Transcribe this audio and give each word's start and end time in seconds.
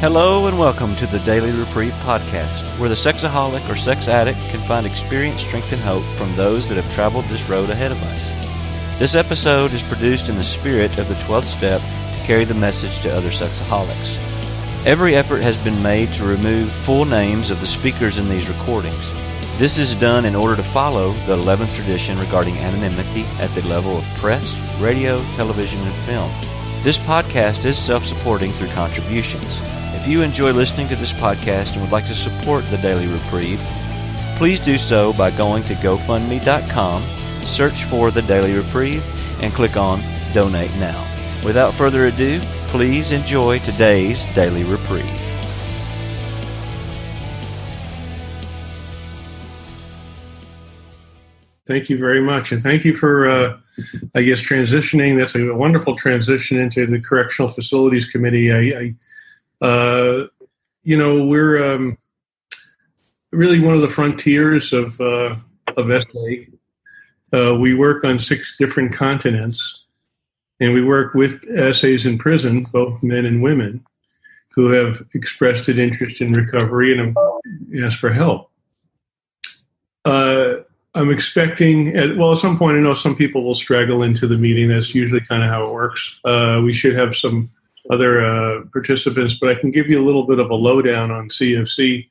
Hello 0.00 0.46
and 0.46 0.58
welcome 0.58 0.94
to 0.96 1.06
the 1.06 1.18
Daily 1.20 1.50
Reprieve 1.50 1.94
podcast, 2.04 2.62
where 2.78 2.90
the 2.90 2.94
sexaholic 2.94 3.66
or 3.68 3.76
sex 3.76 4.08
addict 4.08 4.38
can 4.50 4.60
find 4.60 4.86
experience, 4.86 5.40
strength, 5.40 5.72
and 5.72 5.80
hope 5.80 6.04
from 6.14 6.36
those 6.36 6.68
that 6.68 6.76
have 6.76 6.94
traveled 6.94 7.24
this 7.24 7.48
road 7.48 7.70
ahead 7.70 7.90
of 7.90 8.02
us. 8.04 8.98
This 8.98 9.14
episode 9.14 9.72
is 9.72 9.82
produced 9.82 10.28
in 10.28 10.36
the 10.36 10.44
spirit 10.44 10.98
of 10.98 11.08
the 11.08 11.14
12th 11.14 11.44
step 11.44 11.80
to 11.80 12.26
carry 12.26 12.44
the 12.44 12.54
message 12.54 13.00
to 13.00 13.12
other 13.12 13.30
sexaholics. 13.30 14.16
Every 14.84 15.16
effort 15.16 15.42
has 15.42 15.56
been 15.64 15.82
made 15.82 16.12
to 16.12 16.24
remove 16.24 16.70
full 16.70 17.06
names 17.06 17.50
of 17.50 17.60
the 17.60 17.66
speakers 17.66 18.18
in 18.18 18.28
these 18.28 18.48
recordings. 18.48 19.25
This 19.58 19.78
is 19.78 19.94
done 19.94 20.26
in 20.26 20.34
order 20.34 20.54
to 20.54 20.62
follow 20.62 21.12
the 21.24 21.34
11th 21.34 21.74
tradition 21.74 22.18
regarding 22.18 22.58
anonymity 22.58 23.22
at 23.40 23.48
the 23.52 23.66
level 23.66 23.96
of 23.96 24.04
press, 24.18 24.54
radio, 24.78 25.16
television, 25.34 25.80
and 25.80 25.94
film. 26.04 26.30
This 26.82 26.98
podcast 26.98 27.64
is 27.64 27.78
self 27.78 28.04
supporting 28.04 28.52
through 28.52 28.68
contributions. 28.68 29.46
If 29.94 30.06
you 30.06 30.20
enjoy 30.20 30.52
listening 30.52 30.88
to 30.88 30.96
this 30.96 31.14
podcast 31.14 31.72
and 31.72 31.80
would 31.80 31.90
like 31.90 32.06
to 32.08 32.14
support 32.14 32.66
the 32.66 32.76
Daily 32.76 33.06
Reprieve, 33.06 33.58
please 34.36 34.60
do 34.60 34.76
so 34.76 35.14
by 35.14 35.30
going 35.30 35.64
to 35.64 35.74
GoFundMe.com, 35.76 37.02
search 37.42 37.84
for 37.84 38.10
the 38.10 38.20
Daily 38.20 38.54
Reprieve, 38.54 39.02
and 39.42 39.54
click 39.54 39.78
on 39.78 40.02
Donate 40.34 40.74
Now. 40.74 41.02
Without 41.44 41.72
further 41.72 42.08
ado, 42.08 42.40
please 42.68 43.10
enjoy 43.10 43.60
today's 43.60 44.22
Daily 44.34 44.64
Reprieve. 44.64 45.25
Thank 51.66 51.90
you 51.90 51.98
very 51.98 52.20
much, 52.20 52.52
and 52.52 52.62
thank 52.62 52.84
you 52.84 52.94
for, 52.94 53.28
uh, 53.28 53.58
I 54.14 54.22
guess, 54.22 54.40
transitioning. 54.40 55.18
That's 55.18 55.34
a 55.34 55.52
wonderful 55.52 55.96
transition 55.96 56.60
into 56.60 56.86
the 56.86 57.00
Correctional 57.00 57.50
Facilities 57.50 58.06
Committee. 58.06 58.52
I, 58.52 58.94
I 59.60 59.66
uh, 59.66 60.26
you 60.84 60.96
know, 60.96 61.24
we're 61.24 61.74
um, 61.74 61.98
really 63.32 63.58
one 63.58 63.74
of 63.74 63.80
the 63.80 63.88
frontiers 63.88 64.72
of 64.72 65.00
uh, 65.00 65.34
of 65.76 66.02
SA. 66.02 67.36
Uh, 67.36 67.54
we 67.54 67.74
work 67.74 68.04
on 68.04 68.20
six 68.20 68.56
different 68.56 68.92
continents, 68.92 69.84
and 70.60 70.72
we 70.72 70.84
work 70.84 71.14
with 71.14 71.42
SAs 71.74 72.06
in 72.06 72.18
prison, 72.18 72.64
both 72.72 73.02
men 73.02 73.26
and 73.26 73.42
women, 73.42 73.84
who 74.50 74.70
have 74.70 75.04
expressed 75.14 75.66
an 75.68 75.80
interest 75.80 76.20
in 76.20 76.30
recovery 76.30 76.96
and 76.96 77.16
asked 77.84 77.98
for 77.98 78.12
help. 78.12 78.50
Uh, 80.04 80.45
I'm 80.96 81.10
expecting, 81.10 81.94
at, 81.96 82.16
well, 82.16 82.32
at 82.32 82.38
some 82.38 82.58
point, 82.58 82.78
I 82.78 82.80
know 82.80 82.94
some 82.94 83.14
people 83.14 83.44
will 83.44 83.54
straggle 83.54 84.02
into 84.02 84.26
the 84.26 84.38
meeting. 84.38 84.68
That's 84.68 84.94
usually 84.94 85.20
kind 85.20 85.42
of 85.42 85.50
how 85.50 85.64
it 85.64 85.72
works. 85.72 86.18
Uh, 86.24 86.62
we 86.64 86.72
should 86.72 86.96
have 86.96 87.14
some 87.14 87.50
other 87.90 88.24
uh, 88.24 88.62
participants, 88.72 89.34
but 89.34 89.50
I 89.50 89.54
can 89.54 89.70
give 89.70 89.88
you 89.88 90.02
a 90.02 90.04
little 90.04 90.26
bit 90.26 90.38
of 90.38 90.50
a 90.50 90.54
lowdown 90.54 91.10
on 91.10 91.28
CFC, 91.28 92.08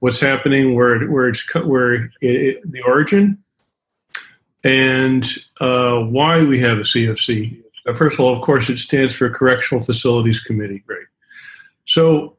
what's 0.00 0.18
happening, 0.18 0.74
where 0.74 1.06
where 1.06 1.28
it's 1.28 1.54
where 1.54 1.94
it, 1.94 2.10
it, 2.20 2.72
the 2.72 2.82
origin, 2.82 3.42
and 4.64 5.24
uh, 5.60 6.00
why 6.00 6.42
we 6.42 6.58
have 6.60 6.78
a 6.78 6.82
CFC. 6.82 7.62
Uh, 7.86 7.94
first 7.94 8.14
of 8.14 8.20
all, 8.20 8.34
of 8.34 8.42
course, 8.42 8.68
it 8.68 8.78
stands 8.78 9.14
for 9.14 9.30
Correctional 9.30 9.82
Facilities 9.82 10.40
Committee. 10.40 10.82
Great. 10.86 11.06
So. 11.86 12.36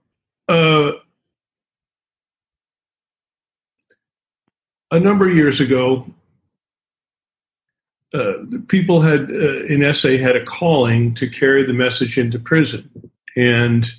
A 4.92 5.00
number 5.00 5.30
of 5.30 5.36
years 5.36 5.60
ago, 5.60 6.06
uh, 8.14 8.34
people 8.68 9.02
had 9.02 9.30
uh, 9.30 9.64
in 9.66 9.94
SA 9.94 10.18
had 10.18 10.36
a 10.36 10.46
calling 10.46 11.14
to 11.16 11.30
carry 11.30 11.66
the 11.66 11.74
message 11.74 12.18
into 12.18 12.40
prison, 12.40 12.90
and 13.36 13.92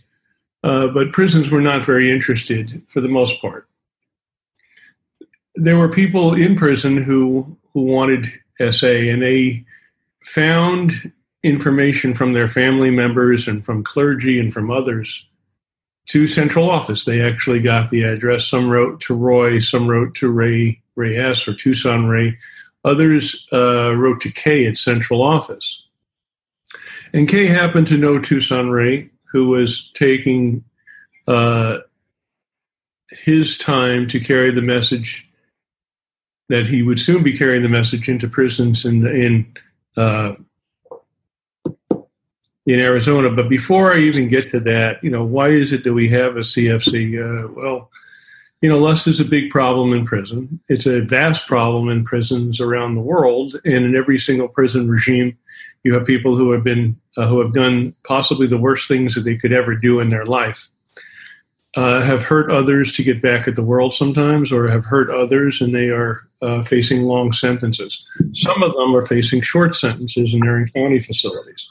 uh, 0.63 0.89
but 0.89 1.13
prisons 1.13 1.51
were 1.51 1.61
not 1.61 1.85
very 1.85 2.11
interested 2.11 2.83
for 2.89 3.01
the 3.01 3.09
most 3.09 3.41
part. 3.41 3.69
There 5.55 5.77
were 5.77 5.89
people 5.89 6.35
in 6.35 6.57
prison 6.57 7.03
who 7.03 7.59
who 7.73 7.83
wanted 7.83 8.27
SA, 8.71 8.87
and 8.87 9.23
they 9.23 9.65
found 10.23 11.13
information 11.43 12.15
from 12.15 12.33
their 12.33 12.49
family 12.49 12.91
members 12.91 13.47
and 13.47 13.65
from 13.65 13.85
clergy 13.85 14.41
and 14.41 14.53
from 14.53 14.71
others 14.71 15.27
to 16.07 16.27
central 16.27 16.71
office. 16.71 17.05
They 17.05 17.21
actually 17.21 17.61
got 17.61 17.91
the 17.91 18.05
address. 18.05 18.47
Some 18.47 18.71
wrote 18.71 19.01
to 19.03 19.15
Roy, 19.15 19.59
some 19.59 19.89
wrote 19.89 20.15
to 20.17 20.29
Ray 20.29 20.81
Ray 20.97 21.17
S 21.17 21.47
or 21.47 21.55
Tucson 21.55 22.07
Ray 22.07 22.37
Others 22.87 23.49
uh, 23.53 23.97
wrote 23.97 24.21
to 24.21 24.31
Kay 24.31 24.65
at 24.67 24.79
central 24.79 25.21
office. 25.21 25.83
And 27.13 27.29
Kay 27.29 27.47
happened 27.47 27.89
to 27.89 27.97
know 27.97 28.21
Tucson 28.21 28.71
Ray, 28.71 29.11
who 29.33 29.49
was 29.49 29.91
taking 29.91 30.63
uh, 31.27 31.79
his 33.11 33.59
time 33.59 34.07
to 34.07 34.21
carry 34.21 34.53
the 34.53 34.63
message 34.63 35.29
that 36.49 36.65
he 36.65 36.85
would 36.85 37.01
soon 37.01 37.25
be 37.25 37.37
carrying 37.37 37.65
the 37.65 37.69
message 37.69 38.09
into 38.09 38.29
prisons 38.29 38.85
in 38.85 39.05
in 39.05 39.53
uh, 39.97 40.35
in 42.67 42.79
Arizona. 42.79 43.31
But 43.31 43.49
before 43.49 43.93
I 43.93 43.99
even 43.99 44.29
get 44.29 44.49
to 44.51 44.61
that, 44.61 45.03
you 45.03 45.11
know, 45.11 45.25
why 45.25 45.49
is 45.49 45.73
it 45.73 45.83
that 45.83 45.93
we 45.93 46.09
have 46.11 46.37
a 46.37 46.41
CFC? 46.41 47.19
Uh, 47.19 47.49
well, 47.53 47.91
you 48.63 48.69
know, 48.69 48.79
lust 48.79 49.07
is 49.07 49.21
a 49.21 49.25
big 49.25 49.51
problem 49.51 49.93
in 49.93 50.05
prison. 50.05 50.61
It's 50.69 50.87
a 50.87 51.01
vast 51.01 51.47
problem 51.47 51.89
in 51.89 52.05
prisons 52.05 52.61
around 52.61 52.95
the 52.95 53.03
world, 53.03 53.55
and 53.65 53.85
in 53.85 53.95
every 53.95 54.19
single 54.19 54.49
prison 54.49 54.89
regime, 54.89 55.37
you 55.85 55.93
have 55.95 56.07
people 56.07 56.37
who 56.37 56.53
have 56.53 56.65
been 56.65 56.99
uh, 57.17 57.27
who 57.27 57.41
have 57.41 57.53
done 57.53 57.95
possibly 58.05 58.47
the 58.47 58.59
worst 58.59 58.89
things 58.89 59.15
that 59.15 59.23
they 59.23 59.37
could 59.37 59.53
ever 59.53 59.75
do 59.75 60.01
in 60.01 60.09
their 60.09 60.25
life. 60.25 60.69
Uh, 61.77 62.01
have 62.01 62.23
hurt 62.23 62.51
others 62.51 62.91
to 62.97 63.05
get 63.05 63.21
back 63.21 63.47
at 63.47 63.55
the 63.55 63.63
world 63.63 63.93
sometimes, 63.93 64.51
or 64.51 64.67
have 64.67 64.87
hurt 64.87 65.11
others 65.11 65.61
and 65.61 65.75
they 65.75 65.91
are 65.91 66.23
uh, 66.41 66.63
facing 66.63 67.03
long 67.03 67.33
sentences. 67.33 68.03
Some 68.33 68.63
of 68.63 68.73
them 68.73 68.97
are 68.97 69.05
facing 69.05 69.43
short 69.43 69.75
sentences 69.75 70.33
and 70.33 70.43
they're 70.43 70.59
in 70.59 70.69
county 70.69 71.01
facilities. 71.01 71.69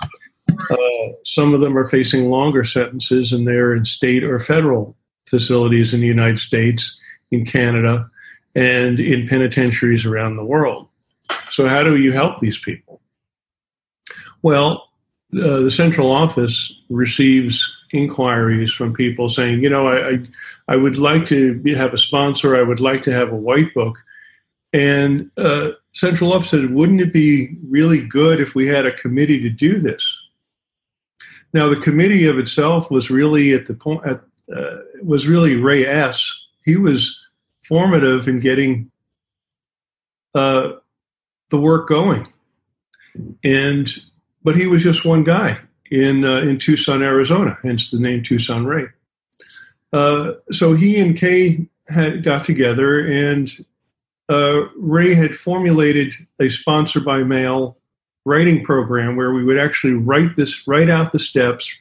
Uh, 0.48 0.78
some 1.24 1.56
of 1.56 1.60
them 1.60 1.76
are 1.76 1.86
facing 1.86 2.30
longer 2.30 2.64
sentences 2.64 3.34
and 3.34 3.48
they're 3.48 3.74
in 3.74 3.84
state 3.84 4.24
or 4.24 4.38
federal 4.38 4.96
facilities 5.36 5.94
in 5.94 6.00
the 6.00 6.08
United 6.08 6.40
States, 6.40 7.00
in 7.30 7.46
Canada, 7.46 8.10
and 8.56 9.02
in 9.02 9.28
penitentiaries 9.28 10.06
around 10.06 10.38
the 10.38 10.46
world. 10.46 10.88
So, 11.50 11.68
how 11.68 11.84
do 11.84 11.98
you 11.98 12.14
help 12.14 12.40
these 12.40 12.58
people? 12.58 13.02
Well, 14.42 14.88
uh, 15.34 15.60
the 15.60 15.72
central 15.72 16.10
office 16.10 16.74
receives 16.90 17.56
inquiries 17.92 18.72
from 18.72 18.94
people 18.94 19.28
saying, 19.28 19.62
you 19.62 19.70
know, 19.70 19.88
I, 19.88 20.10
I, 20.10 20.20
I, 20.70 20.76
would 20.78 20.98
like 20.98 21.26
to 21.26 21.62
have 21.76 21.94
a 21.94 21.98
sponsor, 21.98 22.56
I 22.56 22.62
would 22.62 22.80
like 22.80 23.02
to 23.04 23.12
have 23.12 23.32
a 23.32 23.44
white 23.50 23.74
book. 23.74 23.98
And 24.72 25.32
uh, 25.38 25.72
central 25.92 26.32
office 26.32 26.52
said, 26.52 26.74
wouldn't 26.74 27.02
it 27.02 27.12
be 27.12 27.58
really 27.68 28.02
good 28.06 28.40
if 28.40 28.56
we 28.56 28.68
had 28.68 28.86
a 28.86 28.96
committee 28.96 29.42
to 29.42 29.50
do 29.50 29.80
this? 29.80 30.04
Now, 31.54 31.68
the 31.70 31.82
committee 31.82 32.28
of 32.28 32.38
itself 32.38 32.92
was 32.92 33.10
really 33.10 33.54
at 33.54 33.66
the 33.66 33.74
point 33.74 34.06
at 34.06 34.22
uh, 34.54 34.78
was 35.02 35.28
really 35.28 35.56
Ray 35.56 35.86
S. 35.86 36.30
He 36.64 36.76
was 36.76 37.20
formative 37.64 38.28
in 38.28 38.40
getting 38.40 38.92
uh, 40.34 40.74
the 41.50 41.60
work 41.60 41.88
going, 41.88 42.28
and 43.44 43.90
but 44.44 44.56
he 44.56 44.68
was 44.68 44.84
just 44.84 45.06
one 45.06 45.24
guy 45.24 45.58
in 45.92 46.26
uh, 46.26 46.42
in 46.42 46.58
Tucson, 46.58 47.02
Arizona, 47.02 47.58
hence 47.64 47.92
the 47.92 48.00
name 48.00 48.24
Tucson 48.24 48.66
Ray. 48.66 48.88
Uh, 49.94 50.34
so 50.50 50.74
he 50.74 51.00
and 51.00 51.18
Kay 51.18 51.68
had 51.88 52.24
got 52.24 52.44
together, 52.44 53.00
and 53.00 53.52
uh, 54.30 54.68
Ray 54.78 55.14
had 55.14 55.36
formulated 55.36 56.14
a 56.40 56.50
sponsor 56.50 57.00
by 57.00 57.24
mail 57.24 57.78
writing 58.26 58.64
program 58.64 59.16
where 59.16 59.34
we 59.34 59.44
would 59.44 59.60
actually 59.60 59.94
write 59.94 60.36
this, 60.36 60.68
write 60.68 60.90
out 60.90 61.12
the 61.12 61.20
steps, 61.20 61.72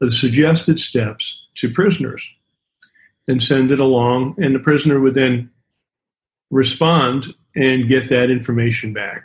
the 0.00 0.10
suggested 0.10 0.80
steps, 0.80 1.43
to 1.56 1.70
prisoners 1.70 2.26
and 3.26 3.42
send 3.42 3.70
it 3.70 3.80
along, 3.80 4.34
and 4.38 4.54
the 4.54 4.58
prisoner 4.58 5.00
would 5.00 5.14
then 5.14 5.50
respond 6.50 7.34
and 7.56 7.88
get 7.88 8.08
that 8.08 8.30
information 8.30 8.92
back. 8.92 9.24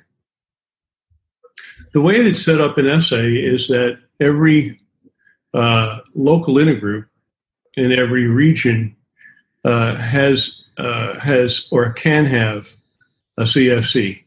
The 1.93 2.01
way 2.01 2.15
it's 2.17 2.43
set 2.43 2.61
up 2.61 2.77
in 2.77 3.01
SA 3.01 3.17
is 3.17 3.67
that 3.67 3.99
every 4.19 4.79
uh, 5.53 5.99
local 6.13 6.55
intergroup 6.55 7.07
in 7.75 7.91
every 7.91 8.27
region 8.27 8.95
uh, 9.65 9.95
has 9.95 10.61
uh, 10.77 11.19
has 11.19 11.67
or 11.71 11.91
can 11.91 12.25
have 12.25 12.75
a 13.37 13.43
CFC. 13.43 14.23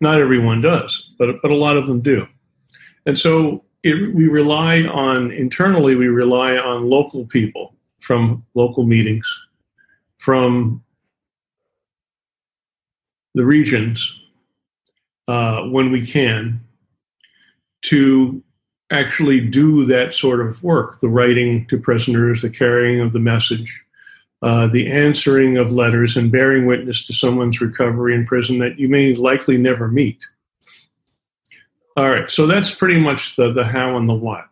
Not 0.00 0.20
everyone 0.20 0.62
does, 0.62 1.10
but 1.18 1.42
but 1.42 1.50
a 1.50 1.56
lot 1.56 1.76
of 1.76 1.86
them 1.86 2.00
do. 2.00 2.26
And 3.04 3.18
so 3.18 3.64
it, 3.82 4.14
we 4.14 4.28
rely 4.28 4.82
on 4.82 5.30
internally 5.30 5.94
we 5.94 6.08
rely 6.08 6.56
on 6.56 6.88
local 6.88 7.24
people 7.26 7.74
from 8.00 8.44
local 8.54 8.84
meetings 8.84 9.26
from 10.18 10.82
the 13.34 13.44
regions 13.44 14.18
uh, 15.28 15.62
when 15.64 15.90
we 15.90 16.06
can 16.06 16.60
to 17.82 18.42
actually 18.90 19.40
do 19.40 19.84
that 19.84 20.14
sort 20.14 20.40
of 20.40 20.62
work 20.62 21.00
the 21.00 21.08
writing 21.08 21.66
to 21.66 21.78
prisoners, 21.78 22.42
the 22.42 22.50
carrying 22.50 23.00
of 23.00 23.12
the 23.12 23.18
message, 23.18 23.84
uh, 24.42 24.66
the 24.68 24.90
answering 24.90 25.56
of 25.56 25.72
letters, 25.72 26.16
and 26.16 26.30
bearing 26.30 26.66
witness 26.66 27.06
to 27.06 27.12
someone's 27.12 27.60
recovery 27.60 28.14
in 28.14 28.24
prison 28.24 28.58
that 28.58 28.78
you 28.78 28.88
may 28.88 29.14
likely 29.14 29.56
never 29.56 29.88
meet. 29.88 30.24
All 31.96 32.10
right, 32.10 32.30
so 32.30 32.46
that's 32.46 32.74
pretty 32.74 32.98
much 32.98 33.36
the, 33.36 33.52
the 33.52 33.64
how 33.64 33.96
and 33.96 34.08
the 34.08 34.14
what. 34.14 34.46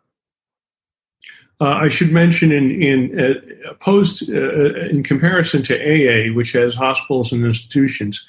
Uh, 1.60 1.74
I 1.74 1.88
should 1.88 2.10
mention 2.10 2.50
in 2.50 2.82
in 2.82 3.20
uh, 3.20 3.70
opposed 3.70 4.28
uh, 4.28 4.74
in 4.88 5.02
comparison 5.02 5.62
to 5.64 5.74
AA, 5.74 6.34
which 6.34 6.52
has 6.52 6.74
hospitals 6.74 7.32
and 7.32 7.44
institutions, 7.44 8.24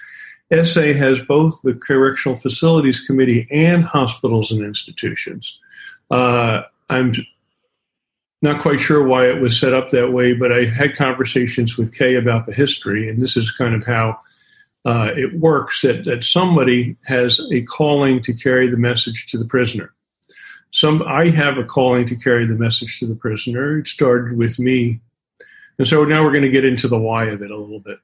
SA 0.52 0.94
has 0.94 1.20
both 1.22 1.60
the 1.64 1.74
Correctional 1.74 2.38
Facilities 2.38 3.00
Committee 3.06 3.48
and 3.50 3.84
hospitals 3.84 4.52
and 4.52 4.62
institutions. 4.62 5.60
Uh, 6.12 6.62
I'm 6.90 7.14
not 8.42 8.62
quite 8.62 8.80
sure 8.80 9.04
why 9.08 9.28
it 9.28 9.42
was 9.42 9.60
set 9.60 9.74
up 9.74 9.90
that 9.90 10.12
way, 10.12 10.34
but 10.34 10.52
I 10.52 10.66
had 10.66 10.96
conversations 10.96 11.78
with 11.78 11.94
Kay 11.94 12.16
about 12.16 12.46
the 12.46 12.54
history, 12.54 13.10
and 13.10 13.22
this 13.22 13.36
is 13.36 13.50
kind 13.50 13.74
of 13.74 13.84
how 13.84 14.20
uh, 14.86 15.10
it 15.16 15.40
works 15.40 15.82
that, 15.82 16.06
that 16.06 16.24
somebody 16.24 16.96
has 17.06 17.40
a 17.52 17.62
calling 17.64 18.22
to 18.22 18.34
carry 18.34 18.70
the 18.70 18.78
message 18.78 19.26
to 19.28 19.38
the 19.38 19.46
prisoner. 19.46 19.94
Some 20.72 21.02
I 21.04 21.30
have 21.30 21.58
a 21.58 21.64
calling 21.64 22.06
to 22.08 22.16
carry 22.16 22.46
the 22.46 22.54
message 22.54 23.00
to 23.00 23.08
the 23.08 23.16
prisoner. 23.16 23.80
It 23.80 23.88
started 23.88 24.38
with 24.38 24.60
me, 24.60 25.00
and 25.78 25.88
so 25.88 26.04
now 26.04 26.24
we're 26.24 26.32
going 26.32 26.44
to 26.44 26.50
get 26.50 26.66
into 26.66 26.88
the 26.88 27.00
why 27.00 27.26
of 27.26 27.42
it 27.42 27.52
a 27.52 27.58
little 27.58 27.80
bit. 27.80 28.00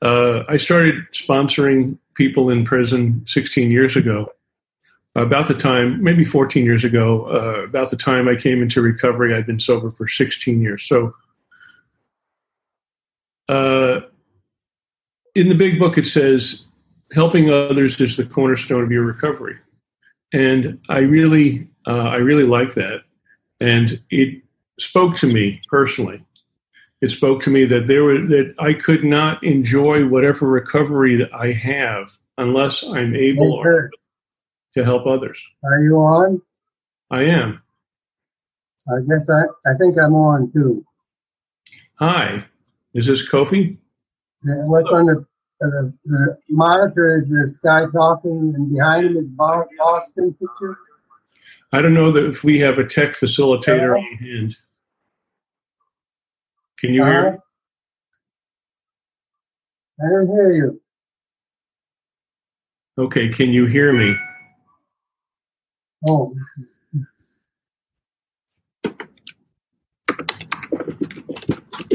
Uh, 0.00 0.44
I 0.48 0.56
started 0.56 0.94
sponsoring 1.12 1.98
people 2.14 2.50
in 2.50 2.64
prison 2.64 3.24
16 3.26 3.70
years 3.70 3.96
ago, 3.96 4.32
about 5.16 5.48
the 5.48 5.54
time, 5.54 6.02
maybe 6.02 6.24
14 6.24 6.64
years 6.64 6.84
ago, 6.84 7.26
uh, 7.26 7.64
about 7.64 7.90
the 7.90 7.96
time 7.96 8.28
I 8.28 8.36
came 8.36 8.62
into 8.62 8.80
recovery. 8.80 9.34
I'd 9.34 9.46
been 9.46 9.60
sober 9.60 9.90
for 9.90 10.06
16 10.06 10.60
years. 10.60 10.86
So, 10.86 11.14
uh, 13.48 14.00
in 15.34 15.48
the 15.48 15.54
big 15.54 15.78
book, 15.78 15.98
it 15.98 16.06
says, 16.06 16.64
helping 17.12 17.50
others 17.50 18.00
is 18.00 18.16
the 18.16 18.24
cornerstone 18.24 18.82
of 18.82 18.90
your 18.90 19.04
recovery. 19.04 19.56
And 20.32 20.78
I 20.88 20.98
really, 20.98 21.68
uh, 21.86 22.08
I 22.08 22.16
really 22.16 22.44
like 22.44 22.74
that. 22.74 23.02
And 23.60 24.00
it 24.10 24.42
spoke 24.78 25.16
to 25.16 25.26
me 25.26 25.60
personally. 25.68 26.22
It 27.00 27.10
spoke 27.10 27.42
to 27.42 27.50
me 27.50 27.64
that 27.66 27.86
there 27.86 28.04
were, 28.04 28.18
that 28.26 28.54
I 28.58 28.72
could 28.72 29.04
not 29.04 29.42
enjoy 29.42 30.06
whatever 30.06 30.48
recovery 30.48 31.16
that 31.16 31.32
I 31.32 31.52
have 31.52 32.12
unless 32.36 32.82
I'm 32.84 33.14
able 33.14 33.62
to 34.74 34.84
help 34.84 35.06
others. 35.06 35.42
Are 35.64 35.82
you 35.82 35.96
on? 35.96 36.42
I 37.10 37.22
am. 37.22 37.62
I 38.88 39.00
guess 39.08 39.28
I, 39.28 39.42
I 39.70 39.74
think 39.78 39.96
I'm 39.98 40.14
on 40.14 40.52
too. 40.52 40.84
Hi, 41.96 42.40
is 42.94 43.06
this 43.06 43.28
Kofi? 43.28 43.76
What's 44.42 44.90
on 44.90 45.06
the, 45.06 45.26
the, 45.60 45.92
the 46.04 46.38
monitor 46.48 47.18
is 47.18 47.28
this 47.28 47.56
guy 47.56 47.84
talking, 47.92 48.52
and 48.54 48.70
behind 48.72 49.06
him 49.06 49.16
is 49.16 49.26
Boston 49.26 50.34
picture. 50.34 50.78
I 51.72 51.82
don't 51.82 51.94
know 51.94 52.10
that 52.10 52.24
if 52.24 52.44
we 52.44 52.58
have 52.60 52.78
a 52.78 52.84
tech 52.84 53.14
facilitator 53.14 53.96
on 53.98 54.16
hand. 54.18 54.56
Can 56.78 56.94
you 56.94 57.04
hear? 57.04 57.42
Uh, 60.00 60.04
I 60.04 60.08
didn't 60.08 60.28
hear 60.28 60.50
you. 60.52 60.80
Okay, 62.96 63.28
can 63.28 63.50
you 63.50 63.66
hear 63.66 63.92
me? 63.92 64.16
Oh. 66.08 66.34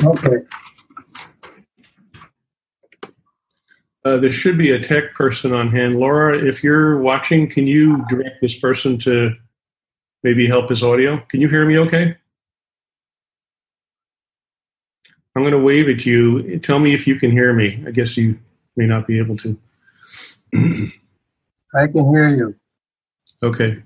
Okay. 0.05 0.37
Uh, 4.05 4.17
there 4.17 4.29
should 4.29 4.57
be 4.57 4.71
a 4.71 4.79
tech 4.79 5.13
person 5.13 5.53
on 5.53 5.69
hand. 5.69 5.97
Laura, 5.97 6.37
if 6.37 6.63
you're 6.63 6.99
watching, 6.99 7.49
can 7.49 7.67
you 7.67 8.03
direct 8.09 8.41
this 8.41 8.53
person 8.53 8.97
to 8.99 9.31
maybe 10.23 10.45
help 10.45 10.69
his 10.69 10.83
audio? 10.83 11.19
Can 11.29 11.39
you 11.39 11.47
hear 11.47 11.65
me 11.65 11.77
okay? 11.79 12.17
I'm 15.35 15.41
going 15.41 15.53
to 15.53 15.59
wave 15.59 15.89
at 15.89 16.05
you. 16.05 16.59
Tell 16.59 16.79
me 16.79 16.93
if 16.93 17.07
you 17.07 17.17
can 17.17 17.31
hear 17.31 17.53
me. 17.53 17.83
I 17.87 17.91
guess 17.91 18.17
you 18.17 18.37
may 18.75 18.85
not 18.85 19.07
be 19.07 19.19
able 19.19 19.37
to. 19.37 19.57
I 20.53 21.87
can 21.87 22.13
hear 22.13 22.29
you. 22.29 22.55
Okay. 23.41 23.81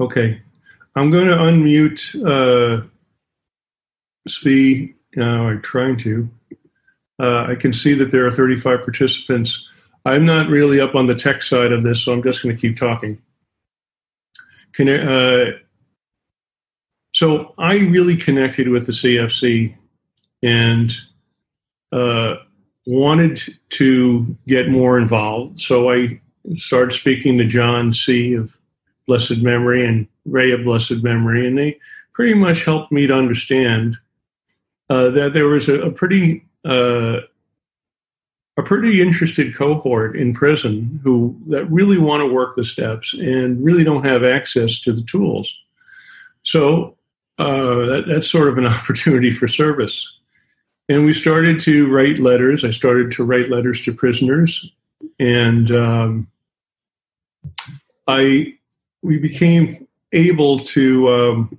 Okay. 0.00 0.42
I'm 0.94 1.10
going 1.10 1.28
to 1.28 1.36
unmute 1.36 2.14
uh, 2.26 2.86
Svi. 4.28 4.94
Now 5.16 5.48
I'm 5.48 5.62
trying 5.62 5.96
to. 5.98 6.28
Uh, 7.20 7.46
I 7.48 7.54
can 7.54 7.72
see 7.72 7.94
that 7.94 8.10
there 8.10 8.26
are 8.26 8.30
35 8.30 8.82
participants. 8.82 9.66
I'm 10.04 10.24
not 10.24 10.48
really 10.48 10.80
up 10.80 10.94
on 10.94 11.06
the 11.06 11.14
tech 11.14 11.42
side 11.42 11.72
of 11.72 11.82
this, 11.82 12.04
so 12.04 12.12
I'm 12.12 12.22
just 12.22 12.42
going 12.42 12.54
to 12.54 12.60
keep 12.60 12.76
talking. 12.76 13.20
Can, 14.72 14.88
uh, 14.88 15.52
so 17.12 17.54
I 17.58 17.78
really 17.78 18.16
connected 18.16 18.68
with 18.68 18.86
the 18.86 18.92
CFC 18.92 19.76
and 20.42 20.96
uh, 21.90 22.36
wanted 22.86 23.40
to 23.70 24.36
get 24.46 24.68
more 24.68 24.98
involved. 24.98 25.58
So 25.58 25.90
I 25.90 26.20
started 26.56 26.92
speaking 26.92 27.38
to 27.38 27.44
John 27.44 27.92
C. 27.92 28.34
of 28.34 28.56
blessed 29.06 29.38
memory 29.38 29.86
and 29.86 30.06
Ray 30.24 30.52
of 30.52 30.64
blessed 30.64 31.02
memory, 31.02 31.46
and 31.46 31.58
they 31.58 31.78
pretty 32.12 32.34
much 32.34 32.64
helped 32.64 32.92
me 32.92 33.06
to 33.06 33.14
understand 33.14 33.96
uh, 34.90 35.10
that 35.10 35.32
there 35.32 35.48
was 35.48 35.68
a, 35.68 35.80
a 35.80 35.90
pretty 35.90 36.44
uh, 36.64 37.20
a 38.58 38.62
pretty 38.62 39.00
interested 39.00 39.54
cohort 39.54 40.16
in 40.16 40.34
prison 40.34 41.00
who 41.04 41.38
that 41.46 41.64
really 41.66 41.96
want 41.96 42.20
to 42.20 42.26
work 42.26 42.56
the 42.56 42.64
steps 42.64 43.14
and 43.14 43.64
really 43.64 43.84
don't 43.84 44.04
have 44.04 44.24
access 44.24 44.80
to 44.80 44.92
the 44.92 45.02
tools. 45.02 45.56
So 46.42 46.96
uh, 47.38 47.86
that, 47.86 48.04
that's 48.08 48.28
sort 48.28 48.48
of 48.48 48.58
an 48.58 48.66
opportunity 48.78 49.30
for 49.30 49.46
service. 49.46 50.12
And 50.88 51.04
we 51.04 51.12
started 51.12 51.60
to 51.60 51.86
write 51.92 52.18
letters. 52.18 52.64
I 52.64 52.70
started 52.70 53.12
to 53.12 53.24
write 53.24 53.50
letters 53.50 53.84
to 53.84 53.92
prisoners, 53.92 54.70
and 55.20 55.70
um, 55.70 56.28
I 58.06 58.54
we 59.02 59.18
became 59.18 59.86
able 60.12 60.58
to 60.60 61.08
um, 61.12 61.58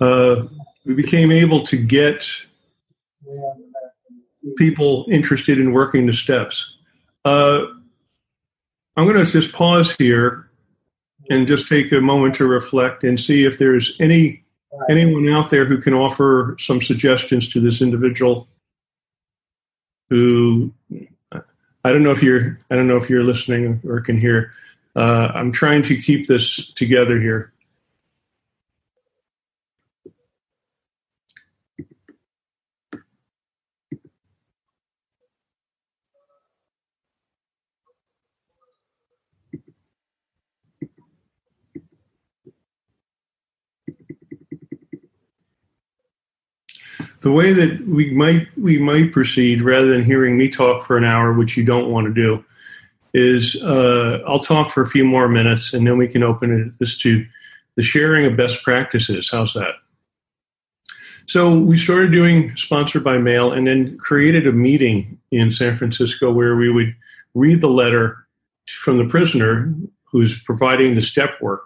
uh, 0.00 0.44
we 0.88 0.94
became 0.94 1.30
able 1.30 1.62
to 1.64 1.76
get 1.76 2.26
people 4.56 5.04
interested 5.10 5.60
in 5.60 5.72
working 5.72 6.06
the 6.06 6.14
steps. 6.14 6.74
Uh, 7.26 7.66
I'm 8.96 9.04
going 9.04 9.22
to 9.22 9.30
just 9.30 9.52
pause 9.52 9.94
here 9.98 10.48
and 11.28 11.46
just 11.46 11.68
take 11.68 11.92
a 11.92 12.00
moment 12.00 12.34
to 12.36 12.46
reflect 12.46 13.04
and 13.04 13.20
see 13.20 13.44
if 13.44 13.58
there's 13.58 13.96
any 14.00 14.42
anyone 14.88 15.28
out 15.28 15.50
there 15.50 15.66
who 15.66 15.78
can 15.78 15.92
offer 15.92 16.56
some 16.58 16.80
suggestions 16.80 17.50
to 17.52 17.60
this 17.60 17.82
individual 17.82 18.48
who 20.08 20.72
I 21.32 21.92
don't 21.92 22.02
know 22.02 22.12
if 22.12 22.22
you're 22.22 22.58
I 22.70 22.76
don't 22.76 22.88
know 22.88 22.96
if 22.96 23.10
you're 23.10 23.24
listening 23.24 23.82
or 23.86 24.00
can 24.00 24.16
hear. 24.16 24.52
Uh, 24.96 25.32
I'm 25.34 25.52
trying 25.52 25.82
to 25.82 26.00
keep 26.00 26.26
this 26.26 26.72
together 26.72 27.20
here. 27.20 27.52
The 47.20 47.32
way 47.32 47.52
that 47.52 47.86
we 47.86 48.10
might 48.10 48.46
we 48.56 48.78
might 48.78 49.12
proceed 49.12 49.62
rather 49.62 49.88
than 49.88 50.02
hearing 50.02 50.36
me 50.36 50.48
talk 50.48 50.84
for 50.84 50.96
an 50.96 51.04
hour, 51.04 51.32
which 51.32 51.56
you 51.56 51.64
don't 51.64 51.90
want 51.90 52.06
to 52.06 52.14
do, 52.14 52.44
is 53.12 53.60
uh, 53.62 54.20
I'll 54.26 54.38
talk 54.38 54.70
for 54.70 54.82
a 54.82 54.86
few 54.86 55.04
more 55.04 55.28
minutes 55.28 55.72
and 55.72 55.86
then 55.86 55.98
we 55.98 56.08
can 56.08 56.22
open 56.22 56.52
it 56.52 56.78
this 56.78 56.96
to 56.98 57.26
the 57.76 57.82
sharing 57.82 58.26
of 58.26 58.36
best 58.36 58.62
practices. 58.62 59.28
How's 59.30 59.54
that? 59.54 59.74
So 61.26 61.58
we 61.58 61.76
started 61.76 62.10
doing 62.10 62.56
sponsored 62.56 63.04
by 63.04 63.18
mail 63.18 63.52
and 63.52 63.66
then 63.66 63.98
created 63.98 64.46
a 64.46 64.52
meeting 64.52 65.18
in 65.30 65.50
San 65.50 65.76
Francisco 65.76 66.32
where 66.32 66.56
we 66.56 66.70
would 66.70 66.94
read 67.34 67.60
the 67.60 67.68
letter 67.68 68.26
from 68.66 68.96
the 68.96 69.04
prisoner 69.04 69.74
who's 70.04 70.40
providing 70.42 70.94
the 70.94 71.02
step 71.02 71.30
work 71.40 71.64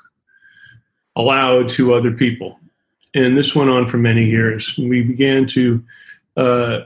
aloud 1.14 1.68
to 1.68 1.94
other 1.94 2.10
people 2.10 2.58
and 3.14 3.36
this 3.36 3.54
went 3.54 3.70
on 3.70 3.86
for 3.86 3.98
many 3.98 4.24
years. 4.24 4.76
We 4.78 5.02
began 5.02 5.46
to 5.48 5.84
uh, 6.36 6.80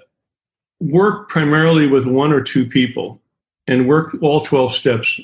work 0.80 1.28
primarily 1.28 1.86
with 1.86 2.06
one 2.06 2.32
or 2.32 2.42
two 2.42 2.66
people 2.66 3.20
and 3.66 3.88
work 3.88 4.14
all 4.22 4.40
12 4.40 4.72
steps 4.72 5.20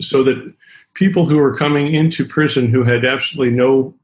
so 0.00 0.22
that 0.22 0.54
people 0.94 1.26
who 1.26 1.36
were 1.36 1.54
coming 1.54 1.94
into 1.94 2.24
prison 2.24 2.68
who 2.68 2.82
had 2.82 3.04
absolutely 3.04 3.54
no 3.54 3.94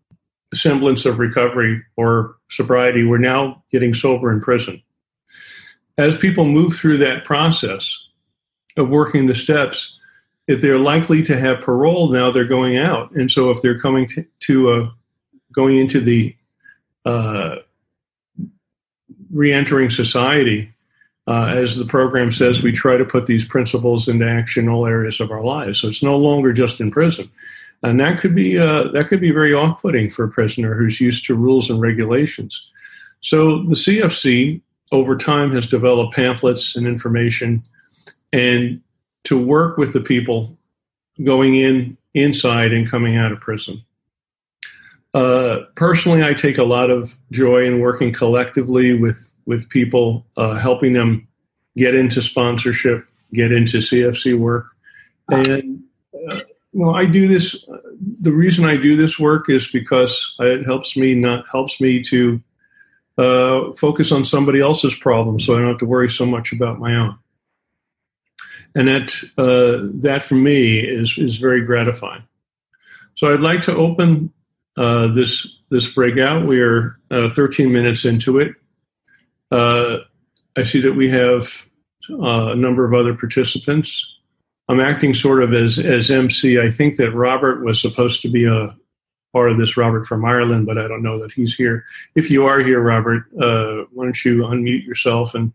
semblance 0.55 1.05
of 1.05 1.19
recovery 1.19 1.83
or 1.97 2.37
sobriety 2.51 3.05
were 3.05 3.19
now 3.19 3.63
getting 3.71 3.95
sober 3.95 4.31
in 4.33 4.41
prison. 4.41 4.83
As 5.99 6.17
people 6.17 6.45
move 6.45 6.75
through 6.75 6.99
that 6.99 7.25
process 7.25 8.07
of 8.77 8.91
working 8.91 9.27
the 9.27 9.35
steps, 9.35 9.99
if 10.49 10.61
they're 10.61 10.79
likely 10.79 11.23
to 11.23 11.39
have 11.39 11.61
parole 11.61 12.11
now, 12.11 12.31
they're 12.31 12.45
going 12.45 12.77
out, 12.77 13.11
and 13.13 13.31
so 13.31 13.51
if 13.51 13.63
they're 13.63 13.79
coming 13.79 14.07
to, 14.09 14.25
to 14.41 14.71
uh, 14.71 14.91
going 15.53 15.79
into 15.79 16.01
the 16.01 16.35
uh, 17.05 17.57
reentering 19.33 19.91
society, 19.91 20.73
uh, 21.27 21.47
as 21.47 21.77
the 21.77 21.85
program 21.85 22.33
says, 22.33 22.63
we 22.63 22.73
try 22.73 22.97
to 22.97 23.05
put 23.05 23.27
these 23.27 23.45
principles 23.45 24.09
into 24.09 24.29
action 24.29 24.65
in 24.65 24.71
all 24.71 24.87
areas 24.87 25.21
of 25.21 25.31
our 25.31 25.43
lives. 25.43 25.81
So 25.81 25.89
it's 25.89 26.03
no 26.03 26.17
longer 26.17 26.53
just 26.53 26.81
in 26.81 26.91
prison, 26.91 27.31
and 27.83 28.01
that 28.01 28.19
could 28.19 28.35
be 28.35 28.59
uh, 28.59 28.89
that 28.89 29.09
could 29.09 29.21
be 29.21 29.31
very 29.31 29.55
off-putting 29.55 30.11
for 30.11 30.25
a 30.25 30.31
prisoner 30.31 30.75
who's 30.75 31.01
used 31.01 31.25
to 31.27 31.37
rules 31.37 31.71
and 31.71 31.81
regulations. 31.81 32.69
So 33.21 33.63
the 33.65 33.77
CFC 33.77 34.61
over 34.91 35.17
time 35.17 35.53
has 35.53 35.67
developed 35.67 36.15
pamphlets 36.15 36.75
and 36.75 36.87
information, 36.87 37.63
and 38.33 38.81
to 39.25 39.39
work 39.39 39.79
with 39.79 39.93
the 39.93 40.01
people 40.01 40.59
going 41.23 41.55
in 41.55 41.97
inside 42.15 42.73
and 42.73 42.89
coming 42.89 43.17
out 43.17 43.33
of 43.33 43.41
prison. 43.41 43.83
Uh, 45.15 45.61
personally, 45.75 46.25
I 46.25 46.33
take 46.33 46.59
a 46.59 46.65
lot 46.65 46.91
of 46.91 47.17
joy 47.31 47.65
in 47.65 47.81
working 47.81 48.13
collectively 48.13 48.95
with 48.95 49.35
with 49.45 49.69
people, 49.69 50.25
uh, 50.37 50.59
helping 50.59 50.93
them 50.93 51.27
get 51.77 51.95
into 51.95 52.23
sponsorship, 52.23 53.07
get 53.35 53.53
into 53.53 53.79
CFC 53.79 54.39
work, 54.39 54.67
and 55.31 55.83
uh, 56.31 56.41
well, 56.73 56.95
I 56.95 57.05
do 57.05 57.29
this. 57.29 57.67
The 58.21 58.33
reason 58.33 58.65
I 58.65 58.77
do 58.77 58.97
this 58.97 59.19
work 59.19 59.51
is 59.51 59.67
because 59.67 60.35
it 60.39 60.65
helps 60.65 60.97
me 60.97 61.15
not 61.15 61.45
helps 61.51 61.81
me 61.81 62.03
to 62.05 62.41
uh, 63.19 63.73
focus 63.75 64.13
on 64.13 64.25
somebody 64.25 64.61
else's 64.61 64.95
problem, 64.95 65.39
so 65.39 65.55
I 65.55 65.59
don't 65.59 65.69
have 65.69 65.79
to 65.79 65.87
worry 65.87 66.09
so 66.09 66.25
much 66.25 66.53
about 66.53 66.79
my 66.79 66.97
own. 66.97 67.19
And 68.75 68.89
that 68.89 69.15
uh, 69.37 69.87
that 70.01 70.25
for 70.25 70.37
me 70.37 70.79
is 70.79 71.19
is 71.19 71.37
very 71.37 71.63
gratifying. 71.63 72.23
So 73.15 73.33
I'd 73.33 73.41
like 73.41 73.61
to 73.63 73.77
open 73.77 74.33
uh, 74.77 75.09
this 75.09 75.47
this 75.71 75.87
breakout. 75.93 76.47
We 76.47 76.61
are 76.61 76.99
uh, 77.11 77.29
13 77.29 77.73
minutes 77.73 78.05
into 78.05 78.39
it. 78.39 78.55
Uh, 79.51 79.99
I 80.57 80.63
see 80.63 80.81
that 80.81 80.93
we 80.93 81.09
have 81.11 81.67
uh, 82.11 82.53
a 82.53 82.57
number 82.57 82.85
of 82.85 82.95
other 82.95 83.15
participants. 83.15 84.09
I'm 84.69 84.81
acting 84.81 85.15
sort 85.15 85.43
of 85.43 85.53
as 85.53 85.79
as 85.79 86.11
MC. 86.11 86.59
I 86.59 86.71
think 86.71 86.97
that 86.97 87.13
Robert 87.13 87.65
was 87.65 87.81
supposed 87.81 88.23
to 88.23 88.31
be 88.31 88.47
a 88.47 88.75
part 89.33 89.51
of 89.51 89.59
this, 89.59 89.77
Robert 89.77 90.07
from 90.07 90.25
Ireland, 90.25 90.67
but 90.67 90.79
I 90.79 90.89
don't 90.89 91.03
know 91.03 91.19
that 91.21 91.33
he's 91.33 91.55
here. 91.55 91.85
If 92.15 92.31
you 92.31 92.45
are 92.45 92.61
here, 92.61 92.81
Robert, 92.81 93.25
uh, 93.41 93.87
why 93.93 94.05
don't 94.05 94.25
you 94.25 94.43
unmute 94.43 94.87
yourself 94.87 95.35
and 95.35 95.53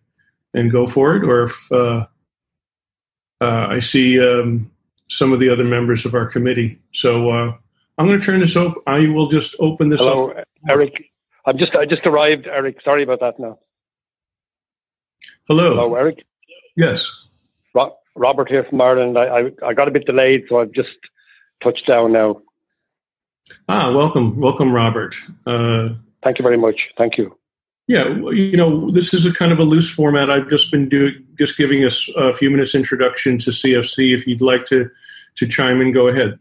and 0.54 0.72
go 0.72 0.86
for 0.86 1.16
it? 1.16 1.24
Or 1.24 1.44
if 1.44 1.72
uh, 1.72 2.06
I 3.42 3.80
see 3.80 4.20
um, 4.20 4.72
some 5.10 5.32
of 5.34 5.40
the 5.40 5.50
other 5.50 5.64
members 5.64 6.06
of 6.06 6.14
our 6.14 6.26
committee, 6.26 6.80
so 6.92 7.58
I'm 7.98 8.06
going 8.06 8.20
to 8.20 8.26
turn 8.26 8.40
this 8.40 8.56
open. 8.56 8.82
I 8.86 9.08
will 9.08 9.28
just 9.28 9.56
open 9.60 9.90
this 9.90 10.02
Hello, 10.02 10.32
up. 10.32 10.48
Eric. 10.70 10.94
I'm 11.46 11.58
just 11.58 11.76
I 11.76 11.86
just 11.86 12.06
arrived, 12.06 12.46
Eric. 12.48 12.78
Sorry 12.84 13.04
about 13.04 13.20
that. 13.22 13.40
Now. 13.40 13.58
Hello. 15.48 15.70
Hello, 15.76 15.96
Eric. 15.96 16.24
Yes. 16.76 17.10
Ro- 17.74 17.96
Robert 18.16 18.50
here 18.50 18.66
from 18.70 18.82
Ireland. 18.82 19.18
I, 19.18 19.26
I, 19.26 19.52
I 19.70 19.74
got 19.74 19.88
a 19.88 19.92
bit 19.92 20.06
delayed, 20.06 20.44
so 20.50 20.60
I've 20.60 20.72
just 20.74 20.90
touched 21.64 21.88
down 21.88 22.12
now. 22.12 22.42
Ah, 23.70 23.92
welcome, 23.92 24.38
welcome, 24.38 24.74
Robert. 24.74 25.16
Uh, 25.46 25.90
Thank 26.22 26.38
you 26.38 26.44
very 26.44 26.58
much. 26.58 26.82
Thank 26.98 27.18
you. 27.18 27.38
yeah, 27.88 28.10
you 28.32 28.58
know, 28.58 28.90
this 28.90 29.14
is 29.14 29.26
a 29.26 29.34
kind 29.34 29.54
of 29.54 29.60
a 29.60 29.64
loose 29.64 29.90
format. 29.90 30.30
I've 30.30 30.50
just 30.50 30.70
been 30.70 30.90
doing, 30.90 31.26
just 31.36 31.56
giving 31.58 31.86
us 31.86 32.10
a 32.18 32.34
few 32.34 32.50
minutes 32.50 32.76
introduction 32.76 33.38
to 33.40 33.52
CFC. 33.52 34.14
If 34.14 34.28
you'd 34.28 34.42
like 34.42 34.66
to 34.66 34.90
to 35.38 35.48
chime 35.48 35.80
in, 35.82 35.94
go 35.94 36.08
ahead. 36.10 36.38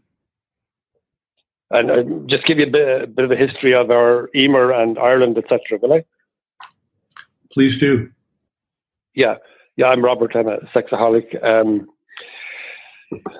And 1.69 1.91
uh, 1.91 2.03
just 2.27 2.45
give 2.45 2.59
you 2.59 2.67
a 2.67 2.69
bit, 2.69 3.03
a 3.03 3.07
bit 3.07 3.25
of 3.25 3.31
a 3.31 3.35
history 3.35 3.73
of 3.73 3.91
our 3.91 4.29
EMER 4.33 4.71
and 4.71 4.97
Ireland, 4.97 5.37
etc. 5.37 5.79
Will 5.81 5.93
I? 5.93 6.05
Please 7.51 7.77
do. 7.79 8.09
Yeah, 9.15 9.35
yeah. 9.75 9.87
I'm 9.87 10.03
Robert. 10.03 10.35
I'm 10.35 10.47
a 10.47 10.59
sexaholic. 10.75 11.43
Um, 11.43 11.87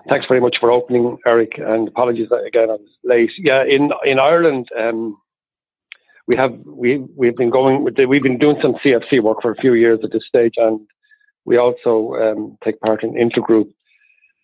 thanks 0.10 0.26
very 0.28 0.42
much 0.42 0.58
for 0.60 0.72
opening, 0.72 1.18
Eric, 1.26 1.54
and 1.58 1.88
apologies 1.88 2.30
again 2.46 2.70
I 2.70 2.74
was 2.74 2.90
late. 3.04 3.32
Yeah, 3.38 3.64
in 3.64 3.92
in 4.04 4.20
Ireland, 4.20 4.68
um, 4.78 5.18
we 6.28 6.36
have 6.36 6.54
we 6.66 7.06
we've 7.16 7.36
been 7.36 7.50
going 7.50 7.86
the, 7.96 8.06
we've 8.06 8.22
been 8.22 8.40
doing 8.40 8.58
some 8.62 8.76
CFC 8.76 9.22
work 9.22 9.42
for 9.42 9.52
a 9.52 9.62
few 9.62 9.74
years 9.74 10.00
at 10.04 10.12
this 10.12 10.26
stage, 10.28 10.56
and 10.58 10.80
we 11.46 11.58
also 11.58 12.14
um, 12.16 12.58
take 12.64 12.80
part 12.82 13.04
in 13.04 13.14
intergroup 13.14 13.72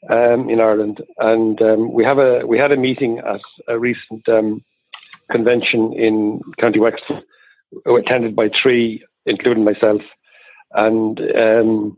um, 0.10 0.50
in 0.50 0.60
Ireland, 0.60 1.02
and 1.18 1.62
um, 1.62 1.94
we 1.94 2.04
have 2.04 2.18
a 2.18 2.46
we 2.46 2.58
had 2.58 2.72
a 2.72 2.78
meeting 2.78 3.20
at 3.20 3.42
a 3.68 3.80
recent 3.80 4.28
um, 4.30 4.64
convention 5.32 5.94
in 5.94 6.42
County 6.60 6.80
Wexford, 6.80 7.24
attended 7.86 8.36
by 8.36 8.50
three, 8.50 9.04
including 9.26 9.64
myself, 9.64 10.02
and 10.74 11.20
um, 11.36 11.98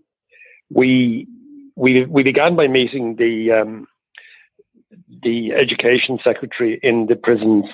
we 0.69 1.27
we 1.75 2.05
we 2.05 2.23
began 2.23 2.55
by 2.55 2.67
meeting 2.67 3.15
the 3.17 3.51
um, 3.51 3.87
the 5.23 5.53
education 5.53 6.19
secretary 6.23 6.79
in 6.83 7.07
the 7.07 7.15
prisons 7.15 7.65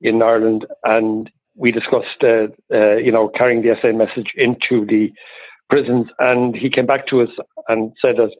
in 0.00 0.22
Ireland, 0.22 0.66
and 0.84 1.30
we 1.56 1.70
discussed 1.70 2.22
uh, 2.22 2.48
uh, 2.72 2.96
you 2.96 3.12
know 3.12 3.28
carrying 3.28 3.62
the 3.62 3.74
SA 3.80 3.92
message 3.92 4.32
into 4.36 4.84
the 4.86 5.12
prisons, 5.70 6.06
and 6.18 6.54
he 6.54 6.68
came 6.70 6.86
back 6.86 7.06
to 7.08 7.22
us 7.22 7.30
and 7.68 7.92
said 8.00 8.16
that 8.16 8.34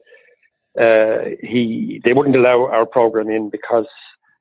uh, 0.79 1.29
he 1.41 2.01
they 2.03 2.13
wouldn't 2.13 2.35
allow 2.35 2.67
our 2.67 2.85
program 2.85 3.29
in 3.29 3.49
because 3.49 3.85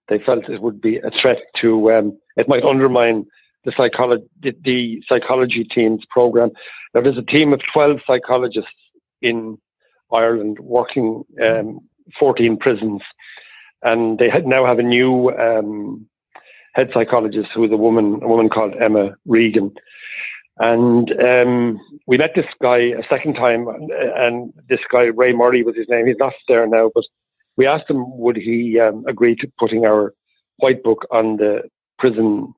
they 0.08 0.18
felt 0.18 0.48
it 0.48 0.62
would 0.62 0.80
be 0.80 0.96
a 0.98 1.10
threat 1.20 1.38
to 1.60 1.92
um, 1.92 2.18
it 2.36 2.48
might 2.48 2.64
undermine 2.64 3.26
the 3.64 3.72
psychology 3.76 4.24
the, 4.40 5.02
psychology 5.08 5.64
team's 5.64 6.04
program. 6.10 6.50
Now 6.94 7.02
there's 7.02 7.18
a 7.18 7.22
team 7.22 7.52
of 7.52 7.60
twelve 7.72 8.00
psychologists 8.06 8.70
in 9.20 9.58
Ireland 10.12 10.58
working 10.60 11.24
um, 11.42 11.80
14 12.18 12.56
prisons, 12.58 13.02
and 13.82 14.18
they 14.18 14.28
now 14.44 14.66
have 14.66 14.78
a 14.78 14.82
new 14.82 15.30
um, 15.30 16.06
head 16.74 16.90
psychologist 16.92 17.48
who 17.54 17.64
is 17.64 17.72
a 17.72 17.76
woman, 17.76 18.20
a 18.22 18.28
woman 18.28 18.48
called 18.48 18.74
Emma 18.80 19.10
Regan. 19.26 19.72
And 20.58 21.10
um, 21.20 21.80
we 22.06 22.18
met 22.18 22.32
this 22.34 22.46
guy 22.60 22.78
a 22.78 23.02
second 23.08 23.34
time, 23.34 23.66
and 23.68 24.52
this 24.68 24.80
guy 24.90 25.04
Ray 25.04 25.32
Murray 25.32 25.62
was 25.62 25.76
his 25.76 25.88
name. 25.88 26.06
He's 26.06 26.16
not 26.18 26.34
there 26.46 26.66
now, 26.66 26.90
but 26.94 27.04
we 27.56 27.66
asked 27.66 27.88
him 27.88 28.18
would 28.18 28.36
he 28.36 28.78
um, 28.78 29.04
agree 29.08 29.34
to 29.36 29.50
putting 29.58 29.86
our 29.86 30.12
white 30.58 30.82
book 30.82 31.06
on 31.10 31.38
the 31.38 31.62
prison, 31.98 32.52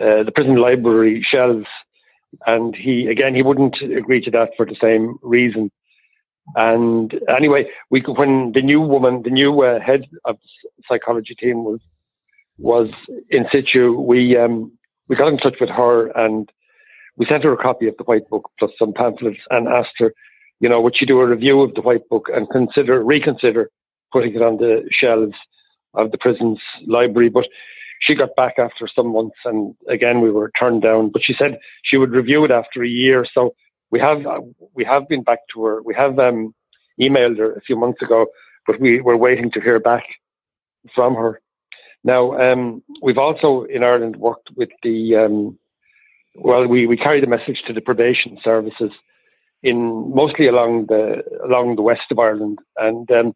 uh, 0.00 0.24
the 0.24 0.32
prison 0.34 0.56
library 0.56 1.24
shelves, 1.28 1.66
and 2.46 2.74
he 2.74 3.06
again 3.06 3.34
he 3.34 3.42
wouldn't 3.42 3.76
agree 3.96 4.20
to 4.22 4.30
that 4.32 4.50
for 4.56 4.66
the 4.66 4.76
same 4.80 5.16
reason. 5.22 5.70
And 6.56 7.14
anyway, 7.28 7.66
we 7.90 8.00
when 8.00 8.52
the 8.52 8.62
new 8.62 8.80
woman, 8.80 9.22
the 9.22 9.30
new 9.30 9.62
uh, 9.62 9.78
head 9.80 10.06
of 10.24 10.38
psychology 10.88 11.36
team 11.36 11.62
was 11.64 11.80
was 12.58 12.88
in 13.30 13.46
situ, 13.52 13.92
we 13.92 14.36
um, 14.36 14.72
we 15.08 15.14
got 15.14 15.28
in 15.28 15.38
touch 15.38 15.56
with 15.60 15.70
her 15.70 16.08
and 16.08 16.50
we 17.18 17.26
sent 17.26 17.44
her 17.44 17.52
a 17.52 17.56
copy 17.56 17.88
of 17.88 17.96
the 17.98 18.04
white 18.04 18.28
book 18.28 18.50
plus 18.58 18.70
some 18.78 18.92
pamphlets 18.92 19.40
and 19.50 19.68
asked 19.68 19.98
her, 19.98 20.14
you 20.60 20.68
know, 20.68 20.80
would 20.80 20.96
she 20.96 21.04
do 21.04 21.20
a 21.20 21.26
review 21.26 21.60
of 21.60 21.74
the 21.74 21.82
white 21.82 22.08
book 22.08 22.28
and 22.32 22.48
consider 22.50 23.04
reconsider 23.04 23.70
putting 24.12 24.34
it 24.34 24.42
on 24.42 24.56
the 24.56 24.88
shelves 24.90 25.34
of 25.94 26.10
the 26.10 26.18
prison's 26.18 26.60
library. 26.86 27.28
But 27.28 27.46
she 28.00 28.14
got 28.14 28.36
back 28.36 28.54
after 28.58 28.88
some 28.94 29.12
months, 29.12 29.36
and 29.44 29.74
again 29.88 30.20
we 30.20 30.30
were 30.30 30.52
turned 30.58 30.82
down. 30.82 31.10
But 31.10 31.22
she 31.24 31.34
said 31.38 31.58
she 31.82 31.96
would 31.96 32.12
review 32.12 32.44
it 32.44 32.50
after 32.50 32.82
a 32.82 32.88
year. 32.88 33.26
So 33.32 33.54
we 33.90 34.00
have 34.00 34.18
we 34.74 34.84
have 34.84 35.08
been 35.08 35.22
back 35.22 35.40
to 35.54 35.64
her. 35.64 35.82
We 35.82 35.94
have 35.94 36.18
um, 36.18 36.54
emailed 37.00 37.38
her 37.38 37.52
a 37.52 37.60
few 37.62 37.76
months 37.76 38.02
ago, 38.02 38.26
but 38.66 38.80
we 38.80 39.00
were 39.00 39.16
waiting 39.16 39.50
to 39.52 39.60
hear 39.60 39.80
back 39.80 40.04
from 40.94 41.14
her. 41.14 41.40
Now 42.04 42.38
um, 42.38 42.82
we've 43.02 43.18
also 43.18 43.64
in 43.64 43.82
Ireland 43.82 44.16
worked 44.16 44.50
with 44.56 44.70
the 44.82 45.16
um, 45.16 45.58
well, 46.34 46.66
we, 46.66 46.86
we 46.86 46.96
carry 46.96 47.20
the 47.20 47.26
message 47.26 47.62
to 47.66 47.72
the 47.72 47.80
probation 47.80 48.38
services 48.42 48.90
in 49.62 50.12
mostly 50.14 50.46
along 50.46 50.86
the 50.86 51.22
along 51.44 51.76
the 51.76 51.82
west 51.82 52.10
of 52.10 52.18
Ireland, 52.18 52.58
and 52.76 53.10
um, 53.10 53.34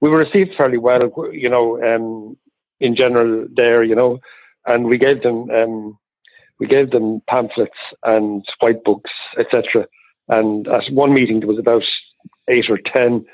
we 0.00 0.10
were 0.10 0.18
received 0.18 0.50
fairly 0.56 0.78
well, 0.78 1.10
you 1.32 1.48
know, 1.48 1.80
um, 1.82 2.36
in 2.80 2.96
general 2.96 3.46
there, 3.54 3.84
you 3.84 3.94
know, 3.94 4.18
and 4.66 4.86
we 4.86 4.98
gave 4.98 5.22
them 5.22 5.48
um, 5.50 5.98
we 6.58 6.66
gave 6.66 6.90
them 6.90 7.22
pamphlets 7.28 7.78
and 8.04 8.44
white 8.58 8.82
books, 8.84 9.10
etc. 9.38 9.86
And 10.28 10.66
at 10.68 10.92
one 10.92 11.14
meeting, 11.14 11.40
there 11.40 11.48
was 11.48 11.58
about 11.58 11.82
eight 12.48 12.66
or 12.68 12.78
ten 12.92 13.24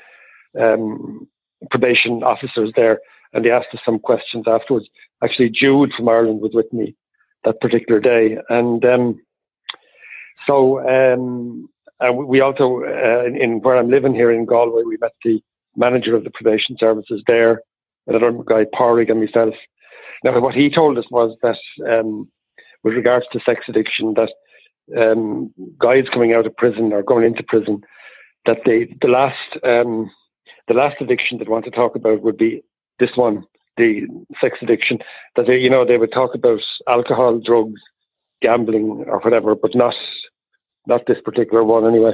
um, 0.59 1.27
probation 1.71 2.23
officers 2.23 2.71
there, 2.75 2.99
and 3.33 3.43
they 3.43 3.51
asked 3.51 3.73
us 3.73 3.81
some 3.85 3.99
questions 3.99 4.45
afterwards. 4.47 4.87
Actually, 5.23 5.49
Jude 5.49 5.91
from 5.95 6.07
Ireland 6.07 6.41
was 6.41 6.51
with 6.53 6.71
me 6.71 6.95
that 7.43 7.61
particular 7.61 7.99
day, 7.99 8.37
and 8.49 8.83
um, 8.85 9.19
so 10.45 10.79
um, 10.87 11.69
we 12.27 12.41
also 12.41 12.83
uh, 12.83 13.25
in, 13.25 13.59
where 13.61 13.77
I'm 13.77 13.89
living 13.89 14.13
here 14.13 14.31
in 14.31 14.45
Galway, 14.45 14.83
we 14.83 14.97
met 14.99 15.13
the 15.23 15.41
manager 15.75 16.15
of 16.15 16.23
the 16.23 16.31
probation 16.31 16.75
services 16.79 17.21
there, 17.27 17.61
another 18.07 18.31
guy, 18.31 18.65
Porrig, 18.73 19.11
and 19.11 19.19
myself. 19.19 19.53
Now, 20.23 20.39
what 20.39 20.55
he 20.55 20.69
told 20.69 20.97
us 20.97 21.05
was 21.11 21.37
that 21.43 21.57
um, 21.87 22.29
with 22.83 22.95
regards 22.95 23.25
to 23.31 23.39
sex 23.45 23.61
addiction, 23.67 24.15
that 24.15 24.31
um, 24.97 25.53
guys 25.79 26.05
coming 26.11 26.33
out 26.33 26.45
of 26.45 26.55
prison 26.55 26.93
or 26.93 27.03
going 27.03 27.25
into 27.25 27.43
prison, 27.43 27.81
that 28.45 28.59
they 28.65 28.95
the 29.01 29.07
last 29.07 29.57
um, 29.63 30.09
the 30.67 30.73
last 30.73 30.95
addiction 31.01 31.37
they'd 31.37 31.49
want 31.49 31.65
to 31.65 31.71
talk 31.71 31.95
about 31.95 32.21
would 32.21 32.37
be 32.37 32.61
this 32.99 33.11
one, 33.15 33.43
the 33.77 34.07
sex 34.41 34.57
addiction. 34.61 34.99
That 35.35 35.47
they 35.47 35.57
you 35.57 35.69
know 35.69 35.85
they 35.85 35.97
would 35.97 36.11
talk 36.11 36.35
about 36.35 36.61
alcohol, 36.87 37.39
drugs, 37.43 37.81
gambling, 38.41 39.05
or 39.07 39.19
whatever, 39.19 39.55
but 39.55 39.75
not 39.75 39.95
not 40.85 41.01
this 41.07 41.17
particular 41.23 41.63
one 41.63 41.85
anyway. 41.85 42.13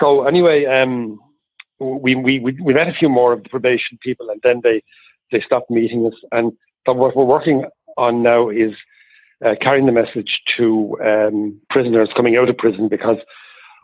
So 0.00 0.26
anyway, 0.26 0.64
um, 0.66 1.18
we, 1.78 2.14
we 2.14 2.40
we 2.40 2.74
met 2.74 2.88
a 2.88 2.94
few 2.98 3.08
more 3.08 3.32
of 3.32 3.42
the 3.42 3.48
probation 3.48 3.98
people, 4.02 4.30
and 4.30 4.40
then 4.42 4.60
they 4.62 4.82
they 5.32 5.42
stopped 5.44 5.70
meeting 5.70 6.06
us. 6.06 6.14
And 6.32 6.52
what 6.86 7.16
we're 7.16 7.24
working 7.24 7.64
on 7.96 8.22
now 8.22 8.48
is 8.48 8.72
uh, 9.44 9.54
carrying 9.60 9.86
the 9.86 9.92
message 9.92 10.40
to 10.56 10.96
um, 11.04 11.60
prisoners 11.70 12.08
coming 12.16 12.36
out 12.36 12.48
of 12.48 12.56
prison 12.56 12.88
because 12.88 13.18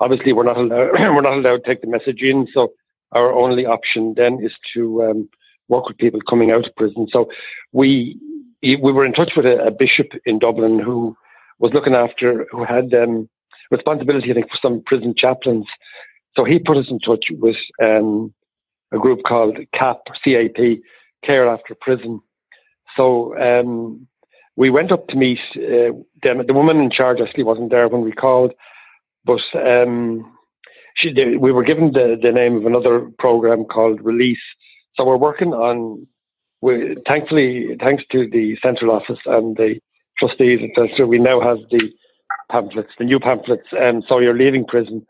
obviously 0.00 0.32
we're 0.32 0.44
not 0.44 0.56
allowed 0.56 0.92
we're 0.94 1.20
not 1.20 1.38
allowed 1.38 1.64
to 1.64 1.66
take 1.66 1.80
the 1.80 1.86
message 1.88 2.20
in. 2.20 2.46
So 2.54 2.72
our 3.12 3.32
only 3.32 3.66
option 3.66 4.14
then 4.16 4.38
is 4.42 4.52
to 4.74 5.02
um, 5.02 5.28
work 5.68 5.88
with 5.88 5.98
people 5.98 6.20
coming 6.28 6.50
out 6.50 6.66
of 6.66 6.76
prison. 6.76 7.06
So 7.12 7.28
we 7.72 8.18
we 8.62 8.92
were 8.92 9.04
in 9.04 9.12
touch 9.12 9.32
with 9.36 9.46
a, 9.46 9.64
a 9.66 9.70
bishop 9.70 10.08
in 10.24 10.38
Dublin 10.38 10.78
who 10.78 11.16
was 11.58 11.72
looking 11.74 11.94
after 11.94 12.46
who 12.50 12.64
had 12.64 12.92
um, 12.94 13.28
responsibility, 13.70 14.30
I 14.30 14.34
think, 14.34 14.50
for 14.50 14.58
some 14.60 14.82
prison 14.86 15.14
chaplains. 15.16 15.66
So 16.36 16.44
he 16.44 16.58
put 16.58 16.76
us 16.76 16.86
in 16.88 16.98
touch 17.00 17.26
with 17.30 17.56
um, 17.82 18.32
a 18.92 18.98
group 18.98 19.20
called 19.26 19.58
CAP, 19.74 20.02
CAP, 20.24 20.78
Care 21.24 21.48
After 21.48 21.74
Prison. 21.80 22.20
So 22.96 23.36
um, 23.38 24.06
we 24.56 24.70
went 24.70 24.92
up 24.92 25.08
to 25.08 25.16
meet 25.16 25.38
uh, 25.56 25.92
them. 26.22 26.46
The 26.46 26.54
woman 26.54 26.78
in 26.78 26.90
charge 26.90 27.18
actually 27.20 27.44
wasn't 27.44 27.70
there 27.70 27.88
when 27.88 28.02
we 28.02 28.12
called, 28.12 28.52
but 29.24 29.40
um, 29.54 30.36
she, 30.96 31.12
we 31.38 31.52
were 31.52 31.64
given 31.64 31.92
the, 31.92 32.16
the 32.20 32.32
name 32.32 32.56
of 32.56 32.66
another 32.66 33.10
program 33.18 33.64
called 33.64 34.00
Release. 34.02 34.42
So 34.96 35.04
we're 35.04 35.16
working 35.16 35.52
on. 35.52 36.06
We, 36.60 36.96
thankfully, 37.08 37.76
thanks 37.80 38.04
to 38.12 38.28
the 38.30 38.56
central 38.62 38.92
office 38.92 39.18
and 39.26 39.56
the 39.56 39.80
trustees, 40.18 40.60
etc., 40.62 41.08
we 41.08 41.18
now 41.18 41.40
have 41.40 41.58
the 41.70 41.92
pamphlets, 42.50 42.90
the 42.98 43.04
new 43.04 43.18
pamphlets. 43.18 43.66
And 43.72 43.96
um, 43.96 44.02
so 44.08 44.18
you're 44.18 44.36
leaving 44.36 44.64
prison. 44.64 45.04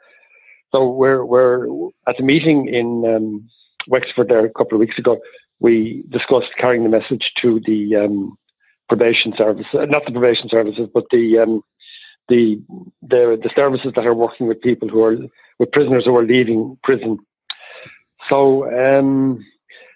So 0.72 0.88
we're 0.88 1.24
we're 1.24 1.66
at 2.08 2.18
a 2.18 2.22
meeting 2.22 2.68
in 2.68 3.04
um, 3.14 3.48
Wexford 3.88 4.28
there 4.28 4.46
a 4.46 4.52
couple 4.52 4.76
of 4.76 4.80
weeks 4.80 4.98
ago. 4.98 5.18
We 5.60 6.04
discussed 6.08 6.56
carrying 6.58 6.84
the 6.84 6.88
message 6.88 7.30
to 7.42 7.60
the 7.66 7.96
um, 7.96 8.36
probation 8.88 9.34
service, 9.36 9.66
uh, 9.74 9.84
not 9.84 10.04
the 10.06 10.12
probation 10.12 10.48
services, 10.48 10.88
but 10.92 11.04
the 11.10 11.38
um, 11.38 11.62
the 12.28 12.62
the 13.02 13.38
the 13.42 13.50
services 13.54 13.92
that 13.94 14.06
are 14.06 14.14
working 14.14 14.46
with 14.46 14.62
people 14.62 14.88
who 14.88 15.02
are 15.02 15.16
with 15.58 15.72
prisoners 15.72 16.04
who 16.06 16.16
are 16.16 16.24
leaving 16.24 16.78
prison. 16.82 17.18
So 18.30 18.64
um, 18.72 19.44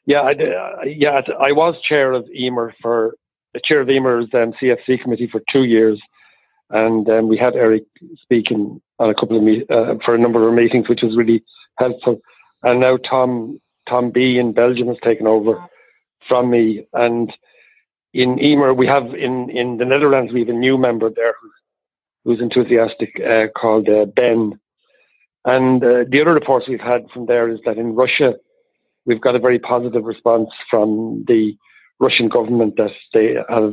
yeah, 0.07 0.21
I, 0.21 0.85
yeah, 0.85 1.21
I 1.41 1.53
was 1.53 1.75
chair 1.87 2.13
of 2.13 2.27
Emer 2.35 2.75
for 2.81 3.17
the 3.55 3.61
chair 3.65 3.81
of 3.81 3.89
Emer's 3.89 4.29
um, 4.35 4.53
CFC 4.61 5.03
committee 5.03 5.29
for 5.31 5.43
two 5.53 5.65
years, 5.65 6.01
and 6.71 7.09
um, 7.09 7.29
we 7.29 7.37
had 7.37 7.57
Eric 7.57 7.83
speaking 8.23 8.81
on 9.01 9.11
a 9.11 9.15
couple 9.15 9.37
of 9.37 9.43
me- 9.43 9.67
uh, 9.69 9.95
for 10.05 10.15
a 10.15 10.19
number 10.19 10.49
of 10.49 10.55
meetings, 10.55 10.89
which 10.89 11.03
was 11.03 11.17
really 11.17 11.43
helpful. 11.79 12.21
And 12.63 12.81
now 12.81 12.99
Tom 12.99 13.61
Tom 13.89 14.11
B 14.13 14.39
in 14.39 14.53
Belgium 14.53 14.89
has 14.89 14.97
taken 15.03 15.27
over 15.27 15.59
from 16.29 16.51
me, 16.51 16.87
and 16.93 17.33
in 18.15 18.39
Emer 18.41 18.73
we 18.75 18.87
have 18.87 19.07
in 19.15 19.51
in 19.51 19.79
the 19.79 19.85
Netherlands 19.85 20.33
we 20.33 20.41
have 20.41 20.49
a 20.49 20.53
new 20.53 20.79
member 20.79 21.11
there 21.11 21.35
who's, 21.43 21.53
who's 22.25 22.41
enthusiastic 22.41 23.21
uh, 23.21 23.47
called 23.59 23.89
uh, 23.89 24.05
Ben. 24.05 24.59
And 25.45 25.83
uh, 25.83 26.05
the 26.11 26.21
other 26.21 26.35
reports 26.35 26.67
we've 26.69 26.81
had 26.81 27.07
from 27.13 27.27
there 27.27 27.49
is 27.49 27.61
that 27.65 27.79
in 27.79 27.95
Russia 27.95 28.35
we've 29.07 29.21
got 29.21 29.37
a 29.37 29.41
very 29.41 29.59
positive 29.59 30.05
response 30.05 30.51
from 30.71 31.25
the 31.27 31.57
Russian 31.99 32.29
government 32.29 32.77
that 32.77 32.91
they 33.15 33.37
have 33.49 33.73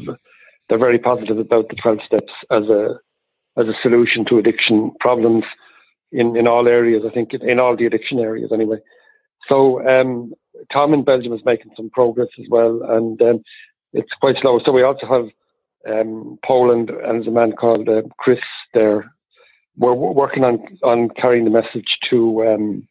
they're 0.69 0.77
very 0.77 0.99
positive 0.99 1.37
about 1.37 1.67
the 1.69 1.75
12 1.75 1.99
steps 2.05 2.31
as 2.49 2.63
a 2.69 2.99
as 3.57 3.67
a 3.67 3.77
solution 3.81 4.25
to 4.25 4.37
addiction 4.37 4.91
problems 4.99 5.43
in, 6.11 6.35
in 6.35 6.47
all 6.47 6.67
areas. 6.67 7.03
I 7.05 7.13
think 7.13 7.33
in 7.33 7.59
all 7.59 7.75
the 7.75 7.85
addiction 7.85 8.19
areas 8.19 8.51
anyway. 8.53 8.77
So 9.47 9.85
um, 9.87 10.33
Tom 10.71 10.93
in 10.93 11.03
Belgium 11.03 11.33
is 11.33 11.41
making 11.45 11.71
some 11.75 11.89
progress 11.89 12.29
as 12.39 12.45
well, 12.49 12.81
and 12.87 13.21
um, 13.21 13.43
it's 13.91 14.13
quite 14.19 14.35
slow. 14.41 14.59
So 14.63 14.71
we 14.71 14.83
also 14.83 15.05
have 15.05 15.25
um, 15.91 16.39
Poland, 16.45 16.89
and 16.89 17.19
there's 17.19 17.27
a 17.27 17.31
man 17.31 17.51
called 17.53 17.89
uh, 17.89 18.03
Chris 18.17 18.39
there. 18.73 19.13
We're, 19.75 19.93
working 19.93 20.43
on 20.43 20.59
on 20.83 21.09
carrying 21.09 21.45
the 21.45 21.51
message 21.51 21.97
to 22.09 22.47
um, 22.47 22.87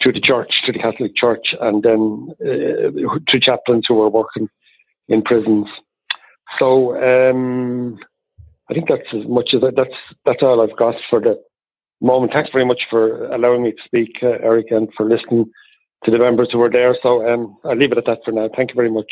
to 0.00 0.12
the 0.12 0.20
church, 0.20 0.52
to 0.66 0.72
the 0.72 0.78
Catholic 0.78 1.16
Church, 1.16 1.54
and 1.60 1.82
then 1.82 2.28
uh, 2.40 3.18
to 3.28 3.40
chaplains 3.40 3.84
who 3.88 4.00
are 4.02 4.10
working 4.10 4.48
in 5.08 5.22
prisons. 5.22 5.66
So 6.58 6.96
um, 6.96 7.98
I 8.70 8.74
think 8.74 8.88
that's 8.88 9.02
as 9.12 9.28
much 9.28 9.50
as 9.54 9.62
that's 9.76 9.98
that's 10.24 10.42
all 10.42 10.60
I've 10.60 10.76
got 10.76 10.94
for 11.10 11.20
the 11.20 11.40
moment. 12.00 12.32
Thanks 12.32 12.50
very 12.52 12.64
much 12.64 12.82
for 12.90 13.26
allowing 13.32 13.62
me 13.62 13.72
to 13.72 13.82
speak, 13.84 14.18
uh, 14.22 14.38
Eric, 14.42 14.66
and 14.70 14.88
for 14.96 15.08
listening 15.08 15.46
to 16.04 16.10
the 16.10 16.18
members 16.18 16.48
who 16.52 16.58
were 16.58 16.70
there. 16.70 16.96
So 17.02 17.26
um, 17.26 17.56
I'll 17.64 17.76
leave 17.76 17.92
it 17.92 17.98
at 17.98 18.06
that 18.06 18.18
for 18.24 18.32
now. 18.32 18.48
Thank 18.54 18.70
you 18.70 18.76
very 18.76 18.90
much. 18.90 19.10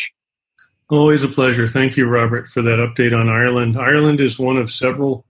Always 0.90 1.22
a 1.22 1.28
pleasure. 1.28 1.66
Thank 1.66 1.96
you, 1.96 2.06
Robert, 2.06 2.48
for 2.48 2.60
that 2.62 2.78
update 2.78 3.18
on 3.18 3.28
Ireland. 3.28 3.78
Ireland 3.78 4.20
is 4.20 4.38
one 4.38 4.58
of 4.58 4.70
several 4.70 5.24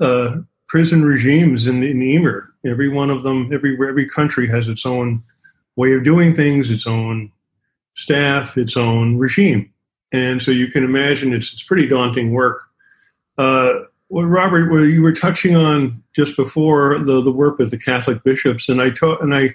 uh, 0.00 0.36
prison 0.68 1.04
regimes 1.04 1.66
in, 1.66 1.82
in 1.82 2.02
Emer. 2.02 2.54
Every 2.66 2.88
one 2.88 3.10
of 3.10 3.22
them, 3.22 3.50
every 3.52 3.76
every 3.88 4.08
country 4.08 4.48
has 4.48 4.68
its 4.68 4.84
own 4.84 5.22
way 5.76 5.92
of 5.92 6.04
doing 6.04 6.34
things, 6.34 6.70
its 6.70 6.86
own 6.86 7.32
staff, 7.94 8.56
its 8.56 8.76
own 8.76 9.18
regime. 9.18 9.72
And 10.12 10.40
so 10.42 10.50
you 10.50 10.68
can 10.68 10.84
imagine 10.84 11.32
it's, 11.32 11.52
it's 11.52 11.62
pretty 11.62 11.86
daunting 11.86 12.32
work. 12.32 12.62
Uh, 13.36 13.70
well, 14.08 14.24
Robert, 14.24 14.70
what 14.70 14.82
you 14.82 15.02
were 15.02 15.12
touching 15.12 15.56
on 15.56 16.02
just 16.14 16.36
before 16.36 16.98
the, 17.00 17.20
the 17.20 17.32
work 17.32 17.58
with 17.58 17.70
the 17.70 17.78
Catholic 17.78 18.22
bishops, 18.22 18.68
and 18.68 18.80
I 18.80 18.90
taught 18.90 19.22
and 19.22 19.34
I 19.34 19.54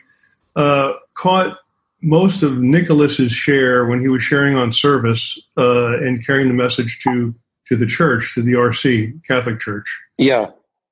uh, 0.56 0.93
caught 1.13 1.58
most 2.02 2.43
of 2.43 2.58
Nicholas's 2.58 3.32
share 3.32 3.86
when 3.86 4.02
he 4.02 4.08
was 4.08 4.24
sharing 4.24 4.56
on 4.56 4.74
service 4.74 5.39
uh, 5.58 5.97
and 6.00 6.26
carrying 6.26 6.47
the 6.47 6.54
message 6.54 7.00
to 7.04 7.34
to 7.67 7.78
the 7.78 7.86
church, 7.86 8.36
to 8.36 8.41
the 8.41 8.54
RC 8.54 9.26
Catholic 9.26 9.62
Church. 9.62 9.86
Yeah. 10.17 10.47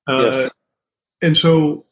Uh, 0.08 0.22
yeah. 0.24 0.50
And 1.22 1.36
so 1.36 1.86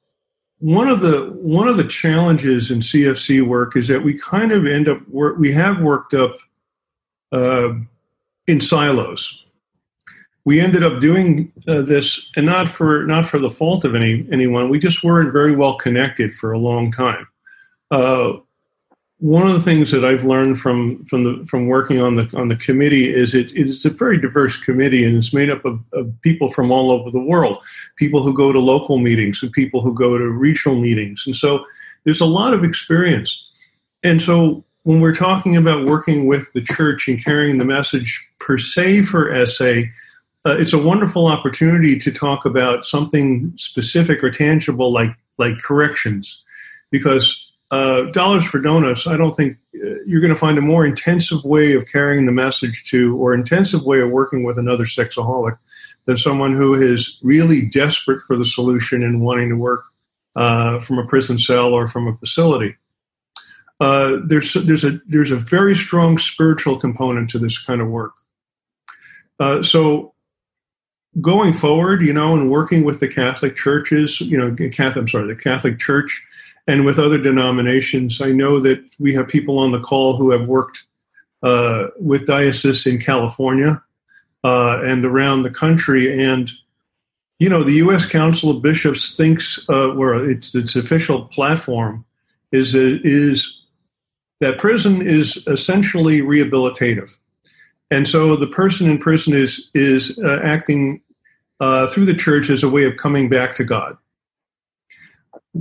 one 0.60 0.88
of 0.88 1.02
the 1.02 1.32
one 1.36 1.68
of 1.68 1.78
the 1.78 1.88
challenges 1.88 2.72
in 2.72 2.80
CFC 2.80 3.46
work 3.46 3.76
is 3.76 3.88
that 3.88 4.04
we 4.04 4.18
kind 4.18 4.52
of 4.52 4.66
end 4.66 4.90
up 4.90 5.00
we 5.10 5.52
have 5.52 5.80
worked 5.82 6.14
up 6.14 6.36
uh, 7.32 7.70
in 8.48 8.62
silos. 8.62 9.44
We 10.46 10.62
ended 10.62 10.82
up 10.82 11.02
doing 11.02 11.52
uh, 11.68 11.82
this, 11.82 12.32
and 12.38 12.46
not 12.46 12.70
for 12.70 13.06
not 13.06 13.26
for 13.26 13.38
the 13.38 13.50
fault 13.50 13.84
of 13.84 13.96
any 13.96 14.26
anyone. 14.32 14.70
We 14.70 14.80
just 14.80 15.04
weren't 15.04 15.34
very 15.34 15.56
well 15.56 15.76
connected 15.76 16.34
for 16.34 16.54
a 16.54 16.58
long 16.58 16.92
time. 16.92 17.28
Uh, 17.92 18.34
one 19.20 19.48
of 19.48 19.54
the 19.54 19.62
things 19.62 19.90
that 19.92 20.06
I've 20.06 20.26
learned 20.26 20.60
from 20.60 21.04
from 21.06 21.24
the 21.24 21.46
from 21.48 21.68
working 21.68 22.00
on 22.02 22.16
the 22.16 22.30
on 22.38 22.50
the 22.50 22.56
committee 22.56 23.12
is 23.12 23.34
it 23.34 23.52
it's 23.56 23.84
a 23.84 23.90
very 23.90 24.20
diverse 24.20 24.58
committee 24.58 25.04
and 25.04 25.18
it's 25.18 25.34
made 25.34 25.50
up 25.50 25.66
of, 25.66 25.80
of, 25.94 26.14
people 26.22 26.52
from 26.52 26.72
all 26.72 26.92
over 26.92 27.10
the 27.10 27.20
world, 27.20 27.64
people 27.96 28.22
who 28.22 28.34
go 28.34 28.52
to 28.52 28.60
local 28.60 29.00
meetings 29.00 29.42
and 29.42 29.52
people 29.52 29.82
who 29.82 29.94
go 29.94 30.18
to 30.18 30.30
regional 30.30 30.80
meetings, 30.80 31.24
and 31.26 31.36
so 31.36 31.66
there's 32.04 32.22
a 32.22 32.26
lot 32.26 32.54
of 32.54 32.64
experience. 32.64 33.44
And 34.04 34.22
so 34.22 34.64
when 34.84 35.02
we're 35.02 35.16
talking 35.16 35.58
about 35.58 35.86
working 35.86 36.28
with 36.28 36.54
the 36.54 36.62
church 36.62 37.08
and 37.08 37.22
carrying 37.22 37.58
the 37.58 37.66
message 37.66 38.26
per 38.40 38.58
se 38.58 39.02
for 39.02 39.46
SA, 39.48 39.82
uh, 40.46 40.56
it's 40.58 40.74
a 40.74 40.78
wonderful 40.78 41.26
opportunity 41.26 41.98
to 41.98 42.12
talk 42.12 42.46
about 42.46 42.86
something 42.86 43.52
specific 43.58 44.24
or 44.24 44.30
tangible 44.30 44.94
like 44.94 45.10
like 45.40 45.58
corrections, 45.58 46.44
because 46.92 47.47
uh, 47.72 48.04
dollars 48.12 48.46
for 48.46 48.60
donuts. 48.60 49.08
I 49.08 49.18
don't 49.18 49.34
think 49.34 49.58
uh, 49.76 50.02
you're 50.06 50.22
going 50.22 50.34
to 50.34 50.40
find 50.40 50.58
a 50.58 50.62
more 50.62 50.86
intensive 50.86 51.44
way 51.44 51.74
of 51.74 51.86
carrying 51.86 52.26
the 52.26 52.32
message 52.32 52.84
to, 52.90 53.18
or 53.18 53.34
intensive 53.34 53.84
way 53.84 54.00
of 54.00 54.10
working 54.10 54.44
with 54.44 54.58
another 54.58 54.86
sexaholic, 54.86 55.58
than 56.06 56.18
someone 56.18 56.56
who 56.56 56.74
is 56.74 57.20
really 57.22 57.62
desperate 57.62 58.22
for 58.22 58.38
the 58.38 58.46
solution 58.46 59.04
and 59.04 59.22
wanting 59.22 59.50
to 59.50 59.56
work 59.56 59.84
uh, 60.38 60.80
from 60.80 60.98
a 60.98 61.06
prison 61.06 61.38
cell 61.38 61.74
or 61.74 61.88
from 61.88 62.08
a 62.08 62.16
facility. 62.18 62.76
Uh, 63.80 64.18
there's 64.26 64.54
there's 64.54 64.84
a 64.84 65.00
there's 65.08 65.30
a 65.30 65.38
very 65.38 65.76
strong 65.76 66.18
spiritual 66.18 66.80
component 66.80 67.30
to 67.30 67.38
this 67.38 67.58
kind 67.64 67.82
of 67.82 67.90
work. 67.90 68.14
Uh, 69.40 69.62
so 69.62 70.14
going 71.22 71.54
forward, 71.54 72.02
you 72.02 72.14
know, 72.14 72.34
and 72.34 72.50
working 72.50 72.84
with 72.84 73.00
the 73.00 73.08
Catholic 73.08 73.56
churches, 73.56 74.20
you 74.22 74.38
know, 74.38 74.56
Catholic, 74.72 74.96
I'm 74.96 75.08
sorry, 75.08 75.28
the 75.28 75.40
Catholic 75.40 75.80
Church, 75.80 76.26
and 76.68 76.86
with 76.86 77.00
other 77.00 77.18
denominations, 77.18 78.22
I 78.22 78.32
know 78.32 78.60
that 78.60 78.84
we 79.00 79.14
have 79.14 79.28
people 79.28 79.58
on 79.58 79.72
the 79.72 79.80
call 79.80 80.18
who 80.18 80.32
have 80.32 80.48
worked 80.48 80.84
uh, 81.44 81.88
with 82.00 82.26
dioceses 82.26 82.86
in 82.86 83.00
California 83.00 83.82
uh, 84.44 84.82
and 84.84 85.06
around 85.06 85.44
the 85.44 85.50
country, 85.50 86.24
and 86.24 86.52
you 87.40 87.50
know, 87.50 87.64
the 87.64 87.74
U.S. 87.74 88.06
Council 88.06 88.50
of 88.50 88.64
Bishops 88.64 89.16
thinks, 89.16 89.64
uh, 89.70 89.90
where 89.90 90.26
its 90.30 90.56
its 90.56 90.76
official 90.76 91.26
platform 91.26 92.04
is 92.52 92.74
is 92.74 93.54
that 94.40 94.58
prison 94.58 95.02
is 95.02 95.44
essentially 95.48 96.22
rehabilitative. 96.22 97.16
And 97.90 98.08
so 98.08 98.36
the 98.36 98.48
person 98.48 98.90
in 98.90 98.98
prison 98.98 99.34
is 99.34 99.70
is 99.74 100.18
uh, 100.20 100.40
acting 100.44 101.02
uh, 101.60 101.88
through 101.88 102.06
the 102.06 102.16
church 102.16 102.50
as 102.50 102.64
a 102.64 102.70
way 102.70 102.84
of 102.86 102.98
coming 102.98 103.30
back 103.30 103.56
to 103.56 103.64
God. 103.64 103.98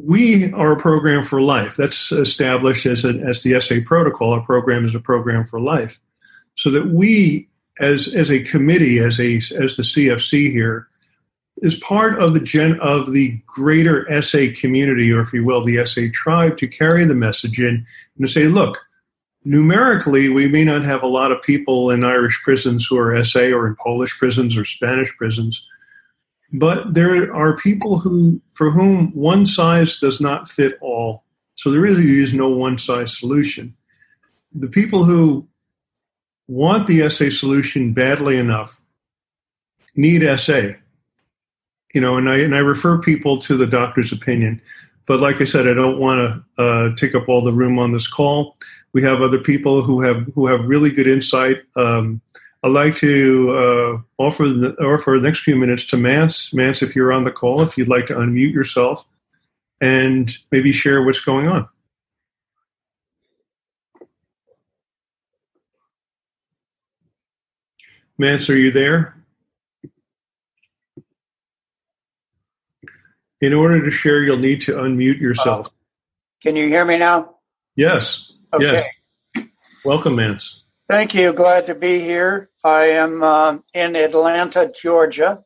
We 0.05 0.53
are 0.53 0.73
a 0.73 0.81
program 0.81 1.25
for 1.25 1.41
life. 1.41 1.77
That's 1.77 2.13
established 2.13 2.87
as, 2.87 3.05
a, 3.05 3.11
as 3.21 3.43
the 3.43 3.61
SA 3.61 3.77
protocol. 3.87 4.33
Our 4.33 4.41
program 4.41 4.85
is 4.85 4.95
a 4.95 5.01
program 5.01 5.45
for 5.45 5.61
life, 5.61 5.99
so 6.57 6.71
that 6.71 6.89
we, 6.89 7.49
as 7.81 8.13
as 8.15 8.31
a 8.31 8.41
committee, 8.41 8.99
as 8.99 9.19
a 9.19 9.37
as 9.37 9.77
the 9.77 9.83
CFC 9.83 10.51
here, 10.51 10.89
is 11.59 11.75
part 11.77 12.21
of 12.23 12.35
the 12.35 12.41
gen 12.41 12.79
of 12.81 13.13
the 13.13 13.41
greater 13.47 14.07
SA 14.21 14.47
community, 14.55 15.13
or 15.13 15.21
if 15.21 15.33
you 15.33 15.45
will, 15.45 15.65
the 15.65 15.85
SA 15.87 16.03
tribe, 16.13 16.57
to 16.59 16.69
carry 16.69 17.05
the 17.05 17.15
message 17.15 17.59
in 17.59 17.87
and 18.17 18.27
to 18.27 18.29
say, 18.29 18.45
look, 18.45 18.85
numerically, 19.45 20.29
we 20.29 20.49
may 20.49 20.65
not 20.65 20.85
have 20.85 21.03
a 21.03 21.09
lot 21.09 21.33
of 21.33 21.41
people 21.41 21.91
in 21.91 22.05
Irish 22.05 22.43
prisons 22.43 22.87
who 22.87 22.99
are 22.99 23.23
SA 23.25 23.41
or 23.41 23.67
in 23.67 23.77
Polish 23.77 24.19
prisons 24.19 24.57
or 24.57 24.65
Spanish 24.65 25.15
prisons, 25.17 25.65
but 26.53 26.95
there 26.95 27.35
are 27.35 27.57
people 27.57 27.99
who, 27.99 28.41
for 28.51 28.71
whom 28.71 29.13
one 29.13 29.47
size 29.47 29.99
does 29.99 30.21
not 30.21 30.49
fit 30.49 30.79
all. 30.81 31.25
So 31.55 31.71
there 31.71 31.81
really 31.81 32.23
is 32.23 32.33
no 32.33 32.49
one 32.49 32.79
size 32.79 33.17
solution. 33.17 33.75
The 34.55 34.69
people 34.69 35.05
who 35.05 35.47
want 36.49 36.87
the 36.87 37.09
SA 37.11 37.31
solution 37.31 37.93
badly 37.93 38.39
enough 38.39 38.81
need 39.97 40.23
SA. 40.39 40.73
You 41.95 42.01
know, 42.01 42.17
and 42.17 42.29
I 42.29 42.39
and 42.39 42.55
I 42.55 42.59
refer 42.59 42.99
people 42.99 43.39
to 43.39 43.57
the 43.57 43.67
doctor's 43.67 44.13
opinion. 44.13 44.61
But 45.07 45.21
like 45.21 45.41
I 45.41 45.45
said, 45.45 45.69
I 45.69 45.75
don't 45.75 45.99
want 45.99 46.45
to 46.59 46.63
uh, 46.63 46.95
take 46.97 47.15
up 47.15 47.29
all 47.29 47.41
the 47.41 47.53
room 47.53 47.79
on 47.79 47.93
this 47.93 48.09
call. 48.09 48.57
We 48.93 49.03
have 49.03 49.23
other 49.23 49.39
people 49.39 49.83
who 49.83 50.03
have 50.03 50.27
who 50.35 50.47
have 50.47 50.67
really 50.67 50.91
good 50.91 51.07
insight. 51.07 51.63
Um, 51.75 52.21
I'd 52.67 52.73
like 52.73 52.97
to 52.97 53.51
uh, 53.57 54.23
offer 54.23 54.49
the, 54.49 54.75
offer 54.85 55.13
the 55.21 55.23
next 55.23 55.43
few 55.43 55.55
minutes 55.55 55.85
to 55.85 55.97
Mance. 55.97 56.53
Mance, 56.53 56.83
if 56.83 56.97
you're 56.97 57.13
on 57.13 57.23
the 57.23 57.31
call, 57.31 57.63
if 57.63 57.79
you'd 57.79 57.87
like 57.87 58.07
to 58.07 58.15
unmute 58.15 58.53
yourself 58.53 59.07
and 59.81 60.37
maybe 60.51 60.73
share 60.73 61.05
what's 61.05 61.21
going 61.21 61.47
on. 61.47 61.69
Mance, 68.19 68.51
are 68.51 68.59
you 68.59 68.73
there? 68.73 69.15
In 73.41 73.53
order 73.53 73.81
to 73.85 73.91
share, 73.93 74.25
you'll 74.25 74.39
need 74.39 74.63
to 74.63 74.73
unmute 74.73 75.21
yourself. 75.21 75.69
Uh, 75.69 75.71
can 76.43 76.57
you 76.57 76.67
hear 76.67 76.85
me 76.85 76.99
now? 76.99 77.37
Yes. 77.77 78.33
Okay. 78.53 78.91
Yes. 79.37 79.47
Welcome, 79.85 80.17
Mance. 80.17 80.65
Thank 80.89 81.15
you. 81.15 81.33
Glad 81.33 81.67
to 81.67 81.75
be 81.75 81.99
here. 81.99 82.49
I 82.63 82.85
am 82.91 83.21
uh, 83.21 83.59
in 83.75 83.97
Atlanta, 83.97 84.71
Georgia. 84.73 85.43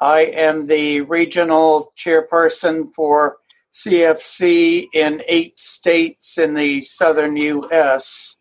I 0.00 0.20
am 0.20 0.64
the 0.64 1.02
regional 1.02 1.92
chairperson 1.98 2.94
for 2.94 3.36
CFC 3.70 4.86
in 4.94 5.22
eight 5.28 5.60
states 5.60 6.38
in 6.38 6.54
the 6.54 6.80
southern 6.80 7.36
U.S. 7.36 8.38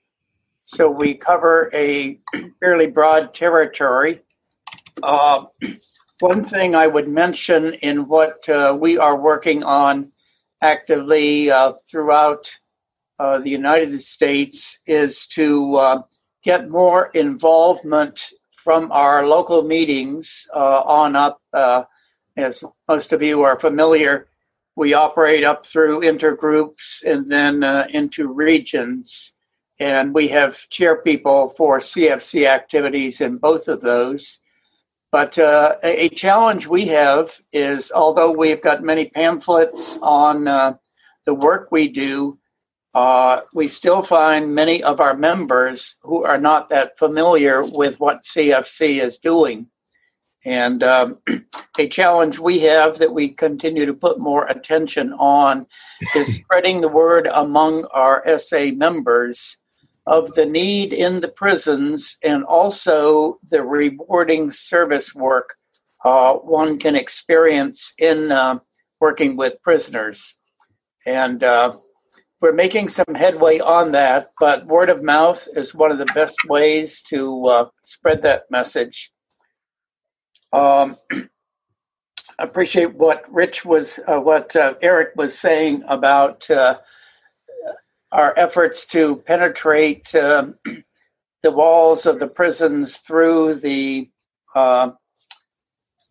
So 0.64 0.90
we 0.90 1.16
cover 1.16 1.70
a 1.74 2.18
fairly 2.62 2.90
broad 2.90 3.34
territory. 3.34 4.22
Uh, 5.04 5.48
one 6.22 6.46
thing 6.46 6.76
I 6.76 6.88
would 6.88 7.10
mention 7.10 7.74
in 7.74 8.08
what 8.08 8.48
uh, 8.48 8.78
we 8.80 8.98
are 8.98 9.20
working 9.20 9.66
on 9.66 10.14
actively 10.62 11.52
uh, 11.52 11.74
throughout 11.92 12.50
uh, 13.20 13.40
the 13.40 13.50
United 13.50 14.00
States 14.02 14.80
is 14.86 15.28
to 15.28 15.76
uh, 15.76 16.02
get 16.44 16.70
more 16.70 17.08
involvement 17.14 18.30
from 18.52 18.92
our 18.92 19.28
local 19.28 19.64
meetings 19.64 20.48
uh, 20.54 20.82
on 20.82 21.16
up. 21.16 21.42
Uh, 21.54 21.84
as 22.38 22.64
most 22.88 23.14
of 23.14 23.22
you 23.22 23.42
are 23.42 23.60
familiar, 23.60 24.28
we 24.76 24.94
operate 24.94 25.44
up 25.44 25.66
through 25.66 26.02
intergroups 26.02 27.04
and 27.04 27.32
then 27.32 27.64
uh, 27.64 27.88
into 27.92 28.28
regions. 28.28 29.34
And 29.80 30.14
we 30.14 30.28
have 30.30 30.70
chair 30.70 31.02
people 31.02 31.50
for 31.50 31.80
CFC 31.80 32.48
activities 32.48 33.22
in 33.22 33.38
both 33.38 33.68
of 33.68 33.82
those. 33.82 34.40
But 35.12 35.38
uh, 35.38 35.76
a 35.84 36.10
challenge 36.10 36.68
we 36.68 36.88
have 36.88 37.40
is 37.54 37.92
although 37.94 38.32
we've 38.32 38.62
got 38.62 38.84
many 38.84 39.06
pamphlets 39.06 39.98
on 40.02 40.48
uh, 40.48 40.76
the 41.26 41.34
work 41.34 41.70
we 41.72 41.88
do, 41.88 42.38
uh, 42.96 43.42
we 43.54 43.68
still 43.68 44.02
find 44.02 44.56
many 44.56 44.82
of 44.82 45.02
our 45.02 45.16
members 45.18 45.96
who 46.02 46.24
are 46.24 46.40
not 46.40 46.70
that 46.70 46.98
familiar 46.98 47.62
with 47.62 48.00
what 48.00 48.22
CFC 48.22 49.04
is 49.04 49.18
doing. 49.18 49.68
And 50.46 50.82
um, 50.82 51.18
a 51.78 51.90
challenge 51.90 52.40
we 52.40 52.60
have 52.60 52.98
that 53.00 53.14
we 53.14 53.30
continue 53.30 53.86
to 53.86 53.94
put 53.94 54.18
more 54.18 54.48
attention 54.48 55.12
on 55.14 55.68
is 56.16 56.36
spreading 56.44 56.80
the 56.80 56.88
word 56.88 57.28
among 57.28 57.84
our 57.92 58.24
SA 58.40 58.68
members 58.74 59.58
of 60.08 60.34
the 60.36 60.46
need 60.46 60.94
in 60.94 61.20
the 61.20 61.28
prisons 61.28 62.18
and 62.24 62.46
also 62.46 63.40
the 63.50 63.62
rewarding 63.62 64.54
service 64.54 65.14
work 65.14 65.56
uh, 66.06 66.36
one 66.36 66.80
can 66.80 66.96
experience 66.96 67.94
in 67.98 68.32
uh, 68.32 68.60
working 69.02 69.36
with 69.36 69.62
prisoners. 69.64 70.38
And 71.06 71.44
uh, 71.44 71.78
we're 72.46 72.54
making 72.54 72.90
some 72.90 73.16
headway 73.16 73.58
on 73.58 73.94
that, 73.94 74.32
but 74.40 74.68
word 74.68 74.92
of 74.92 75.02
mouth 75.02 75.48
is 75.54 75.74
one 75.74 75.92
of 75.92 75.98
the 75.98 76.06
best 76.06 76.38
ways 76.48 77.02
to 77.02 77.44
uh, 77.48 77.66
spread 77.86 78.22
that 78.22 78.44
message. 78.52 79.12
Um, 80.54 80.96
appreciate 82.38 82.94
what 82.94 83.24
Rich 83.34 83.66
was, 83.66 84.00
uh, 84.06 84.20
what 84.20 84.56
uh, 84.56 84.76
Eric 84.84 85.14
was 85.16 85.36
saying 85.36 85.86
about 85.88 86.48
uh, 86.52 86.78
our 88.12 88.32
efforts 88.38 88.86
to 88.90 89.16
penetrate 89.16 90.14
um, 90.14 90.54
the 91.42 91.52
walls 91.52 92.06
of 92.06 92.20
the 92.20 92.28
prisons 92.28 92.98
through 92.98 93.56
the 93.56 94.08
uh, 94.54 94.92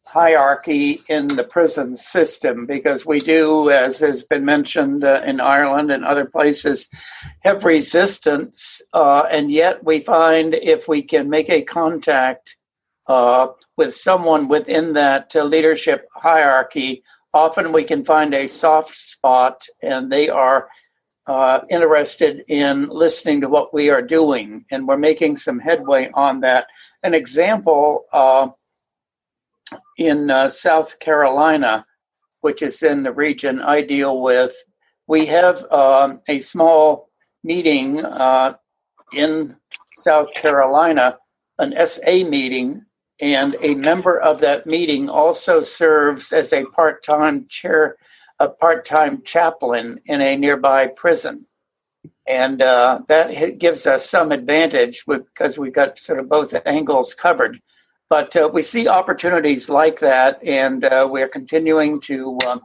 hierarchy 0.07 1.03
in 1.09 1.27
the 1.27 1.45
prison 1.45 1.97
system 1.97 2.67
because 2.67 3.07
we 3.07 3.19
do, 3.19 3.71
as 3.71 3.99
has 3.99 4.23
been 4.23 4.45
mentioned 4.45 5.05
uh, 5.05 5.23
in 5.25 5.41
Ireland 5.41 5.91
and 5.91 6.05
other 6.05 6.25
places, 6.25 6.89
have 7.41 7.65
resistance. 7.65 8.83
Uh, 8.93 9.27
and 9.31 9.51
yet 9.51 9.85
we 9.85 10.01
find 10.01 10.55
if 10.55 10.89
we 10.89 11.03
can 11.03 11.31
make 11.31 11.51
a 11.51 11.63
contact 11.63 12.57
uh, 13.07 13.49
with 13.77 13.95
someone 13.95 14.49
within 14.49 14.93
that 14.95 15.35
uh, 15.35 15.45
leadership 15.45 16.09
hierarchy, 16.15 17.03
often 17.33 17.73
we 17.73 17.85
can 17.85 18.05
find 18.05 18.35
a 18.35 18.47
soft 18.47 18.95
spot 18.97 19.67
and 19.83 20.11
they 20.11 20.29
are 20.29 20.69
uh, 21.27 21.61
interested 21.71 22.45
in 22.49 22.89
listening 22.89 23.41
to 23.41 23.49
what 23.49 23.73
we 23.73 23.91
are 23.91 24.03
doing. 24.03 24.65
And 24.71 24.87
we're 24.87 24.99
making 24.99 25.39
some 25.39 25.59
headway 25.59 26.11
on 26.15 26.41
that. 26.41 26.67
An 27.03 27.15
example 27.15 28.05
uh, 28.13 28.49
in 29.99 30.31
uh, 30.31 30.49
South 30.49 30.99
Carolina, 30.99 31.87
which 32.41 32.63
is 32.63 32.83
in 32.83 33.03
the 33.03 33.13
region 33.13 33.61
I 33.61 33.81
deal 33.81 34.21
with, 34.21 34.55
we 35.07 35.27
have 35.27 35.65
um, 35.71 36.21
a 36.29 36.39
small 36.41 37.11
meeting 37.43 38.05
uh, 38.05 38.55
in 39.13 39.57
South 39.99 40.33
Carolina, 40.35 41.19
an 41.59 41.75
SA 41.87 42.25
meeting, 42.29 42.85
and 43.21 43.57
a 43.61 43.75
member 43.75 44.19
of 44.21 44.41
that 44.41 44.67
meeting 44.67 45.09
also 45.09 45.63
serves 45.63 46.33
as 46.33 46.53
a 46.53 46.65
part 46.67 47.05
time 47.05 47.47
chair, 47.49 47.97
a 48.41 48.49
part 48.49 48.85
time 48.85 49.23
chaplain 49.23 50.01
in 50.07 50.21
a 50.21 50.37
nearby 50.37 50.89
prison. 50.89 51.47
And 52.27 52.63
uh, 52.63 53.01
that 53.09 53.59
gives 53.59 53.87
us 53.87 54.09
some 54.09 54.33
advantage 54.33 55.05
because 55.07 55.59
we've 55.59 55.73
got 55.73 55.99
sort 55.99 56.19
of 56.19 56.29
both 56.29 56.55
angles 56.67 57.15
covered 57.15 57.61
but 58.15 58.37
uh, 58.37 58.49
we 58.53 58.63
see 58.63 58.87
opportunities 58.87 59.69
like 59.69 59.99
that, 59.99 60.39
and 60.45 60.85
uh, 60.85 61.09
we 61.11 61.21
are 61.21 61.27
continuing 61.27 61.99
to 61.99 62.39
um, 62.47 62.61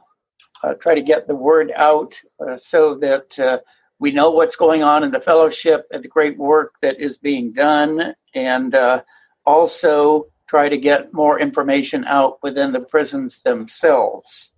uh, 0.62 0.76
try 0.76 0.94
to 0.94 1.02
get 1.02 1.26
the 1.26 1.36
word 1.36 1.72
out 1.76 2.14
uh, 2.40 2.56
so 2.56 2.94
that 2.94 3.40
uh, 3.40 3.58
we 3.98 4.12
know 4.12 4.30
what's 4.30 4.56
going 4.56 4.84
on 4.84 5.04
in 5.04 5.10
the 5.10 5.20
fellowship 5.20 5.88
and 5.90 6.04
the 6.04 6.08
great 6.08 6.38
work 6.38 6.76
that 6.84 7.02
is 7.02 7.18
being 7.18 7.52
done, 7.52 8.14
and 8.36 8.76
uh, 8.76 9.02
also 9.44 10.28
try 10.48 10.70
to 10.70 10.78
get 10.78 11.16
more 11.16 11.40
information 11.40 12.06
out 12.06 12.38
within 12.44 12.72
the 12.72 12.82
prisons 12.82 13.40
themselves. 13.40 14.54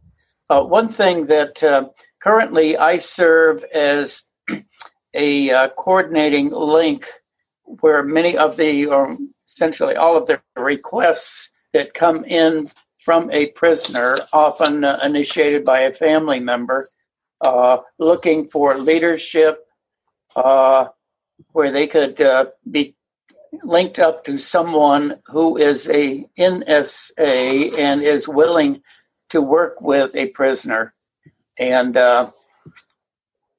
one 0.50 0.90
thing 0.90 1.28
that 1.28 1.56
currently 2.20 2.76
I 2.76 2.98
serve 2.98 3.64
as 3.74 4.24
a 5.16 5.70
coordinating 5.78 6.50
link 6.52 7.06
where 7.80 8.04
many 8.04 8.38
of 8.38 8.58
the, 8.58 8.88
or 8.88 9.18
essentially 9.52 9.96
all 9.96 10.18
of 10.18 10.28
the 10.28 10.42
requests 10.56 11.52
that 11.74 11.94
come 11.94 12.24
in 12.26 12.68
from 13.00 13.30
a 13.32 13.48
prisoner, 13.48 14.18
often 14.32 14.84
uh, 14.84 15.00
initiated 15.04 15.66
by 15.66 15.82
a 15.82 15.94
family 15.94 16.40
member, 16.40 16.88
uh, 17.42 17.78
looking 17.98 18.48
for 18.48 18.78
leadership 18.78 19.66
uh, 20.36 20.86
where 21.52 21.72
they 21.72 21.88
could 21.88 22.22
uh, 22.22 22.46
be 22.70 22.96
linked 23.64 24.00
up 24.00 24.24
to 24.24 24.38
someone 24.38 25.20
who 25.26 25.58
is 25.58 25.90
a 25.90 26.26
NSA 26.38 27.78
and 27.78 28.02
is 28.02 28.28
willing 28.28 28.82
to 29.30 29.42
work 29.42 29.82
with 29.82 30.16
a 30.16 30.28
prisoner. 30.28 30.94
And 31.58 31.98
uh, 31.98 32.32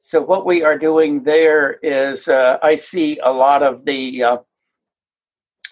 so 0.00 0.22
what 0.22 0.46
we 0.46 0.62
are 0.62 0.78
doing 0.78 1.24
there 1.24 1.78
is 1.82 2.28
uh, 2.28 2.58
I 2.62 2.76
see 2.76 3.18
a 3.18 3.32
lot 3.32 3.62
of 3.62 3.84
the 3.84 4.24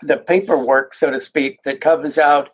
the 0.02 0.18
paperwork, 0.18 0.94
so 0.94 1.10
to 1.10 1.20
speak, 1.20 1.62
that 1.64 1.80
comes 1.80 2.18
out 2.18 2.50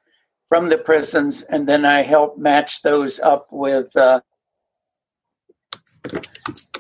from 0.49 0.69
the 0.69 0.79
prisons, 0.79 1.43
and 1.43 1.69
then 1.69 1.85
I 1.85 2.03
help 2.03 2.39
match 2.39 2.83
those 2.83 3.19
up 3.19 3.49
with 3.51 3.95
uh, 3.97 4.21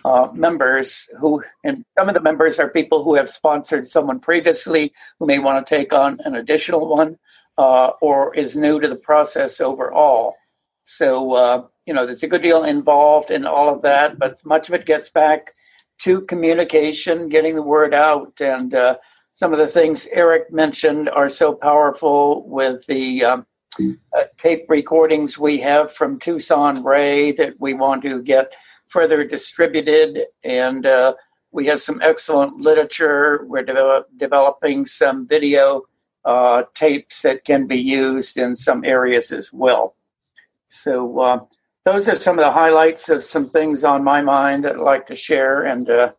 uh, 0.05 0.31
members 0.33 1.09
who, 1.19 1.43
and 1.65 1.85
some 1.99 2.09
of 2.09 2.15
the 2.15 2.21
members 2.21 2.61
are 2.61 2.69
people 2.69 3.03
who 3.03 3.17
have 3.17 3.29
sponsored 3.29 3.89
someone 3.89 4.21
previously 4.21 4.93
who 5.19 5.27
may 5.27 5.39
want 5.41 5.67
to 5.67 5.75
take 5.75 5.93
on 5.93 6.19
an 6.25 6.37
additional 6.37 6.89
one 6.89 7.19
uh, 7.59 7.91
or 8.01 8.35
is 8.35 8.57
new 8.57 8.81
to 8.81 8.89
the 8.89 8.97
process 8.97 9.61
overall. 9.61 10.37
So, 10.85 11.35
uh, 11.35 11.67
you 11.87 11.95
know, 11.95 12.07
there's 12.07 12.23
a 12.23 12.29
good 12.29 12.43
deal 12.43 12.63
involved 12.63 13.33
in 13.33 13.47
all 13.47 13.69
of 13.69 13.83
that, 13.83 14.19
but 14.19 14.39
much 14.45 14.69
of 14.69 14.75
it 14.75 14.87
gets 14.87 15.09
back 15.09 15.55
to 16.03 16.21
communication, 16.23 17.29
getting 17.29 17.57
the 17.57 17.63
word 17.63 17.93
out. 17.93 18.41
And 18.41 18.75
uh, 18.75 18.99
some 19.37 19.53
of 19.53 19.59
the 19.59 19.67
things 19.67 20.09
Eric 20.13 20.51
mentioned 20.51 21.11
are 21.11 21.29
so 21.29 21.53
powerful 21.53 22.49
with 22.49 22.87
the 22.87 23.23
um, 23.23 23.47
uh, 23.79 24.25
tape 24.39 24.65
recordings 24.71 25.39
we 25.39 25.59
have 25.59 25.93
from 25.93 26.19
Tucson 26.19 26.83
Ray 26.83 27.33
that 27.33 27.53
we 27.61 27.75
want 27.75 28.03
to 28.05 28.23
get 28.23 28.51
further 28.87 29.25
distributed. 29.25 30.25
And 30.43 30.87
uh, 30.87 31.17
we 31.53 31.67
have 31.67 31.83
some 31.83 32.01
excellent 32.03 32.63
literature. 32.63 33.45
We're 33.45 33.63
de- 33.63 34.07
developing 34.17 34.87
some 34.87 35.29
video 35.29 35.83
uh, 36.25 36.63
tapes 36.73 37.21
that 37.21 37.45
can 37.45 37.67
be 37.67 37.77
used 37.77 38.39
in 38.39 38.57
some 38.57 38.87
areas 38.87 39.33
as 39.33 39.53
well. 39.53 39.97
So 40.71 41.21
uh, 41.21 41.41
those 41.85 42.09
are 42.09 42.17
some 42.17 42.39
of 42.39 42.45
the 42.47 42.53
highlights 42.53 43.11
of 43.11 43.23
some 43.23 43.47
things 43.47 43.85
on 43.85 44.03
my 44.03 44.23
mind 44.23 44.65
that 44.65 44.77
I'd 44.77 44.81
like 44.81 45.07
to 45.09 45.15
share. 45.15 45.65
And 45.65 45.91
uh, 45.91 46.13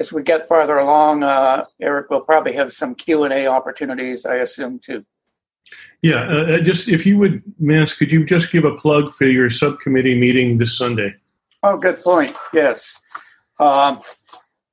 as 0.00 0.12
we 0.12 0.22
get 0.22 0.48
farther 0.48 0.78
along, 0.78 1.22
uh, 1.22 1.66
Eric 1.80 2.10
will 2.10 2.22
probably 2.22 2.54
have 2.54 2.72
some 2.72 2.94
Q 2.94 3.24
and 3.24 3.32
A 3.32 3.46
opportunities, 3.46 4.26
I 4.26 4.36
assume, 4.36 4.80
too. 4.80 5.04
Yeah, 6.02 6.26
uh, 6.28 6.54
uh, 6.54 6.58
just 6.58 6.88
if 6.88 7.06
you 7.06 7.18
would, 7.18 7.42
Mance, 7.60 7.92
could 7.92 8.10
you 8.10 8.24
just 8.24 8.50
give 8.50 8.64
a 8.64 8.74
plug 8.74 9.12
for 9.12 9.26
your 9.26 9.50
subcommittee 9.50 10.18
meeting 10.18 10.56
this 10.56 10.76
Sunday? 10.76 11.14
Oh, 11.62 11.76
good 11.76 12.02
point. 12.02 12.34
Yes. 12.52 12.98
Um, 13.60 14.00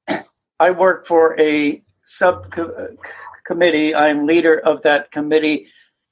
I 0.59 0.71
work 0.71 1.05
for 1.05 1.39
a 1.39 1.83
subcommittee. 2.05 3.93
I'm 3.93 4.25
leader 4.25 4.59
of 4.59 4.81
that 4.83 5.11
committee 5.11 5.67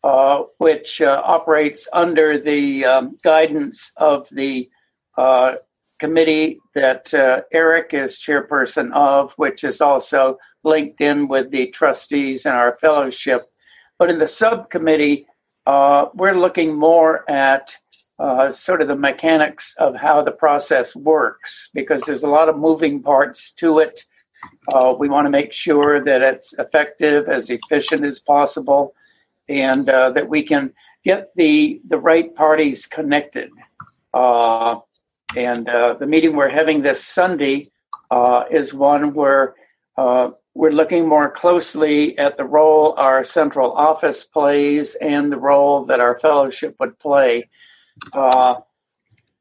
uh, 0.06 0.44
which 0.60 1.02
uh, 1.02 1.20
operates 1.26 1.90
under 1.92 2.38
the 2.38 2.86
um, 2.86 3.16
guidance 3.24 3.92
of 3.98 4.30
the 4.32 4.70
uh, 5.18 5.56
committee 6.00 6.60
that 6.74 7.14
uh, 7.14 7.42
Eric 7.54 7.94
is 7.94 8.20
chairperson 8.20 8.92
of, 8.94 9.34
which 9.34 9.64
is 9.64 9.82
also 9.82 10.38
linked 10.64 11.02
in 11.02 11.28
with 11.28 11.52
the 11.52 11.68
trustees 11.68 12.46
and 12.46 12.56
our 12.56 12.78
fellowship. 12.82 13.50
But 13.98 14.10
in 14.10 14.20
the 14.20 14.28
subcommittee, 14.28 15.28
uh, 15.66 16.08
we're 16.14 16.38
looking 16.38 16.76
more 16.76 17.30
at 17.30 17.76
sort 18.52 18.82
of 18.82 18.88
the 18.88 18.96
mechanics 18.96 19.76
of 19.78 19.96
how 19.96 20.22
the 20.22 20.32
process 20.32 20.96
works 20.96 21.70
because 21.74 22.02
there's 22.04 22.24
a 22.24 22.30
lot 22.30 22.50
of 22.50 22.58
moving 22.58 23.02
parts 23.02 23.52
to 23.52 23.80
it. 23.80 24.06
we 25.00 25.10
want 25.10 25.26
to 25.26 25.30
make 25.30 25.52
sure 25.52 26.04
that 26.04 26.22
it's 26.22 26.54
effective, 26.54 27.28
as 27.28 27.50
efficient 27.50 28.04
as 28.04 28.20
possible 28.20 28.94
and 29.50 29.90
uh, 29.90 30.12
that 30.12 30.28
we 30.28 30.42
can 30.42 30.74
get 31.04 31.30
the 31.36 31.82
the 31.88 32.00
right 32.00 32.36
parties 32.36 32.86
connected. 32.86 33.50
Uh, 34.14 34.80
and 35.36 35.68
uh, 35.68 35.96
the 35.96 36.08
meeting 36.08 36.36
we're 36.36 36.50
having 36.50 36.82
this 36.82 37.04
Sunday 37.06 37.72
uh, 38.12 38.46
is 38.50 38.74
one 38.74 39.14
where 39.14 39.56
uh, 39.98 40.32
we're 40.54 40.72
looking 40.72 41.08
more 41.08 41.30
closely 41.30 42.18
at 42.18 42.38
the 42.38 42.46
role 42.46 42.94
our 42.98 43.24
central 43.24 43.74
office 43.74 44.24
plays 44.24 44.96
and 44.96 45.32
the 45.32 45.38
role 45.38 45.86
that 45.86 46.00
our 46.00 46.20
fellowship 46.20 46.76
would 46.80 46.98
play. 47.00 47.44
Uh, 48.14 48.56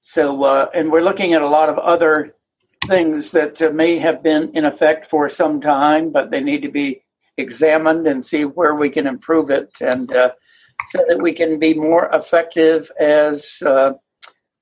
so, 0.00 0.68
and 0.74 0.90
we're 0.90 1.02
looking 1.02 1.32
at 1.32 1.42
a 1.42 1.48
lot 1.48 1.68
of 1.68 1.78
other 1.78 2.34
things 2.86 3.30
that 3.30 3.74
may 3.74 3.98
have 3.98 4.22
been 4.22 4.50
in 4.54 4.64
effect 4.64 5.06
for 5.06 5.28
some 5.28 5.60
time, 5.60 6.10
but 6.10 6.30
they 6.30 6.40
need 6.40 6.62
to 6.62 6.70
be 6.70 7.02
examined 7.36 8.06
and 8.06 8.24
see 8.24 8.44
where 8.44 8.74
we 8.74 8.90
can 8.90 9.06
improve 9.06 9.50
it, 9.50 9.70
and 9.80 10.14
uh, 10.14 10.32
so 10.88 11.02
that 11.08 11.20
we 11.20 11.32
can 11.32 11.58
be 11.58 11.74
more 11.74 12.10
effective 12.12 12.90
as 13.00 13.62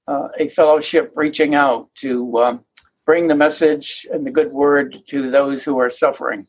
uh, 0.09 0.29
a 0.39 0.49
fellowship 0.49 1.13
reaching 1.15 1.55
out 1.55 1.89
to 1.97 2.39
um, 2.39 2.65
bring 3.05 3.29
the 3.29 3.35
message 3.35 4.07
and 4.11 4.27
the 4.27 4.31
good 4.31 4.53
word 4.53 5.03
to 5.09 5.31
those 5.31 5.65
who 5.65 5.79
are 5.79 5.91
suffering. 5.91 6.47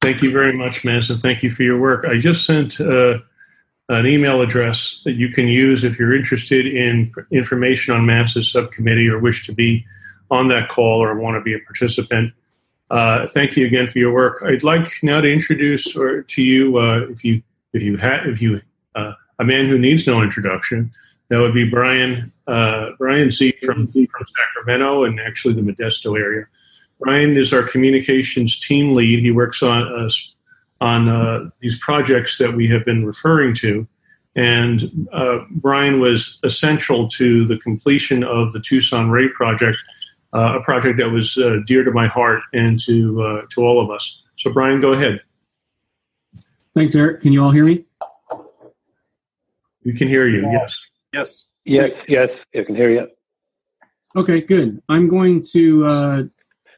Thank 0.00 0.22
you 0.22 0.30
very 0.30 0.52
much, 0.52 0.84
Manson. 0.84 1.18
Thank 1.18 1.42
you 1.42 1.50
for 1.50 1.64
your 1.64 1.80
work. 1.80 2.04
I 2.04 2.18
just 2.18 2.44
sent 2.44 2.80
uh, 2.80 3.18
an 3.88 4.06
email 4.06 4.42
address 4.42 5.00
that 5.04 5.14
you 5.14 5.30
can 5.30 5.48
use 5.48 5.82
if 5.82 5.98
you're 5.98 6.14
interested 6.14 6.66
in 6.66 7.12
information 7.32 7.94
on 7.94 8.06
MANCE's 8.06 8.50
subcommittee 8.50 9.08
or 9.08 9.18
wish 9.18 9.46
to 9.46 9.52
be 9.52 9.84
on 10.30 10.48
that 10.48 10.68
call 10.68 11.02
or 11.02 11.14
want 11.16 11.36
to 11.36 11.40
be 11.40 11.54
a 11.54 11.58
participant. 11.60 12.32
Uh, 12.90 13.26
thank 13.26 13.56
you 13.56 13.66
again 13.66 13.88
for 13.88 13.98
your 13.98 14.12
work. 14.12 14.42
I'd 14.44 14.62
like 14.62 14.88
now 15.02 15.20
to 15.20 15.30
introduce 15.30 15.96
or 15.96 16.22
to 16.22 16.42
you, 16.42 16.78
uh, 16.78 17.06
if 17.10 17.24
you 17.24 17.42
if 17.72 17.82
you 17.82 17.96
had 17.96 18.26
if 18.26 18.40
you 18.40 18.60
uh, 18.94 19.12
a 19.38 19.44
man 19.44 19.68
who 19.68 19.78
needs 19.78 20.06
no 20.06 20.22
introduction, 20.22 20.90
that 21.28 21.40
would 21.40 21.54
be 21.54 21.68
Brian 21.68 22.32
uh, 22.46 22.90
Brian 22.98 23.30
Z 23.30 23.54
from 23.62 23.86
from 23.86 24.26
Sacramento 24.36 25.04
and 25.04 25.20
actually 25.20 25.54
the 25.54 25.60
Modesto 25.60 26.18
area. 26.18 26.46
Brian 27.00 27.36
is 27.36 27.52
our 27.52 27.62
communications 27.62 28.58
team 28.58 28.94
lead. 28.94 29.20
He 29.20 29.30
works 29.30 29.62
on 29.62 29.82
uh, 29.82 30.08
on 30.80 31.08
uh, 31.08 31.50
these 31.60 31.78
projects 31.78 32.38
that 32.38 32.54
we 32.54 32.68
have 32.68 32.84
been 32.84 33.04
referring 33.04 33.54
to. 33.56 33.86
And 34.36 35.08
Brian 35.50 35.98
was 35.98 36.38
essential 36.44 37.08
to 37.08 37.44
the 37.46 37.58
completion 37.58 38.22
of 38.22 38.52
the 38.52 38.60
Tucson 38.60 39.10
Ray 39.10 39.28
project 39.28 39.82
uh, 40.32 40.58
a 40.58 40.62
project 40.62 40.98
that 40.98 41.08
was 41.08 41.36
uh, 41.38 41.56
dear 41.66 41.84
to 41.84 41.90
my 41.90 42.06
heart 42.06 42.42
and 42.52 42.78
to 42.80 43.22
uh, 43.22 43.42
to 43.50 43.62
all 43.62 43.82
of 43.82 43.90
us. 43.90 44.22
So, 44.36 44.52
Brian, 44.52 44.80
go 44.80 44.92
ahead. 44.92 45.20
Thanks, 46.74 46.94
Eric. 46.94 47.22
Can 47.22 47.32
you 47.32 47.42
all 47.42 47.50
hear 47.50 47.64
me? 47.64 47.84
We 49.84 49.94
can 49.94 50.08
hear 50.08 50.28
you. 50.28 50.42
Yes. 50.52 50.78
Yes. 51.12 51.46
Yes. 51.64 51.90
Yes. 52.08 52.30
I 52.54 52.62
can 52.62 52.74
hear 52.74 52.90
you. 52.90 53.08
Okay. 54.16 54.40
Good. 54.40 54.82
I'm 54.88 55.08
going 55.08 55.42
to 55.52 55.86
uh, 55.86 56.22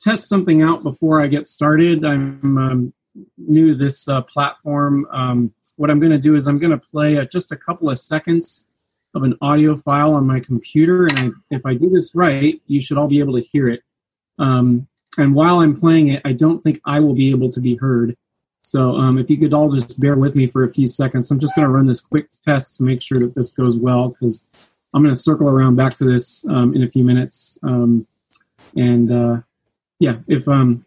test 0.00 0.28
something 0.28 0.62
out 0.62 0.82
before 0.82 1.22
I 1.22 1.26
get 1.26 1.46
started. 1.46 2.04
I'm 2.04 2.58
um, 2.58 2.94
new 3.38 3.72
to 3.72 3.74
this 3.74 4.08
uh, 4.08 4.22
platform. 4.22 5.06
Um, 5.10 5.54
what 5.76 5.90
I'm 5.90 6.00
going 6.00 6.12
to 6.12 6.18
do 6.18 6.34
is 6.34 6.46
I'm 6.46 6.58
going 6.58 6.72
to 6.72 6.78
play 6.78 7.24
just 7.30 7.52
a 7.52 7.56
couple 7.56 7.88
of 7.88 7.98
seconds 7.98 8.66
of 9.14 9.22
an 9.22 9.36
audio 9.40 9.76
file 9.76 10.14
on 10.14 10.26
my 10.26 10.40
computer, 10.40 11.06
and 11.06 11.18
I, 11.18 11.30
if 11.50 11.66
I 11.66 11.74
do 11.74 11.90
this 11.90 12.14
right, 12.14 12.60
you 12.66 12.80
should 12.80 12.98
all 12.98 13.08
be 13.08 13.18
able 13.18 13.34
to 13.34 13.40
hear 13.40 13.68
it. 13.68 13.82
Um, 14.38 14.86
and 15.18 15.34
while 15.34 15.60
I'm 15.60 15.78
playing 15.78 16.08
it, 16.08 16.22
I 16.24 16.32
don't 16.32 16.62
think 16.62 16.80
I 16.84 17.00
will 17.00 17.14
be 17.14 17.30
able 17.30 17.50
to 17.52 17.60
be 17.60 17.76
heard. 17.76 18.16
So 18.62 18.96
um, 18.96 19.18
if 19.18 19.30
you 19.30 19.38
could 19.38 19.54
all 19.54 19.72
just 19.72 19.98
bear 20.00 20.16
with 20.16 20.34
me 20.34 20.46
for 20.46 20.64
a 20.64 20.72
few 20.72 20.86
seconds, 20.86 21.30
I'm 21.30 21.40
just 21.40 21.54
going 21.54 21.66
to 21.66 21.72
run 21.72 21.86
this 21.86 22.00
quick 22.00 22.28
test 22.44 22.76
to 22.76 22.82
make 22.82 23.00
sure 23.00 23.18
that 23.20 23.34
this 23.34 23.52
goes 23.52 23.76
well 23.76 24.10
because 24.10 24.46
I'm 24.92 25.02
going 25.02 25.14
to 25.14 25.20
circle 25.20 25.48
around 25.48 25.76
back 25.76 25.94
to 25.94 26.04
this 26.04 26.46
um, 26.48 26.74
in 26.74 26.82
a 26.82 26.90
few 26.90 27.04
minutes. 27.04 27.58
Um, 27.62 28.06
and 28.76 29.10
uh, 29.10 29.36
yeah, 29.98 30.16
if 30.28 30.46
um, 30.48 30.84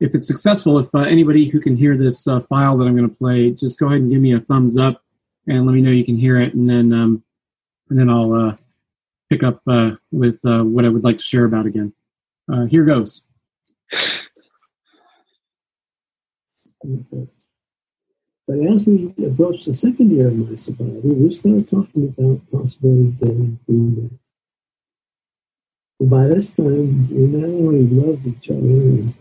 if 0.00 0.14
it's 0.14 0.26
successful, 0.26 0.78
if 0.78 0.94
uh, 0.94 1.00
anybody 1.00 1.46
who 1.46 1.60
can 1.60 1.76
hear 1.76 1.96
this 1.96 2.26
uh, 2.28 2.40
file 2.40 2.76
that 2.76 2.84
I'm 2.84 2.96
going 2.96 3.08
to 3.08 3.14
play, 3.14 3.50
just 3.50 3.78
go 3.78 3.86
ahead 3.86 4.00
and 4.00 4.10
give 4.10 4.20
me 4.20 4.34
a 4.34 4.40
thumbs 4.40 4.78
up 4.78 5.02
and 5.46 5.64
let 5.64 5.72
me 5.72 5.80
know 5.80 5.90
you 5.90 6.04
can 6.04 6.16
hear 6.16 6.40
it, 6.40 6.54
and 6.54 6.68
then 6.68 6.92
um, 6.92 7.22
and 7.88 7.98
then 7.98 8.10
I'll 8.10 8.32
uh, 8.32 8.56
pick 9.30 9.42
up 9.42 9.62
uh, 9.66 9.92
with 10.10 10.38
uh, 10.44 10.62
what 10.62 10.84
I 10.84 10.88
would 10.88 11.04
like 11.04 11.18
to 11.18 11.24
share 11.24 11.44
about 11.44 11.66
again. 11.66 11.92
Here 12.68 12.84
goes. 12.84 13.22
But 18.46 18.60
as 18.60 18.84
we 18.86 19.12
approach 19.26 19.64
the 19.64 19.74
second 19.74 20.12
year 20.12 20.28
of 20.28 20.36
my 20.36 20.54
sobriety, 20.56 21.08
we 21.08 21.34
started 21.34 21.68
talking 21.68 22.14
about 22.16 22.50
possibility 22.52 23.08
of 23.08 23.18
getting 23.18 23.58
Green 23.66 23.94
Bay. 23.94 24.16
And 25.98 26.10
by 26.10 26.28
this 26.28 26.52
time, 26.52 27.08
we 27.08 27.26
not 27.26 27.48
only 27.48 27.86
loved 27.88 28.26
each 28.26 28.48
other 28.50 28.58
and 28.58 29.14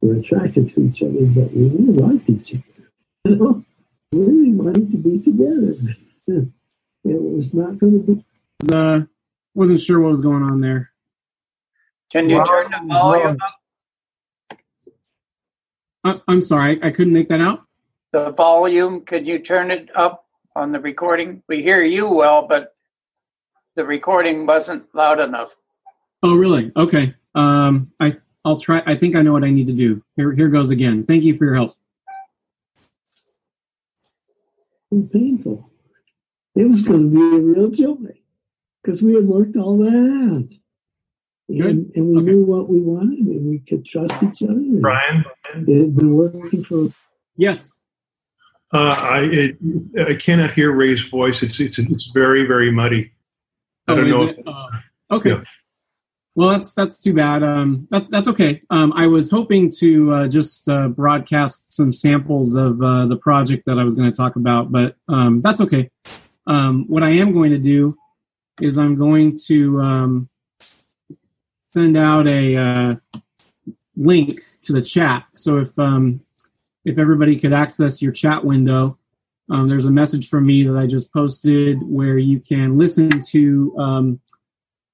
were 0.00 0.14
attracted 0.14 0.72
to 0.74 0.80
each 0.82 1.02
other, 1.02 1.26
but 1.26 1.52
we 1.52 1.68
really 1.68 1.94
liked 1.94 2.30
each 2.30 2.52
other. 2.52 2.62
You 3.24 3.36
know, 3.36 3.64
really 4.12 4.52
wanted 4.52 4.90
to 4.90 4.98
be 4.98 5.20
together. 5.20 5.74
it 6.26 7.22
was 7.22 7.54
not 7.54 7.78
going 7.78 8.04
to 8.04 8.14
be. 8.14 8.24
Uh, 8.72 9.02
wasn't 9.54 9.78
sure 9.80 10.00
what 10.00 10.10
was 10.10 10.20
going 10.20 10.42
on 10.42 10.60
there. 10.60 10.90
Can 12.10 12.28
you 12.28 12.44
turn 12.44 12.70
the 12.70 12.80
volume 12.88 13.38
up? 13.40 13.61
Uh, 16.04 16.18
I'm 16.26 16.40
sorry, 16.40 16.78
I 16.82 16.90
couldn't 16.90 17.12
make 17.12 17.28
that 17.28 17.40
out. 17.40 17.64
The 18.12 18.32
volume, 18.32 19.02
could 19.02 19.26
you 19.26 19.38
turn 19.38 19.70
it 19.70 19.88
up 19.94 20.26
on 20.54 20.72
the 20.72 20.80
recording? 20.80 21.42
We 21.48 21.62
hear 21.62 21.82
you 21.82 22.12
well, 22.12 22.46
but 22.46 22.74
the 23.74 23.84
recording 23.84 24.46
wasn't 24.46 24.92
loud 24.94 25.20
enough. 25.20 25.56
Oh, 26.22 26.34
really? 26.34 26.72
Okay. 26.76 27.14
Um, 27.34 27.92
I 27.98 28.16
I'll 28.44 28.58
try. 28.58 28.82
I 28.86 28.96
think 28.96 29.14
I 29.14 29.22
know 29.22 29.32
what 29.32 29.44
I 29.44 29.50
need 29.50 29.68
to 29.68 29.72
do. 29.72 30.02
Here, 30.16 30.32
here 30.32 30.48
goes 30.48 30.70
again. 30.70 31.04
Thank 31.04 31.22
you 31.22 31.36
for 31.36 31.44
your 31.44 31.54
help. 31.54 31.76
painful. 35.12 35.70
It 36.54 36.68
was 36.68 36.82
going 36.82 37.10
to 37.10 37.16
be 37.16 37.36
a 37.36 37.40
real 37.40 37.70
joy 37.70 38.20
because 38.82 39.00
we 39.00 39.14
had 39.14 39.26
worked 39.26 39.56
all 39.56 39.78
that 39.78 39.88
out. 39.88 40.58
And, 41.60 41.92
and 41.94 42.08
we 42.08 42.16
Okay. 42.18 42.30
knew 42.32 42.44
what 42.44 42.68
we 42.68 42.80
wanted 42.80 43.18
and 43.20 43.50
we 43.50 43.58
could 43.60 43.84
trust 43.84 44.14
each 44.22 44.42
other. 44.42 44.60
Brian, 44.80 45.24
It 45.54 45.80
had 45.80 45.94
been 45.96 46.14
working 46.14 46.64
for 46.64 46.88
Yes. 47.36 47.74
uh, 48.72 48.96
I 48.98 49.20
it, 49.24 49.56
I 49.98 50.14
cannot 50.14 50.52
hear 50.52 50.72
Ray's 50.72 51.02
voice. 51.02 51.42
It's 51.42 51.60
it's 51.60 51.78
it's 51.78 52.10
very 52.14 52.46
very 52.46 52.70
muddy. 52.70 53.12
I 53.88 53.92
Oh, 53.92 53.96
don't 53.96 54.10
know. 54.10 54.22
it? 54.28 54.38
Uh, 54.46 54.68
okay. 55.10 55.30
Yeah. 55.30 55.42
Well, 56.34 56.48
that's 56.50 56.74
that's 56.74 56.98
too 57.00 57.12
bad. 57.12 57.42
Um, 57.42 57.86
that, 57.90 58.10
that's 58.10 58.28
okay. 58.28 58.62
Um, 58.70 58.94
I 58.96 59.06
was 59.06 59.30
hoping 59.30 59.70
to 59.80 60.14
uh, 60.14 60.28
just 60.28 60.66
uh, 60.68 60.88
broadcast 60.88 61.70
some 61.70 61.92
samples 61.92 62.54
of 62.56 62.80
uh, 62.82 63.06
the 63.06 63.16
project 63.16 63.64
that 63.66 63.78
I 63.78 63.84
was 63.84 63.94
going 63.94 64.10
to 64.10 64.16
talk 64.16 64.36
about, 64.36 64.72
but 64.72 64.96
um, 65.08 65.42
that's 65.42 65.60
okay. 65.60 65.90
Um, 66.46 66.86
what 66.88 67.02
I 67.02 67.10
am 67.10 67.32
going 67.34 67.50
to 67.50 67.58
do 67.58 67.96
is 68.62 68.78
I'm 68.78 68.96
going 68.96 69.36
to 69.48 69.80
um, 69.82 70.28
send 71.72 71.96
out 71.96 72.26
a 72.28 72.56
uh, 72.56 72.94
link 73.96 74.40
to 74.62 74.72
the 74.72 74.82
chat. 74.82 75.24
So 75.34 75.58
if 75.58 75.78
um, 75.78 76.20
if 76.84 76.98
everybody 76.98 77.38
could 77.38 77.52
access 77.52 78.02
your 78.02 78.12
chat 78.12 78.44
window, 78.44 78.98
um, 79.50 79.68
there's 79.68 79.84
a 79.84 79.90
message 79.90 80.28
from 80.28 80.46
me 80.46 80.64
that 80.64 80.76
I 80.76 80.86
just 80.86 81.12
posted 81.12 81.78
where 81.82 82.18
you 82.18 82.40
can 82.40 82.78
listen 82.78 83.20
to 83.30 83.76
um, 83.78 84.20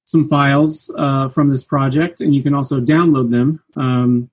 some 0.05 0.29
files 0.29 0.95
uh, 0.99 1.29
from 1.29 1.51
this 1.51 1.65
project, 1.65 2.21
and 2.21 2.35
you 2.35 2.43
can 2.43 2.55
also 2.55 2.81
download 2.81 3.31
them. 3.31 3.63
Um, 3.77 4.31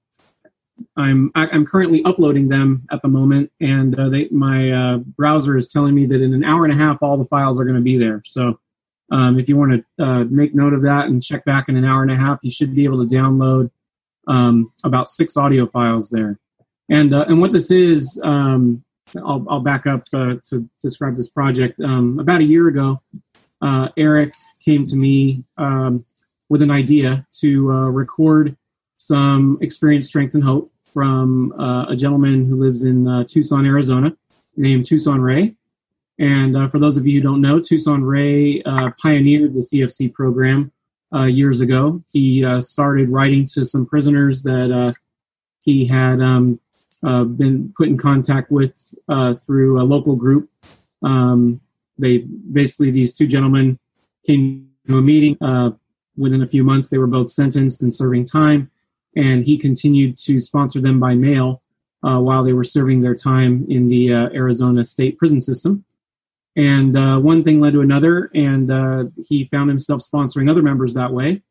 I'm 0.98 1.32
I- 1.36 1.48
I'm 1.48 1.66
currently 1.66 2.04
uploading 2.06 2.50
them 2.50 2.88
at 2.92 3.02
the 3.02 3.08
moment, 3.08 3.52
and 3.60 3.98
uh, 3.98 4.10
they, 4.10 4.28
my 4.30 4.72
uh, 4.72 4.98
browser 4.98 5.58
is 5.58 5.68
telling 5.68 5.96
me 5.96 6.06
that 6.08 6.22
in 6.22 6.34
an 6.34 6.44
hour 6.44 6.66
and 6.66 6.74
a 6.74 6.78
half, 6.78 7.02
all 7.02 7.18
the 7.18 7.26
files 7.26 7.60
are 7.60 7.66
going 7.66 7.76
to 7.76 7.82
be 7.82 7.98
there. 7.98 8.22
So, 8.26 8.60
um, 9.12 9.40
if 9.40 9.48
you 9.48 9.58
want 9.58 9.84
to 9.98 10.04
uh, 10.04 10.24
make 10.26 10.56
note 10.56 10.74
of 10.74 10.82
that 10.84 11.06
and 11.06 11.24
check 11.24 11.46
back 11.46 11.70
in 11.70 11.78
an 11.78 11.86
hour 11.86 12.02
and 12.02 12.12
a 12.12 12.16
half, 12.16 12.40
you 12.42 12.50
should 12.50 12.74
be 12.74 12.86
able 12.86 13.06
to 13.06 13.16
download 13.16 13.70
um, 14.28 14.72
about 14.84 15.10
six 15.10 15.38
audio 15.38 15.68
files 15.68 16.10
there. 16.10 16.40
And 16.90 17.14
uh, 17.14 17.26
and 17.28 17.42
what 17.42 17.52
this 17.52 17.72
is, 17.72 18.20
um, 18.24 18.84
I'll 19.16 19.46
I'll 19.50 19.60
back 19.62 19.88
up 19.88 20.04
uh, 20.14 20.36
to 20.50 20.70
describe 20.82 21.16
this 21.16 21.30
project. 21.30 21.80
Um, 21.80 22.20
about 22.20 22.42
a 22.42 22.44
year 22.44 22.68
ago, 22.68 23.02
uh, 23.62 23.90
Eric 23.98 24.34
came 24.64 24.84
to 24.86 24.96
me 24.96 25.44
um, 25.58 26.06
with 26.50 26.62
an 26.62 26.72
idea 26.72 27.26
to 27.40 27.72
uh, 27.72 27.90
record 27.90 28.56
some 28.98 29.58
experience, 29.62 30.08
strength, 30.08 30.36
and 30.36 30.44
hope 30.44 30.72
from 30.86 31.52
uh, 31.60 31.86
a 31.90 31.96
gentleman 31.96 32.46
who 32.46 32.56
lives 32.56 32.84
in 32.84 33.26
Tucson, 33.28 33.66
Arizona, 33.66 34.16
named 34.56 34.86
Tucson 34.86 35.22
Ray. 35.22 35.56
And 36.18 36.56
uh, 36.56 36.68
for 36.70 36.80
those 36.80 36.98
of 36.98 37.06
you 37.06 37.20
who 37.20 37.24
don't 37.24 37.42
know, 37.42 37.60
Tucson 37.60 38.04
Ray 38.04 38.62
uh, 38.64 38.92
pioneered 39.02 39.54
the 39.54 39.60
CFC 39.60 40.14
program 40.14 40.72
uh, 41.14 41.26
years 41.26 41.62
ago. 41.62 42.04
He 42.12 42.44
uh, 42.44 42.60
started 42.60 43.10
writing 43.10 43.46
to 43.54 43.66
some 43.66 43.86
prisoners 43.86 44.44
that 44.44 44.72
uh, 44.72 44.94
he 45.60 45.86
had 45.86 46.22
um, 46.22 46.60
uh, 47.04 47.24
been 47.24 47.74
put 47.78 47.88
in 47.88 47.98
contact 47.98 48.52
with 48.52 48.76
through 49.46 49.82
a 49.82 49.84
local 49.84 50.16
group. 50.16 50.50
Um, 51.04 51.62
they 51.98 52.20
basically 52.20 52.92
these 52.92 53.16
two 53.16 53.28
gentlemen 53.28 53.80
came 54.26 54.70
to 54.88 54.98
a 54.98 55.02
meeting. 55.02 55.38
Within 56.18 56.42
a 56.42 56.48
few 56.48 56.64
months, 56.64 56.90
they 56.90 56.98
were 56.98 57.08
both 57.08 57.30
sentenced 57.30 57.82
and 57.82 57.94
serving 57.94 58.24
time, 58.24 58.72
and 59.18 59.44
he 59.44 59.58
continued 59.58 60.16
to 60.16 60.40
sponsor 60.40 60.80
them 60.80 60.98
by 60.98 61.14
mail 61.14 61.62
while 62.02 62.44
they 62.44 62.54
were 62.54 62.64
serving 62.64 63.02
their 63.02 63.16
time 63.16 63.66
in 63.70 63.90
the 63.90 64.12
Arizona 64.12 64.84
state 64.84 65.18
prison 65.18 65.42
system. 65.42 65.84
And 66.56 66.98
uh, 66.98 67.20
one 67.20 67.44
thing 67.44 67.60
led 67.60 67.74
to 67.74 67.82
another, 67.82 68.32
and 68.34 68.72
uh, 68.72 69.06
he 69.28 69.46
found 69.46 69.70
himself 69.70 70.02
sponsoring 70.02 70.50
other 70.50 70.62
members 70.62 70.94
that 70.94 71.12
way. 71.12 71.42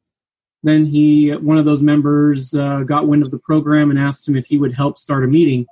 Then 0.63 0.87
he, 0.87 1.31
one 1.31 1.59
of 1.59 1.67
those 1.67 1.83
members, 1.83 2.55
uh, 2.55 2.81
got 2.81 3.07
wind 3.07 3.23
of 3.23 3.31
the 3.31 3.39
program 3.39 3.91
and 3.91 3.99
asked 3.99 4.27
him 4.27 4.35
if 4.35 4.47
he 4.47 4.57
would 4.57 4.73
help 4.73 4.97
start 4.97 5.23
a 5.23 5.27
meeting 5.27 5.67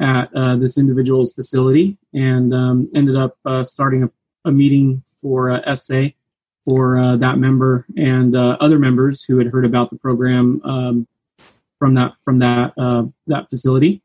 at 0.00 0.34
uh, 0.34 0.56
this 0.56 0.78
individual's 0.78 1.34
facility, 1.34 1.98
and 2.14 2.54
um, 2.54 2.90
ended 2.94 3.16
up 3.16 3.36
uh, 3.44 3.62
starting 3.62 4.04
a, 4.04 4.10
a 4.46 4.50
meeting 4.50 5.02
for 5.20 5.50
uh, 5.50 5.74
SA 5.74 6.06
for 6.64 6.98
uh, 6.98 7.16
that 7.16 7.36
member 7.36 7.84
and 7.96 8.34
other 8.34 8.78
members 8.78 9.22
who 9.22 9.36
had 9.38 9.48
heard 9.48 9.66
about 9.66 9.90
the 9.90 9.96
program 9.96 10.60
um, 10.64 11.06
from 11.78 11.94
that 11.94 12.14
from 12.24 12.38
that 12.38 12.72
that 13.26 13.50
facility. 13.50 14.02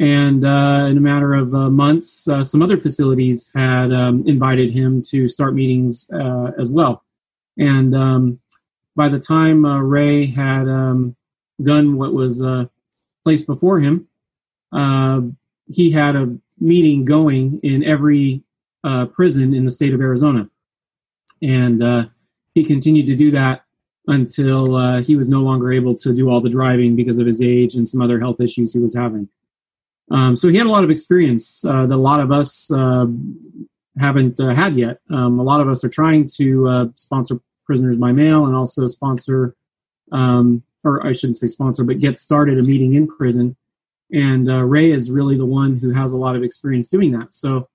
And 0.00 0.46
uh, 0.46 0.86
in 0.88 0.96
a 0.96 1.00
matter 1.00 1.34
of 1.34 1.54
uh, 1.54 1.68
months, 1.68 2.26
uh, 2.26 2.42
some 2.42 2.62
other 2.62 2.78
facilities 2.78 3.50
had 3.54 3.92
um, 3.92 4.24
invited 4.26 4.70
him 4.70 5.02
to 5.10 5.28
start 5.28 5.54
meetings 5.54 6.08
uh, 6.10 6.52
as 6.58 6.70
well. 6.70 7.04
And 7.58 7.94
um, 7.94 8.40
by 8.96 9.10
the 9.10 9.18
time 9.18 9.66
uh, 9.66 9.78
Ray 9.78 10.24
had 10.24 10.66
um, 10.68 11.16
done 11.60 11.98
what 11.98 12.14
was 12.14 12.42
uh, 12.42 12.64
placed 13.24 13.46
before 13.46 13.78
him, 13.78 14.08
he 15.68 15.90
had 15.90 16.16
a 16.16 16.34
meeting 16.58 17.04
going 17.04 17.60
in 17.62 17.84
every 17.84 18.42
prison 19.12 19.52
in 19.52 19.66
the 19.66 19.70
state 19.70 19.92
of 19.92 20.00
Arizona. 20.00 20.48
And 21.42 22.10
he 22.54 22.64
continued 22.64 23.06
to 23.06 23.16
do 23.16 23.32
that 23.32 23.64
until 24.06 25.02
he 25.02 25.14
was 25.14 25.28
no 25.28 25.40
longer 25.40 25.70
able 25.70 25.94
to 25.96 26.14
do 26.14 26.30
all 26.30 26.40
the 26.40 26.48
driving 26.48 26.96
because 26.96 27.18
of 27.18 27.26
his 27.26 27.42
age 27.42 27.74
and 27.74 27.86
some 27.86 28.00
other 28.00 28.18
health 28.18 28.40
issues 28.40 28.72
he 28.72 28.80
was 28.80 28.96
having. 28.96 29.28
Um, 30.10 30.34
so 30.34 30.48
he 30.48 30.56
had 30.56 30.66
a 30.66 30.70
lot 30.70 30.84
of 30.84 30.90
experience 30.90 31.64
uh, 31.64 31.86
that 31.86 31.94
a 31.94 31.96
lot 31.96 32.20
of 32.20 32.32
us 32.32 32.70
uh, 32.72 33.06
haven't 33.98 34.40
uh, 34.40 34.54
had 34.54 34.76
yet. 34.76 34.98
Um, 35.10 35.38
a 35.38 35.42
lot 35.42 35.60
of 35.60 35.68
us 35.68 35.84
are 35.84 35.88
trying 35.88 36.26
to 36.36 36.68
uh, 36.68 36.86
sponsor 36.96 37.40
prisoners 37.64 37.96
by 37.96 38.12
mail 38.12 38.46
and 38.46 38.56
also 38.56 38.86
sponsor, 38.86 39.54
um, 40.10 40.62
or 40.82 41.06
I 41.06 41.12
shouldn't 41.12 41.36
say 41.36 41.46
sponsor, 41.46 41.84
but 41.84 42.00
get 42.00 42.18
started 42.18 42.58
a 42.58 42.62
meeting 42.62 42.94
in 42.94 43.06
prison. 43.06 43.56
And 44.12 44.50
uh, 44.50 44.64
Ray 44.64 44.90
is 44.90 45.10
really 45.10 45.36
the 45.36 45.46
one 45.46 45.78
who 45.78 45.92
has 45.92 46.12
a 46.12 46.16
lot 46.16 46.34
of 46.34 46.42
experience 46.42 46.88
doing 46.88 47.12
that. 47.12 47.32
So 47.32 47.68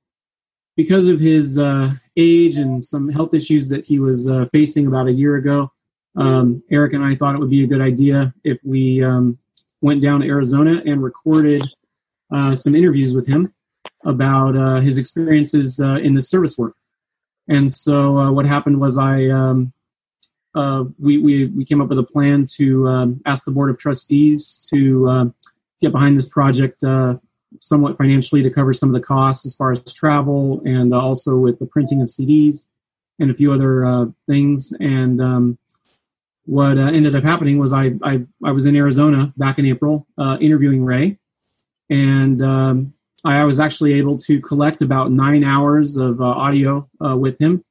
because 0.76 1.08
of 1.08 1.22
his 1.22 1.58
uh, 1.58 1.94
age 2.18 2.58
and 2.58 2.84
some 2.84 3.08
health 3.08 3.34
issues 3.34 3.70
that 3.70 3.86
he 3.86 4.00
was 4.00 4.30
facing 4.52 4.88
about 4.88 5.08
a 5.08 5.14
year 5.14 5.38
ago, 5.38 5.72
um, 6.18 6.64
Eric 6.70 6.94
and 6.94 7.04
I 7.04 7.16
thought 7.16 7.36
it 7.36 7.40
would 7.40 7.50
be 7.50 7.64
a 7.64 7.68
good 7.68 7.82
idea 7.82 8.34
if 8.44 8.60
we 8.64 9.04
um, 9.04 9.38
went 9.82 10.02
down 10.02 10.22
to 10.22 10.28
Arizona 10.28 10.82
and 10.86 11.04
recorded 11.04 11.64
some 12.32 12.76
interviews 12.76 13.14
with 13.14 13.28
him 13.28 13.54
about 14.04 14.56
uh, 14.56 14.80
his 14.80 14.98
experiences 14.98 15.80
uh, 15.80 15.96
in 15.96 16.14
the 16.14 16.22
service 16.22 16.58
work. 16.58 16.76
And 17.48 17.72
so 17.72 18.18
uh, 18.18 18.32
what 18.32 18.46
happened 18.46 18.80
was 18.80 18.98
I 18.98 19.28
um, 19.30 19.74
uh, 20.54 20.86
we, 21.00 21.18
we 21.18 21.48
we 21.48 21.66
came 21.66 21.82
up 21.82 21.90
with 21.90 22.00
a 22.00 22.04
plan 22.04 22.46
to 22.56 22.88
um, 22.88 23.22
ask 23.26 23.46
the 23.46 23.52
board 23.52 23.70
of 23.70 23.78
trustees 23.78 24.68
to 24.72 25.10
uh, 25.10 25.26
get 25.82 25.92
behind 25.92 26.18
this 26.18 26.28
project 26.28 26.84
uh, 26.84 27.16
somewhat 27.62 27.98
financially 27.98 28.42
to 28.42 28.50
cover 28.50 28.74
some 28.74 28.90
of 28.90 29.00
the 29.00 29.06
costs 29.06 29.46
as 29.46 29.56
far 29.56 29.72
as 29.72 29.94
travel 29.94 30.62
and 30.66 30.94
also 30.94 31.36
with 31.36 31.60
the 31.60 31.66
printing 31.66 32.02
of 32.02 32.08
CDs 32.08 32.68
and 33.20 33.30
a 33.30 33.34
few 33.34 33.52
other 33.54 33.86
uh, 33.86 34.06
things. 34.28 34.74
And 34.80 35.22
um, 35.22 35.58
what 36.46 36.78
uh, 36.78 36.88
ended 36.88 37.16
up 37.16 37.24
happening 37.24 37.58
was 37.58 37.74
I, 37.74 37.92
I, 38.04 38.26
I 38.44 38.52
was 38.52 38.66
in 38.66 38.76
Arizona 38.76 39.34
back 39.38 39.60
in 39.60 39.66
April 39.66 40.08
uh, 40.18 40.38
interviewing 40.40 40.84
Ray, 40.84 41.18
and 41.90 42.42
um, 42.42 42.94
I 43.26 43.44
was 43.44 43.60
actually 43.60 43.94
able 43.94 44.18
to 44.20 44.40
collect 44.40 44.82
about 44.82 45.12
nine 45.12 45.44
hours 45.44 45.98
of 45.98 46.22
uh, 46.22 46.26
audio 46.26 46.88
uh, 47.04 47.18
with 47.18 47.40
him, 47.40 47.66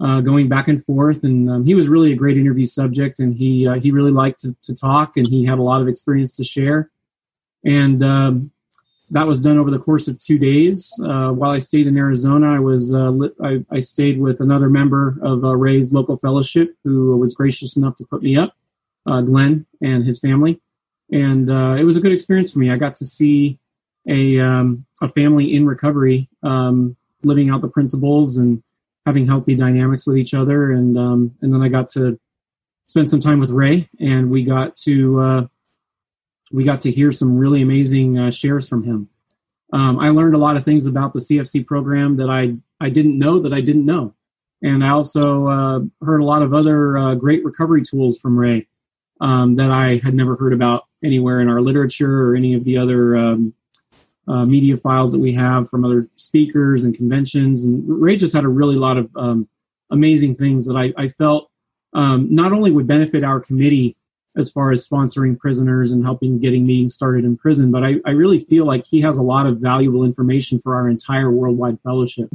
uh, 0.00 0.20
going 0.20 0.48
back 0.48 0.66
and 0.66 0.84
forth. 0.84 1.22
And 1.22 1.48
um, 1.48 1.64
he 1.64 1.76
was 1.76 1.86
really 1.86 2.12
a 2.12 2.16
great 2.16 2.36
interview 2.36 2.66
subject, 2.66 3.20
and 3.20 3.32
he 3.32 3.68
uh, 3.68 3.74
he 3.74 3.92
really 3.92 4.10
liked 4.10 4.40
to, 4.40 4.56
to, 4.62 4.74
talk, 4.74 5.16
and 5.16 5.26
he 5.26 5.44
had 5.44 5.58
a 5.58 5.62
lot 5.62 5.80
of 5.80 5.86
experience 5.86 6.34
to 6.36 6.44
share. 6.44 6.90
And 7.64 8.02
um, 8.02 8.50
that 9.10 9.28
was 9.28 9.40
done 9.40 9.58
over 9.58 9.70
the 9.70 9.78
course 9.78 10.08
of 10.08 10.18
two 10.18 10.38
days. 10.38 10.92
while 10.98 11.50
I 11.50 11.58
stayed 11.58 11.86
in 11.86 11.96
Arizona, 11.96 12.56
I 12.56 12.58
was 12.58 12.92
I, 12.92 13.64
I, 13.70 13.78
stayed 13.78 14.20
with 14.20 14.40
another 14.40 14.68
member 14.68 15.16
of 15.22 15.42
Ray's 15.42 15.92
local 15.92 16.16
fellowship 16.16 16.74
who 16.82 17.16
was 17.16 17.32
gracious 17.32 17.76
enough 17.76 17.94
to 17.96 18.04
put 18.04 18.22
me 18.22 18.36
up, 18.36 18.56
Glenn 19.06 19.66
and 19.80 20.04
his 20.04 20.18
family, 20.18 20.60
and 21.10 21.48
it 21.78 21.84
was 21.84 21.96
a 21.96 22.00
good 22.00 22.12
experience 22.12 22.52
for 22.52 22.58
me. 22.58 22.70
I 22.70 22.76
got 22.76 22.96
to 22.96 23.04
see 23.04 23.58
a 24.08 24.38
um, 24.40 24.86
a 25.02 25.08
family 25.08 25.54
in 25.54 25.66
recovery, 25.66 26.28
um, 26.42 26.96
living 27.22 27.50
out 27.50 27.60
the 27.60 27.68
principles 27.68 28.36
and 28.36 28.62
having 29.04 29.26
healthy 29.26 29.54
dynamics 29.54 30.06
with 30.06 30.16
each 30.16 30.34
other. 30.34 30.70
And 30.70 30.98
um, 30.98 31.36
and 31.40 31.52
then 31.52 31.62
I 31.62 31.68
got 31.68 31.88
to 31.90 32.18
spend 32.84 33.10
some 33.10 33.20
time 33.20 33.40
with 33.40 33.50
Ray, 33.50 33.88
and 34.00 34.30
we 34.30 34.44
got 34.44 34.76
to 34.84 35.20
uh, 35.20 35.46
we 36.52 36.64
got 36.64 36.80
to 36.80 36.90
hear 36.90 37.12
some 37.12 37.36
really 37.36 37.62
amazing 37.62 38.18
uh, 38.18 38.30
shares 38.30 38.68
from 38.68 38.84
him. 38.84 39.08
Um, 39.72 39.98
I 39.98 40.10
learned 40.10 40.34
a 40.34 40.38
lot 40.38 40.56
of 40.56 40.64
things 40.64 40.86
about 40.86 41.12
the 41.12 41.20
CFC 41.20 41.66
program 41.66 42.16
that 42.16 42.30
I 42.30 42.56
I 42.80 42.90
didn't 42.90 43.18
know 43.18 43.40
that 43.40 43.52
I 43.52 43.60
didn't 43.60 43.86
know, 43.86 44.14
and 44.62 44.84
I 44.84 44.90
also 44.90 45.46
uh, 45.48 45.80
heard 46.04 46.20
a 46.20 46.24
lot 46.24 46.42
of 46.42 46.54
other 46.54 46.96
uh, 46.96 47.14
great 47.14 47.44
recovery 47.44 47.82
tools 47.82 48.18
from 48.18 48.38
Ray 48.38 48.68
um, 49.20 49.56
that 49.56 49.70
I 49.70 50.00
had 50.02 50.14
never 50.14 50.36
heard 50.36 50.52
about 50.52 50.85
anywhere 51.06 51.40
in 51.40 51.48
our 51.48 51.60
literature 51.60 52.28
or 52.30 52.36
any 52.36 52.54
of 52.54 52.64
the 52.64 52.76
other 52.76 53.16
um, 53.16 53.54
uh, 54.28 54.44
media 54.44 54.76
files 54.76 55.12
that 55.12 55.20
we 55.20 55.32
have 55.32 55.70
from 55.70 55.84
other 55.84 56.08
speakers 56.16 56.84
and 56.84 56.96
conventions. 56.96 57.64
And 57.64 57.84
Ray 57.86 58.16
just 58.16 58.34
had 58.34 58.44
a 58.44 58.48
really 58.48 58.76
lot 58.76 58.96
of 58.96 59.08
um, 59.16 59.48
amazing 59.90 60.34
things 60.34 60.66
that 60.66 60.74
I, 60.74 60.92
I 60.96 61.08
felt 61.08 61.50
um, 61.92 62.28
not 62.34 62.52
only 62.52 62.70
would 62.70 62.86
benefit 62.86 63.24
our 63.24 63.40
committee 63.40 63.96
as 64.36 64.50
far 64.50 64.70
as 64.70 64.86
sponsoring 64.86 65.38
prisoners 65.38 65.92
and 65.92 66.04
helping 66.04 66.38
getting 66.38 66.66
meetings 66.66 66.94
started 66.94 67.24
in 67.24 67.36
prison, 67.36 67.70
but 67.70 67.82
I, 67.82 67.94
I 68.04 68.10
really 68.10 68.40
feel 68.40 68.66
like 68.66 68.84
he 68.84 69.00
has 69.00 69.16
a 69.16 69.22
lot 69.22 69.46
of 69.46 69.58
valuable 69.58 70.04
information 70.04 70.58
for 70.58 70.74
our 70.74 70.88
entire 70.88 71.30
worldwide 71.30 71.78
fellowship. 71.82 72.28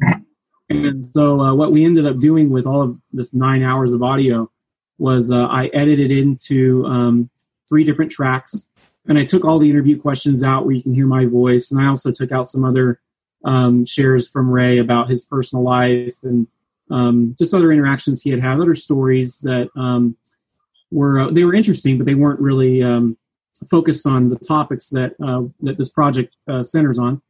And 0.70 1.06
so, 1.06 1.42
uh, 1.42 1.54
what 1.54 1.72
we 1.72 1.86
ended 1.86 2.08
up 2.08 2.18
doing 2.18 2.50
with 2.50 2.66
all 2.66 2.82
of 2.82 2.98
this 3.12 3.34
nine 3.34 3.62
hours 3.62 3.94
of 3.94 4.02
audio 4.02 4.50
was 4.98 5.30
uh, 5.30 5.46
I 5.46 5.68
edited 5.74 6.12
into 6.12 6.86
um, 6.86 7.30
three 7.72 7.86
different 7.86 8.12
tracks 8.12 8.68
and 9.08 9.18
I 9.18 9.26
took 9.26 9.46
all 9.46 9.60
the 9.60 9.70
interview 9.70 10.00
questions 10.00 10.44
out 10.44 10.66
where 10.66 10.76
you 10.76 10.84
can 10.84 10.94
hear 10.94 11.08
my 11.08 11.26
voice, 11.26 11.72
and 11.72 11.82
I 11.82 11.88
also 11.88 12.12
took 12.12 12.32
out 12.32 12.48
some 12.48 12.64
other 12.64 13.00
um, 13.44 13.86
shares 13.86 14.30
from 14.30 14.52
Ray 14.52 14.78
about 14.78 15.10
his 15.10 15.26
personal 15.26 15.64
life 15.64 16.16
and 16.24 16.48
um, 16.92 17.36
just 17.38 17.54
other 17.54 17.72
interactions 17.72 18.22
he 18.22 18.30
had 18.30 18.42
had, 18.42 18.60
other 18.60 18.76
stories 18.76 19.40
that 19.40 19.70
um, 19.76 20.18
were 20.92 21.20
uh, 21.20 21.32
they 21.32 21.44
were 21.44 21.54
interesting, 21.54 21.98
but 21.98 22.06
they 22.06 22.16
weren't 22.16 22.40
really 22.40 22.84
um, 22.84 23.18
focused 23.70 24.06
on 24.06 24.28
the 24.28 24.38
topics 24.38 24.90
that 24.90 25.16
uh, 25.24 25.44
that 25.62 25.78
this 25.78 25.90
project 25.90 26.36
uh, 26.48 26.62
centers 26.62 27.00
on. 27.00 27.22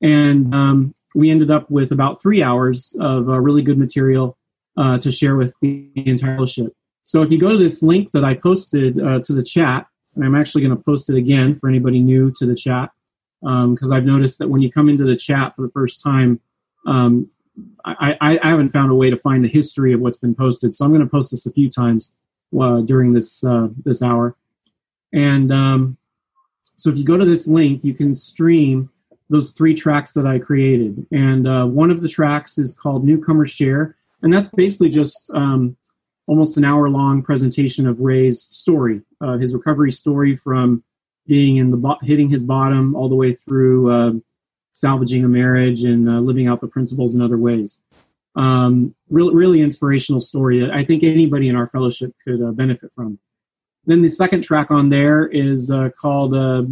And 0.00 0.52
um, 0.52 0.94
we 1.14 1.30
ended 1.30 1.50
up 1.50 1.70
with 1.70 1.92
about 1.92 2.20
three 2.20 2.42
hours 2.42 2.96
of 2.98 3.28
uh, 3.28 3.38
really 3.38 3.62
good 3.62 3.78
material 3.78 4.36
uh, 4.76 4.98
to 4.98 5.12
share 5.12 5.36
with 5.36 5.54
the 5.60 5.92
entire 5.94 6.34
fellowship. 6.34 6.74
So 7.04 7.22
if 7.22 7.30
you 7.30 7.38
go 7.38 7.50
to 7.50 7.56
this 7.56 7.82
link 7.82 8.12
that 8.12 8.24
I 8.24 8.34
posted 8.34 9.00
uh, 9.00 9.20
to 9.20 9.32
the 9.32 9.42
chat, 9.42 9.86
and 10.14 10.24
I'm 10.24 10.34
actually 10.34 10.62
going 10.62 10.76
to 10.76 10.82
post 10.82 11.10
it 11.10 11.16
again 11.16 11.58
for 11.58 11.68
anybody 11.68 12.00
new 12.00 12.30
to 12.36 12.46
the 12.46 12.54
chat 12.54 12.90
because 13.40 13.90
um, 13.90 13.92
I've 13.92 14.04
noticed 14.04 14.38
that 14.38 14.48
when 14.48 14.60
you 14.60 14.70
come 14.70 14.88
into 14.88 15.04
the 15.04 15.16
chat 15.16 15.56
for 15.56 15.62
the 15.62 15.70
first 15.70 16.02
time, 16.02 16.40
um, 16.86 17.28
I, 17.84 18.16
I, 18.20 18.38
I, 18.42 18.48
haven't 18.48 18.70
found 18.70 18.90
a 18.90 18.94
way 18.94 19.10
to 19.10 19.16
find 19.16 19.44
the 19.44 19.48
history 19.48 19.92
of 19.92 20.00
what's 20.00 20.16
been 20.16 20.34
posted. 20.34 20.74
So 20.74 20.84
I'm 20.84 20.90
going 20.90 21.02
to 21.02 21.08
post 21.08 21.32
this 21.32 21.44
a 21.44 21.52
few 21.52 21.68
times 21.68 22.12
uh, 22.58 22.80
during 22.80 23.12
this 23.12 23.44
uh, 23.44 23.68
this 23.84 24.02
hour. 24.02 24.36
And 25.12 25.52
um, 25.52 25.96
so 26.76 26.90
if 26.90 26.96
you 26.96 27.04
go 27.04 27.16
to 27.16 27.24
this 27.24 27.46
link, 27.46 27.84
you 27.84 27.94
can 27.94 28.14
stream 28.14 28.90
those 29.28 29.50
three 29.50 29.74
tracks 29.74 30.14
that 30.14 30.26
I 30.26 30.38
created. 30.38 31.06
And 31.10 31.46
uh, 31.46 31.66
one 31.66 31.90
of 31.90 32.00
the 32.00 32.08
tracks 32.08 32.58
is 32.58 32.74
called 32.74 33.04
Newcomer 33.04 33.46
Share, 33.46 33.96
and 34.22 34.32
that's 34.32 34.48
basically 34.48 34.88
just 34.88 35.30
um, 35.34 35.76
almost 36.26 36.56
an 36.56 36.64
hour 36.64 36.88
long 36.88 37.22
presentation 37.22 37.86
of 37.86 38.00
Ray's 38.00 38.40
story, 38.40 39.02
uh, 39.20 39.38
his 39.38 39.54
recovery 39.54 39.90
story 39.90 40.36
from 40.36 40.82
being 41.26 41.56
in 41.56 41.70
the 41.70 41.76
bo- 41.76 41.98
hitting 42.02 42.28
his 42.28 42.42
bottom 42.42 42.94
all 42.94 43.08
the 43.08 43.14
way 43.14 43.34
through 43.34 43.90
uh, 43.90 44.12
salvaging 44.72 45.24
a 45.24 45.28
marriage 45.28 45.82
and 45.84 46.08
uh, 46.08 46.20
living 46.20 46.46
out 46.46 46.60
the 46.60 46.68
principles 46.68 47.14
in 47.14 47.22
other 47.22 47.38
ways. 47.38 47.80
Um, 48.34 48.94
really, 49.10 49.34
really 49.34 49.60
inspirational 49.60 50.20
story 50.20 50.60
that 50.60 50.70
I 50.70 50.84
think 50.84 51.02
anybody 51.02 51.48
in 51.48 51.56
our 51.56 51.66
fellowship 51.66 52.14
could 52.24 52.40
uh, 52.40 52.52
benefit 52.52 52.90
from. 52.94 53.18
Then 53.84 54.00
the 54.00 54.08
second 54.08 54.42
track 54.42 54.70
on 54.70 54.88
there 54.88 55.26
is 55.26 55.70
uh, 55.70 55.90
called 56.00 56.34
uh, 56.34 56.62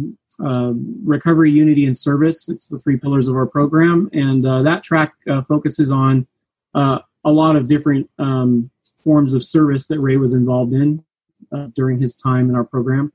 Recovery, 1.03 1.51
Unity, 1.51 1.85
and 1.85 1.95
Service. 1.95 2.47
It's 2.47 2.69
the 2.69 2.79
three 2.79 2.97
pillars 2.97 3.27
of 3.27 3.35
our 3.35 3.45
program, 3.45 4.09
and 4.13 4.41
that 4.43 4.81
track 4.81 5.13
focuses 5.45 5.91
on 5.91 6.25
a 6.73 7.01
lot 7.25 7.57
of 7.57 7.67
different 7.67 8.09
um, 8.17 8.71
forms 9.03 9.33
of 9.33 9.43
service 9.43 9.87
that 9.87 9.99
Ray 9.99 10.17
was 10.17 10.33
involved 10.33 10.73
in 10.73 11.03
uh, 11.51 11.67
during 11.75 11.99
his 11.99 12.15
time 12.15 12.49
in 12.49 12.55
our 12.55 12.63
program. 12.63 13.11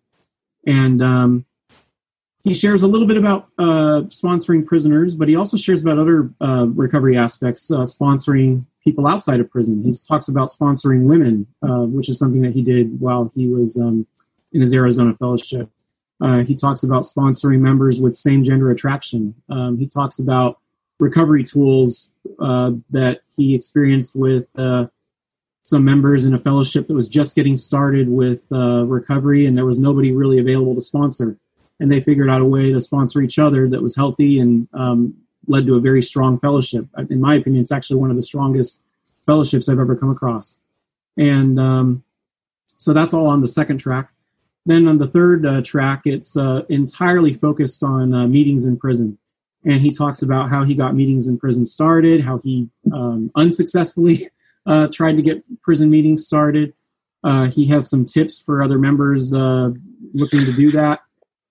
And 0.66 1.00
um, 1.00 1.46
he 2.42 2.54
shares 2.54 2.82
a 2.82 2.86
little 2.86 3.06
bit 3.06 3.16
about 3.16 3.48
uh, 3.58 4.02
sponsoring 4.08 4.64
prisoners, 4.64 5.16
but 5.16 5.28
he 5.28 5.36
also 5.36 5.56
shares 5.56 5.82
about 5.82 5.98
other 5.98 6.30
uh, 6.40 6.66
recovery 6.68 7.16
aspects, 7.16 7.70
uh, 7.70 7.78
sponsoring 7.78 8.64
people 8.84 9.06
outside 9.06 9.40
of 9.40 9.50
prison. 9.50 9.82
He 9.82 9.92
talks 10.06 10.28
about 10.28 10.48
sponsoring 10.48 11.04
women, 11.04 11.46
uh, 11.62 11.82
which 11.82 12.08
is 12.08 12.18
something 12.18 12.42
that 12.42 12.52
he 12.52 12.62
did 12.62 13.00
while 13.00 13.30
he 13.34 13.48
was 13.48 13.76
um, 13.76 14.06
in 14.52 14.60
his 14.60 14.72
Arizona 14.72 15.14
fellowship. 15.14 15.68
Uh, 16.20 16.44
he 16.44 16.54
talks 16.54 16.82
about 16.82 17.02
sponsoring 17.02 17.58
members 17.60 18.00
with 18.00 18.14
same 18.14 18.44
gender 18.44 18.70
attraction. 18.70 19.34
Um, 19.48 19.76
he 19.76 19.86
talks 19.86 20.18
about 20.18 20.60
recovery 20.98 21.44
tools 21.44 22.10
that 22.38 23.20
he 23.34 23.54
experienced 23.54 24.14
with 24.14 24.48
some 25.66 25.84
members 25.84 26.24
in 26.24 26.32
a 26.32 26.38
fellowship 26.38 26.86
that 26.86 26.94
was 26.94 27.08
just 27.08 27.34
getting 27.34 27.56
started 27.56 28.08
with 28.08 28.40
uh, 28.52 28.86
recovery, 28.86 29.46
and 29.46 29.58
there 29.58 29.64
was 29.64 29.80
nobody 29.80 30.12
really 30.12 30.38
available 30.38 30.76
to 30.76 30.80
sponsor. 30.80 31.36
And 31.80 31.90
they 31.90 32.00
figured 32.00 32.30
out 32.30 32.40
a 32.40 32.44
way 32.44 32.72
to 32.72 32.80
sponsor 32.80 33.20
each 33.20 33.36
other 33.36 33.68
that 33.70 33.82
was 33.82 33.96
healthy 33.96 34.38
and 34.38 34.68
um, 34.72 35.16
led 35.48 35.66
to 35.66 35.74
a 35.74 35.80
very 35.80 36.02
strong 36.02 36.38
fellowship. 36.38 36.86
In 37.10 37.20
my 37.20 37.34
opinion, 37.34 37.62
it's 37.62 37.72
actually 37.72 37.98
one 37.98 38.10
of 38.10 38.16
the 38.16 38.22
strongest 38.22 38.80
fellowships 39.26 39.68
I've 39.68 39.80
ever 39.80 39.96
come 39.96 40.08
across. 40.08 40.56
And 41.16 41.58
um, 41.58 42.04
so 42.76 42.92
that's 42.92 43.12
all 43.12 43.26
on 43.26 43.40
the 43.40 43.48
second 43.48 43.78
track. 43.78 44.12
Then 44.66 44.86
on 44.86 44.98
the 44.98 45.08
third 45.08 45.44
uh, 45.44 45.62
track, 45.62 46.02
it's 46.04 46.36
uh, 46.36 46.62
entirely 46.68 47.34
focused 47.34 47.82
on 47.82 48.14
uh, 48.14 48.28
meetings 48.28 48.64
in 48.64 48.76
prison. 48.76 49.18
And 49.64 49.80
he 49.80 49.90
talks 49.90 50.22
about 50.22 50.48
how 50.48 50.62
he 50.62 50.76
got 50.76 50.94
meetings 50.94 51.26
in 51.26 51.40
prison 51.40 51.66
started, 51.66 52.20
how 52.20 52.38
he 52.38 52.70
um, 52.92 53.32
unsuccessfully 53.34 54.28
uh, 54.66 54.88
tried 54.92 55.16
to 55.16 55.22
get 55.22 55.42
prison 55.62 55.90
meetings 55.90 56.26
started. 56.26 56.74
Uh, 57.24 57.46
he 57.46 57.66
has 57.66 57.88
some 57.88 58.04
tips 58.04 58.38
for 58.38 58.62
other 58.62 58.78
members 58.78 59.34
uh, 59.34 59.70
looking 60.14 60.44
to 60.44 60.52
do 60.52 60.72
that. 60.72 61.00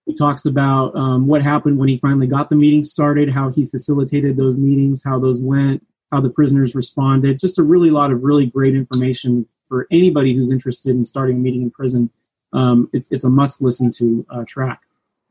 He 0.05 0.13
talks 0.13 0.45
about 0.45 0.95
um, 0.95 1.27
what 1.27 1.41
happened 1.41 1.77
when 1.79 1.89
he 1.89 1.97
finally 1.97 2.27
got 2.27 2.49
the 2.49 2.55
meeting 2.55 2.83
started, 2.83 3.29
how 3.29 3.49
he 3.49 3.65
facilitated 3.65 4.37
those 4.37 4.57
meetings, 4.57 5.03
how 5.03 5.19
those 5.19 5.39
went, 5.39 5.85
how 6.11 6.21
the 6.21 6.29
prisoners 6.29 6.75
responded. 6.75 7.39
Just 7.39 7.57
a 7.57 7.63
really 7.63 7.89
lot 7.89 8.11
of 8.11 8.23
really 8.23 8.45
great 8.45 8.75
information 8.75 9.47
for 9.67 9.87
anybody 9.91 10.35
who's 10.35 10.51
interested 10.51 10.95
in 10.95 11.05
starting 11.05 11.37
a 11.37 11.39
meeting 11.39 11.63
in 11.63 11.71
prison. 11.71 12.11
Um, 12.53 12.89
it's, 12.93 13.11
it's 13.11 13.23
a 13.23 13.29
must 13.29 13.61
listen 13.61 13.89
to 13.97 14.25
uh, 14.29 14.43
track. 14.47 14.81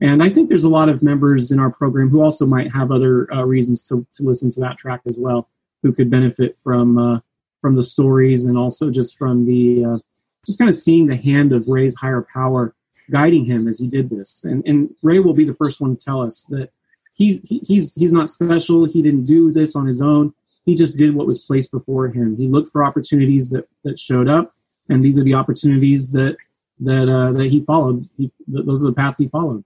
And 0.01 0.23
I 0.23 0.29
think 0.29 0.49
there's 0.49 0.65
a 0.65 0.69
lot 0.69 0.89
of 0.89 1.03
members 1.03 1.53
in 1.53 1.61
our 1.61 1.71
program 1.71 2.11
who 2.11 2.21
also 2.21 2.45
might 2.45 2.73
have 2.73 2.91
other 2.91 3.33
uh, 3.33 3.45
reasons 3.45 3.83
to, 3.89 4.05
to 4.15 4.25
listen 4.25 4.51
to 4.51 4.61
that 4.61 4.77
track 4.77 5.03
as 5.07 5.17
well, 5.17 5.49
who 5.83 5.93
could 5.93 6.11
benefit 6.11 6.59
from 6.65 6.99
uh, 6.99 7.21
from 7.65 7.77
the 7.77 7.83
stories 7.83 8.45
and 8.45 8.59
also 8.59 8.91
just 8.91 9.17
from 9.17 9.47
the 9.47 9.83
uh, 9.83 9.99
just 10.45 10.59
kind 10.59 10.69
of 10.69 10.75
seeing 10.75 11.07
the 11.07 11.17
hand 11.17 11.51
of 11.51 11.67
Ray's 11.67 11.95
higher 11.95 12.21
power 12.31 12.75
guiding 13.11 13.47
him 13.47 13.67
as 13.67 13.79
he 13.79 13.89
did 13.89 14.11
this. 14.11 14.45
And, 14.45 14.63
and 14.67 14.95
Ray 15.01 15.19
will 15.19 15.33
be 15.33 15.47
the 15.47 15.55
first 15.55 15.81
one 15.81 15.97
to 15.97 16.05
tell 16.05 16.21
us 16.21 16.45
that 16.51 16.69
he, 17.15 17.41
he, 17.43 17.61
he's 17.61 17.95
he's 17.95 18.13
not 18.13 18.29
special. 18.29 18.85
He 18.85 19.01
didn't 19.01 19.25
do 19.25 19.51
this 19.51 19.75
on 19.75 19.87
his 19.87 20.03
own. 20.03 20.35
He 20.67 20.75
just 20.75 20.99
did 20.99 21.15
what 21.15 21.27
was 21.27 21.39
placed 21.39 21.71
before 21.71 22.09
him. 22.09 22.37
He 22.37 22.49
looked 22.49 22.71
for 22.71 22.85
opportunities 22.85 23.49
that, 23.49 23.67
that 23.83 23.99
showed 23.99 24.29
up, 24.29 24.55
and 24.91 25.03
these 25.03 25.17
are 25.17 25.25
the 25.25 25.33
opportunities 25.33 26.11
that 26.11 26.37
that 26.81 27.09
uh, 27.09 27.33
that 27.33 27.47
he 27.47 27.65
followed. 27.65 28.07
He, 28.19 28.31
those 28.47 28.85
are 28.85 28.89
the 28.89 28.93
paths 28.93 29.19
he 29.19 29.29
followed. 29.29 29.65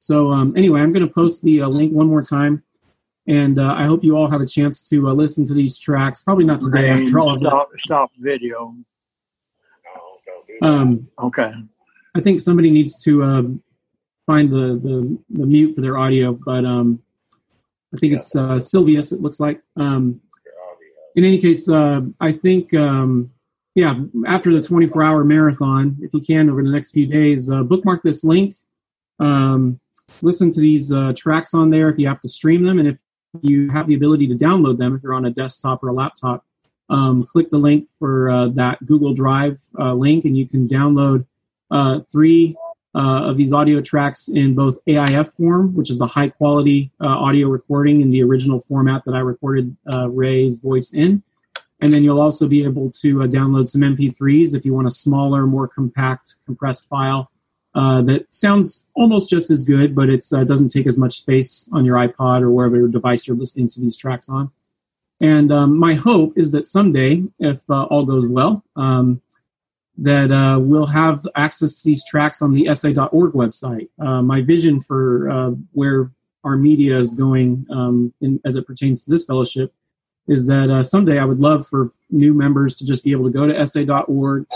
So 0.00 0.32
um, 0.32 0.52
anyway, 0.56 0.80
I'm 0.80 0.92
going 0.92 1.06
to 1.06 1.14
post 1.14 1.44
the 1.44 1.62
uh, 1.62 1.68
link 1.68 1.92
one 1.92 2.08
more 2.08 2.22
time 2.22 2.64
and 3.26 3.58
uh, 3.58 3.74
I 3.76 3.84
hope 3.84 4.04
you 4.04 4.16
all 4.16 4.30
have 4.30 4.40
a 4.40 4.46
chance 4.46 4.88
to 4.88 5.08
uh, 5.08 5.12
listen 5.12 5.46
to 5.46 5.54
these 5.54 5.78
tracks. 5.78 6.20
Probably 6.20 6.44
not 6.44 6.60
today 6.60 6.90
after 6.90 7.18
all. 7.18 7.38
Stop, 7.38 7.68
stop 7.78 8.10
video. 8.18 8.76
Um, 10.62 11.08
Okay. 11.18 11.52
I 12.14 12.20
think 12.20 12.40
somebody 12.40 12.70
needs 12.70 13.02
to 13.04 13.22
uh, 13.22 13.42
find 14.26 14.50
the, 14.50 14.80
the 14.82 15.18
the 15.28 15.46
mute 15.46 15.74
for 15.74 15.82
their 15.82 15.98
audio, 15.98 16.32
but 16.32 16.64
um, 16.64 17.02
I 17.94 17.98
think 17.98 18.14
it's 18.14 18.34
uh, 18.34 18.58
Sylvius. 18.58 19.12
It 19.12 19.20
looks 19.20 19.38
like. 19.38 19.60
Um, 19.76 20.22
in 21.14 21.24
any 21.24 21.38
case, 21.38 21.68
uh, 21.68 22.00
I 22.18 22.32
think 22.32 22.72
um, 22.72 23.32
yeah. 23.74 23.94
After 24.26 24.54
the 24.54 24.62
24 24.62 25.02
hour 25.02 25.24
marathon, 25.24 25.98
if 26.00 26.14
you 26.14 26.20
can 26.20 26.48
over 26.48 26.62
the 26.62 26.70
next 26.70 26.92
few 26.92 27.06
days, 27.06 27.50
uh, 27.50 27.62
bookmark 27.62 28.02
this 28.02 28.24
link. 28.24 28.56
Um, 29.20 29.78
listen 30.22 30.50
to 30.52 30.60
these 30.60 30.90
uh, 30.92 31.12
tracks 31.14 31.52
on 31.52 31.68
there 31.68 31.90
if 31.90 31.98
you 31.98 32.08
have 32.08 32.22
to 32.22 32.28
stream 32.28 32.64
them, 32.64 32.78
and 32.78 32.88
if 32.88 32.96
you 33.42 33.70
have 33.70 33.86
the 33.86 33.94
ability 33.94 34.26
to 34.28 34.34
download 34.34 34.78
them 34.78 34.94
if 34.96 35.02
you're 35.02 35.14
on 35.14 35.26
a 35.26 35.30
desktop 35.30 35.82
or 35.82 35.88
a 35.88 35.92
laptop. 35.92 36.44
Um, 36.88 37.24
click 37.24 37.50
the 37.50 37.58
link 37.58 37.88
for 37.98 38.30
uh, 38.30 38.48
that 38.50 38.84
Google 38.86 39.12
Drive 39.12 39.58
uh, 39.78 39.92
link, 39.92 40.24
and 40.24 40.36
you 40.36 40.46
can 40.46 40.68
download 40.68 41.26
uh, 41.70 42.00
three 42.12 42.56
uh, 42.94 43.28
of 43.28 43.36
these 43.36 43.52
audio 43.52 43.80
tracks 43.80 44.28
in 44.28 44.54
both 44.54 44.78
AIF 44.86 45.32
form, 45.36 45.74
which 45.74 45.90
is 45.90 45.98
the 45.98 46.06
high 46.06 46.28
quality 46.28 46.90
uh, 47.00 47.08
audio 47.08 47.48
recording 47.48 48.00
in 48.00 48.10
the 48.10 48.22
original 48.22 48.60
format 48.60 49.02
that 49.04 49.14
I 49.14 49.18
recorded 49.18 49.76
uh, 49.92 50.08
Ray's 50.08 50.58
voice 50.58 50.92
in. 50.94 51.22
And 51.80 51.92
then 51.92 52.02
you'll 52.02 52.20
also 52.20 52.48
be 52.48 52.64
able 52.64 52.90
to 53.02 53.16
download 53.16 53.68
some 53.68 53.82
MP3s 53.82 54.54
if 54.54 54.64
you 54.64 54.72
want 54.72 54.86
a 54.86 54.90
smaller, 54.90 55.46
more 55.46 55.68
compact, 55.68 56.36
compressed 56.46 56.88
file 56.88 57.30
uh, 57.76 58.00
that 58.02 58.26
sounds 58.30 58.84
almost 58.94 59.28
just 59.28 59.50
as 59.50 59.62
good, 59.62 59.94
but 59.94 60.08
it 60.08 60.24
uh, 60.32 60.44
doesn't 60.44 60.70
take 60.70 60.86
as 60.86 60.96
much 60.96 61.18
space 61.18 61.68
on 61.72 61.84
your 61.84 61.96
iPod 61.96 62.40
or 62.40 62.50
wherever 62.50 62.88
device 62.88 63.26
you're 63.26 63.36
listening 63.36 63.68
to 63.68 63.80
these 63.80 63.96
tracks 63.96 64.28
on. 64.28 64.50
And 65.20 65.52
um, 65.52 65.78
my 65.78 65.94
hope 65.94 66.36
is 66.36 66.52
that 66.52 66.66
someday, 66.66 67.24
if 67.38 67.60
all 67.68 68.06
goes 68.06 68.26
well, 68.26 68.64
um, 68.76 69.20
that 69.98 70.30
uh, 70.30 70.58
we'll 70.58 70.86
have 70.86 71.26
access 71.36 71.82
to 71.82 71.88
these 71.88 72.04
tracks 72.04 72.42
on 72.42 72.52
the 72.52 72.72
SA.org 72.74 73.32
website. 73.32 73.88
Uh, 73.98 74.22
my 74.22 74.40
vision 74.42 74.80
for 74.80 75.30
uh, 75.30 75.50
where 75.72 76.10
our 76.44 76.56
media 76.56 76.98
is 76.98 77.10
going 77.10 77.66
um, 77.70 78.12
in, 78.20 78.40
as 78.44 78.56
it 78.56 78.66
pertains 78.66 79.04
to 79.04 79.10
this 79.10 79.24
fellowship 79.24 79.72
is 80.28 80.46
that 80.46 80.70
uh, 80.70 80.82
someday 80.82 81.18
I 81.18 81.24
would 81.24 81.40
love 81.40 81.66
for 81.66 81.92
new 82.10 82.34
members 82.34 82.74
to 82.76 82.86
just 82.86 83.04
be 83.04 83.12
able 83.12 83.24
to 83.24 83.30
go 83.30 83.46
to 83.46 83.66
SA.org, 83.66 84.46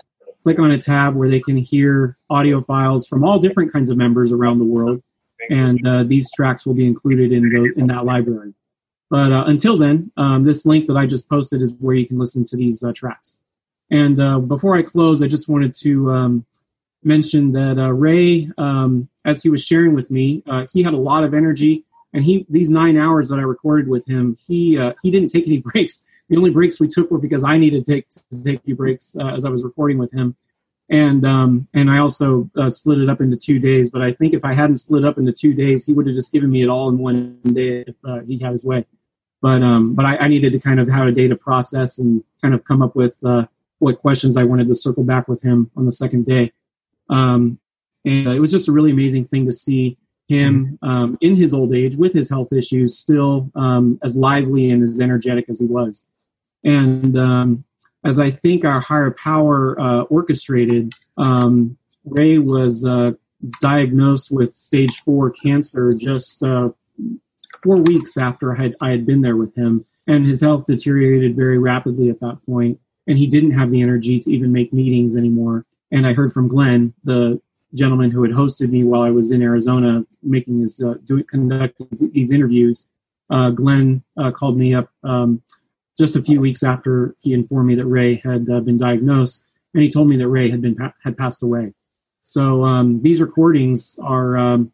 click 0.42 0.58
on 0.58 0.70
a 0.70 0.78
tab 0.78 1.14
where 1.14 1.28
they 1.28 1.40
can 1.40 1.56
hear 1.56 2.16
audio 2.28 2.60
files 2.60 3.06
from 3.06 3.24
all 3.24 3.38
different 3.38 3.72
kinds 3.72 3.90
of 3.90 3.96
members 3.96 4.32
around 4.32 4.58
the 4.58 4.64
world, 4.64 5.02
and 5.48 5.86
uh, 5.86 6.04
these 6.04 6.30
tracks 6.32 6.66
will 6.66 6.74
be 6.74 6.86
included 6.86 7.32
in, 7.32 7.42
the, 7.42 7.72
in 7.76 7.86
that 7.88 8.04
library. 8.04 8.54
But 9.10 9.32
uh, 9.32 9.44
until 9.46 9.76
then, 9.76 10.12
um, 10.16 10.44
this 10.44 10.64
link 10.64 10.86
that 10.86 10.96
I 10.96 11.06
just 11.06 11.28
posted 11.28 11.60
is 11.62 11.72
where 11.74 11.96
you 11.96 12.06
can 12.06 12.18
listen 12.18 12.44
to 12.44 12.56
these 12.56 12.82
tracks. 12.94 13.40
And 13.90 14.20
uh, 14.20 14.38
before 14.38 14.76
I 14.76 14.82
close, 14.82 15.20
I 15.20 15.26
just 15.26 15.48
wanted 15.48 15.74
to 15.80 16.10
um, 16.12 16.46
mention 17.02 17.52
that 17.52 17.78
uh, 17.78 17.90
Ray, 17.92 18.48
um, 18.56 19.08
as 19.24 19.42
he 19.42 19.50
was 19.50 19.64
sharing 19.64 19.94
with 19.94 20.10
me, 20.10 20.42
uh, 20.48 20.66
he 20.72 20.82
had 20.82 20.94
a 20.94 20.98
lot 20.98 21.24
of 21.24 21.34
energy, 21.34 21.84
and 22.12 22.24
he 22.24 22.46
these 22.48 22.70
nine 22.70 22.96
hours 22.96 23.28
that 23.28 23.38
I 23.38 23.42
recorded 23.42 23.88
with 23.88 24.06
him, 24.06 24.36
he 24.46 24.78
uh, 24.78 24.92
he 25.02 25.10
didn't 25.10 25.28
take 25.28 25.46
any 25.46 25.58
breaks. 25.72 26.04
The 26.30 26.36
only 26.36 26.50
breaks 26.50 26.80
we 26.80 26.88
took 26.88 27.10
were 27.10 27.18
because 27.18 27.44
I 27.44 27.58
needed 27.58 27.84
to 27.84 27.92
take 27.92 28.08
to 28.10 28.44
take 28.44 28.60
a 28.60 28.62
few 28.62 28.76
breaks 28.76 29.16
uh, 29.20 29.34
as 29.34 29.44
I 29.44 29.50
was 29.50 29.62
recording 29.62 29.98
with 29.98 30.12
him, 30.12 30.36
and 30.88 31.26
um, 31.26 31.68
and 31.74 31.90
I 31.90 31.98
also 31.98 32.48
uh, 32.56 32.70
split 32.70 32.98
it 32.98 33.10
up 33.10 33.20
into 33.20 33.36
two 33.36 33.58
days. 33.58 33.90
But 33.90 34.02
I 34.02 34.12
think 34.12 34.32
if 34.32 34.44
I 34.44 34.54
hadn't 34.54 34.78
split 34.78 35.04
it 35.04 35.08
up 35.08 35.18
into 35.18 35.32
two 35.32 35.52
days, 35.52 35.84
he 35.84 35.92
would 35.92 36.06
have 36.06 36.14
just 36.14 36.32
given 36.32 36.50
me 36.50 36.62
it 36.62 36.68
all 36.68 36.88
in 36.88 36.98
one 36.98 37.40
day 37.42 37.84
if 37.86 37.96
he 38.26 38.38
had 38.38 38.52
his 38.52 38.64
way. 38.64 38.86
But 39.42 39.62
um, 39.62 39.94
but 39.94 40.06
I, 40.06 40.16
I, 40.18 40.28
needed 40.28 40.52
to 40.52 40.60
kind 40.60 40.80
of 40.80 40.88
have 40.88 41.06
a 41.06 41.12
day 41.12 41.28
to 41.28 41.36
process 41.36 41.98
and 41.98 42.22
kind 42.42 42.54
of 42.54 42.64
come 42.64 42.80
up 42.80 42.94
with 42.94 43.16
what 43.80 43.98
questions 44.00 44.36
I 44.36 44.44
wanted 44.44 44.68
to 44.68 44.74
circle 44.74 45.02
back 45.02 45.26
with 45.26 45.42
him 45.42 45.70
on 45.76 45.84
the 45.84 45.92
second 45.92 46.26
day. 46.26 46.52
Um, 47.08 47.58
and 48.04 48.28
uh, 48.28 48.30
it 48.30 48.40
was 48.40 48.52
just 48.52 48.68
a 48.68 48.72
really 48.72 48.92
amazing 48.92 49.24
thing 49.24 49.46
to 49.46 49.52
see 49.52 49.98
him 50.28 50.78
um, 50.82 51.18
in 51.20 51.34
his 51.34 51.52
old 51.52 51.74
age 51.74 51.96
with 51.96 52.12
his 52.12 52.30
health 52.30 52.52
issues 52.52 52.96
still 52.96 53.50
um, 53.56 53.98
as 54.04 54.16
lively 54.16 54.70
and 54.70 54.82
as 54.82 55.00
energetic 55.00 55.46
as 55.48 55.58
he 55.58 55.66
was. 55.66 56.06
And 56.64 57.16
um, 57.16 57.64
as 58.04 58.18
I 58.18 58.30
think 58.30 58.64
our 58.64 58.80
higher 58.80 59.10
power 59.10 59.80
uh, 59.80 60.02
orchestrated, 60.02 60.92
um, 61.16 61.76
Ray 62.04 62.38
was 62.38 62.84
uh, 62.84 63.12
diagnosed 63.60 64.30
with 64.30 64.52
stage 64.52 64.98
four 65.00 65.30
cancer 65.30 65.94
just 65.94 66.42
uh, 66.42 66.70
four 67.62 67.76
weeks 67.76 68.16
after 68.16 68.56
I 68.56 68.62
had, 68.62 68.76
I 68.80 68.90
had 68.90 69.06
been 69.06 69.22
there 69.22 69.36
with 69.36 69.54
him. 69.54 69.84
And 70.06 70.26
his 70.26 70.40
health 70.40 70.66
deteriorated 70.66 71.36
very 71.36 71.58
rapidly 71.58 72.10
at 72.10 72.20
that 72.20 72.38
point. 72.44 72.78
point 72.78 72.80
and 73.10 73.18
he 73.18 73.26
didn't 73.26 73.50
have 73.50 73.72
the 73.72 73.82
energy 73.82 74.20
to 74.20 74.30
even 74.30 74.52
make 74.52 74.72
meetings 74.72 75.16
anymore. 75.16 75.64
And 75.90 76.06
I 76.06 76.12
heard 76.12 76.32
from 76.32 76.46
Glenn, 76.46 76.94
the 77.02 77.40
gentleman 77.74 78.12
who 78.12 78.22
had 78.22 78.30
hosted 78.30 78.70
me 78.70 78.84
while 78.84 79.02
I 79.02 79.10
was 79.10 79.32
in 79.32 79.42
Arizona 79.42 80.04
making 80.22 80.60
his 80.60 80.80
uh, 80.80 80.94
doing 81.04 81.24
conducting 81.28 81.88
these 82.12 82.30
interviews. 82.30 82.86
Uh, 83.28 83.50
Glenn 83.50 84.04
uh, 84.16 84.30
called 84.30 84.56
me 84.56 84.74
up 84.74 84.90
um, 85.02 85.42
just 86.00 86.16
a 86.16 86.22
few 86.22 86.40
weeks 86.40 86.64
after 86.64 87.14
he 87.20 87.32
informed 87.32 87.68
me 87.68 87.76
that 87.76 87.86
Ray 87.86 88.16
had 88.24 88.48
uh, 88.50 88.60
been 88.60 88.78
diagnosed, 88.78 89.44
and 89.74 89.82
he 89.82 89.90
told 89.90 90.08
me 90.08 90.16
that 90.16 90.28
Ray 90.28 90.50
had 90.50 90.60
been 90.60 90.76
had 91.04 91.16
passed 91.16 91.42
away. 91.42 91.74
So 92.24 92.64
um, 92.64 93.02
these 93.02 93.20
recordings 93.20 93.98
are, 94.02 94.36
um, 94.36 94.72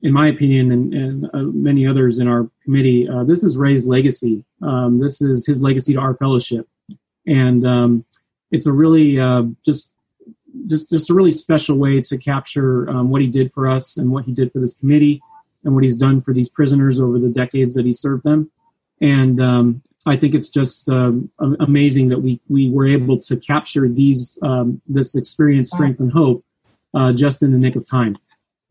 in 0.00 0.12
my 0.12 0.28
opinion, 0.28 0.72
and, 0.72 0.94
and 0.94 1.24
uh, 1.34 1.42
many 1.68 1.86
others 1.86 2.18
in 2.18 2.28
our 2.28 2.48
committee, 2.64 3.08
uh, 3.08 3.24
this 3.24 3.42
is 3.42 3.56
Ray's 3.56 3.86
legacy. 3.86 4.44
Um, 4.62 4.98
this 4.98 5.20
is 5.20 5.46
his 5.46 5.60
legacy 5.60 5.92
to 5.94 6.00
our 6.00 6.14
fellowship 6.14 6.66
and 7.26 7.66
um, 7.66 8.04
it's 8.50 8.66
a 8.66 8.72
really 8.72 9.20
uh, 9.20 9.44
just 9.64 9.92
just 10.66 10.90
just 10.90 11.10
a 11.10 11.14
really 11.14 11.32
special 11.32 11.76
way 11.76 12.00
to 12.00 12.18
capture 12.18 12.88
um, 12.90 13.10
what 13.10 13.22
he 13.22 13.28
did 13.28 13.52
for 13.52 13.68
us 13.68 13.96
and 13.96 14.10
what 14.10 14.24
he 14.24 14.32
did 14.32 14.52
for 14.52 14.58
this 14.58 14.74
committee 14.74 15.22
and 15.64 15.74
what 15.74 15.84
he's 15.84 15.96
done 15.96 16.20
for 16.20 16.32
these 16.32 16.48
prisoners 16.48 17.00
over 17.00 17.18
the 17.18 17.28
decades 17.28 17.74
that 17.74 17.84
he 17.84 17.92
served 17.92 18.24
them. 18.24 18.50
And 19.00 19.40
um, 19.40 19.82
I 20.06 20.16
think 20.16 20.34
it's 20.34 20.48
just 20.48 20.88
um, 20.88 21.30
amazing 21.38 22.08
that 22.08 22.20
we 22.20 22.40
we 22.48 22.70
were 22.70 22.86
able 22.86 23.18
to 23.18 23.36
capture 23.36 23.88
these 23.88 24.38
um, 24.42 24.80
this 24.86 25.14
experience, 25.14 25.70
strength, 25.70 26.00
and 26.00 26.10
hope 26.10 26.44
uh, 26.94 27.12
just 27.12 27.42
in 27.42 27.52
the 27.52 27.58
nick 27.58 27.76
of 27.76 27.88
time. 27.88 28.16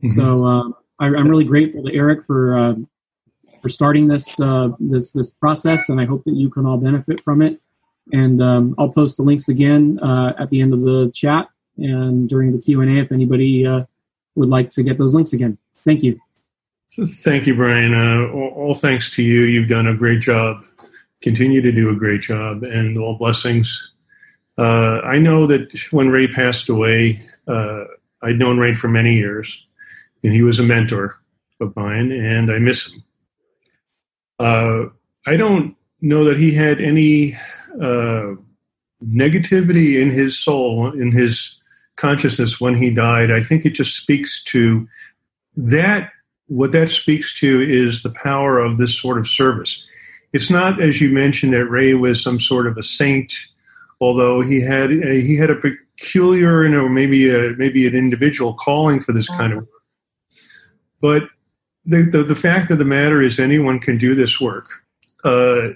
Mm-hmm. 0.04 0.08
So 0.08 0.48
uh, 0.48 0.70
I, 1.00 1.08
am 1.08 1.28
really 1.28 1.46
grateful 1.46 1.84
to 1.84 1.94
Eric 1.94 2.26
for 2.26 2.58
uh, 2.58 2.76
for 3.62 3.70
starting 3.70 4.08
this 4.08 4.40
uh, 4.40 4.70
this 4.80 5.12
this 5.12 5.30
process, 5.30 5.90
and 5.90 6.02
I 6.02 6.06
hope 6.06 6.24
that 6.26 6.34
you 6.34 6.50
can 6.50 6.66
all 6.66 6.78
benefit 6.78 7.24
from 7.24 7.42
it. 7.42 7.60
And 8.12 8.42
um, 8.42 8.76
I'll 8.80 8.92
post 8.92 9.18
the 9.18 9.24
links 9.24 9.50
again 9.50 10.00
uh, 10.02 10.34
at 10.40 10.50
the 10.50 10.62
end 10.62 10.74
of 10.74 10.82
the 10.82 11.12
chat 11.14 11.48
and 11.78 12.28
during 12.28 12.52
the 12.52 12.62
Q 12.62 12.82
and 12.82 12.98
A 12.98 13.02
if 13.02 13.12
anybody 13.12 13.66
uh, 13.66 13.84
would 14.36 14.50
like 14.50 14.70
to 14.72 14.84
get 14.84 14.98
those 14.98 15.14
links 15.14 15.34
again. 15.34 15.58
Thank 15.86 16.04
you. 16.04 16.20
Thank 16.92 17.46
you, 17.46 17.56
Brian. 17.56 17.94
Uh, 17.94 18.32
all, 18.34 18.50
all, 18.50 18.74
thanks 18.74 19.12
to 19.12 19.24
you. 19.24 19.42
You've 19.42 19.70
done 19.70 19.86
a 19.86 19.94
great 19.94 20.22
job. 20.22 20.64
Continue 21.22 21.62
to 21.62 21.72
do 21.72 21.90
a 21.90 21.96
great 21.96 22.22
job, 22.22 22.64
and 22.64 22.98
all 22.98 23.18
blessings. 23.18 23.92
Uh, 24.58 25.00
I 25.04 25.20
know 25.20 25.48
that 25.48 25.74
when 25.92 26.10
Ray 26.10 26.28
passed 26.28 26.70
away, 26.70 27.26
uh, 27.48 27.86
I'd 28.22 28.40
known 28.40 28.58
Ray 28.58 28.74
for 28.74 28.88
many 28.88 29.16
years, 29.16 29.66
and 30.24 30.34
he 30.34 30.42
was 30.42 30.60
a 30.60 30.64
mentor 30.64 31.18
of 31.62 31.76
mine, 31.76 32.12
and 32.12 32.52
I 32.52 32.60
miss 32.60 32.92
him. 32.92 33.04
Uh, 34.40 34.86
I 35.28 35.36
don't 35.38 35.76
know 36.02 36.24
that 36.24 36.38
he 36.38 36.54
had 36.54 36.80
any 36.80 37.36
uh, 37.82 38.36
negativity 39.06 40.02
in 40.02 40.12
his 40.12 40.38
soul, 40.38 40.92
in 40.92 41.12
his 41.12 41.58
consciousness 41.96 42.62
when 42.62 42.76
he 42.76 42.90
died. 42.90 43.32
I 43.32 43.44
think 43.44 43.66
it 43.66 43.72
just 43.72 43.96
speaks 43.96 44.44
to 44.46 44.88
that. 45.58 46.12
What 46.48 46.72
that 46.72 46.90
speaks 46.90 47.38
to 47.40 47.62
is 47.62 48.02
the 48.02 48.10
power 48.10 48.60
of 48.60 48.78
this 48.78 49.00
sort 49.00 49.20
of 49.20 49.28
service. 49.28 49.86
It's 50.32 50.50
not, 50.50 50.82
as 50.82 51.02
you 51.02 51.10
mentioned, 51.10 51.54
that 51.54 51.66
Ray 51.66 51.94
was 51.94 52.22
some 52.22 52.40
sort 52.40 52.68
of 52.68 52.78
a 52.78 52.84
saint, 52.84 53.34
although 54.00 54.42
he 54.42 54.62
had 54.62 54.92
a, 54.92 55.22
he 55.22 55.36
had 55.36 55.50
a 55.50 55.56
peculiar, 55.56 56.64
you 56.64 56.70
know, 56.70 56.88
maybe 56.88 57.30
a, 57.30 57.52
maybe 57.58 57.88
an 57.88 57.96
individual 57.96 58.54
calling 58.54 59.00
for 59.02 59.12
this 59.12 59.28
kind 59.28 59.54
of 59.54 59.60
work. 59.60 59.70
But 61.02 61.24
the, 61.86 62.04
the, 62.04 62.24
the 62.24 62.36
fact 62.36 62.70
of 62.72 62.78
the 62.78 62.86
matter 62.86 63.22
is, 63.22 63.40
anyone 63.40 63.80
can 63.80 63.98
do 63.98 64.14
this 64.14 64.40
work. 64.40 64.70
Uh, 65.24 65.70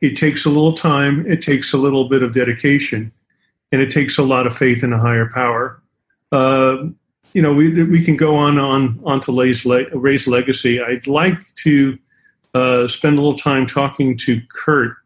it 0.00 0.16
takes 0.16 0.44
a 0.44 0.50
little 0.50 0.74
time, 0.74 1.24
it 1.26 1.40
takes 1.40 1.72
a 1.72 1.78
little 1.78 2.08
bit 2.08 2.22
of 2.22 2.32
dedication, 2.32 3.12
and 3.70 3.80
it 3.80 3.90
takes 3.90 4.18
a 4.18 4.22
lot 4.22 4.46
of 4.46 4.56
faith 4.56 4.82
in 4.82 4.92
a 4.92 4.98
higher 4.98 5.30
power. 5.32 5.80
Uh, 6.30 6.88
you 7.32 7.40
know, 7.40 7.54
we 7.54 7.82
we 7.84 8.04
can 8.04 8.16
go 8.16 8.34
on 8.34 8.58
on 8.58 9.00
on 9.04 9.20
to 9.20 9.32
Ray's, 9.32 9.64
Ray's 9.64 10.26
legacy. 10.26 10.82
I'd 10.82 11.06
like 11.06 11.54
to 11.64 11.98
uh, 12.54 12.88
spend 12.88 13.18
a 13.18 13.22
little 13.22 13.36
time 13.36 13.66
talking 13.66 14.16
to 14.18 14.40
Kurt. 14.48 14.96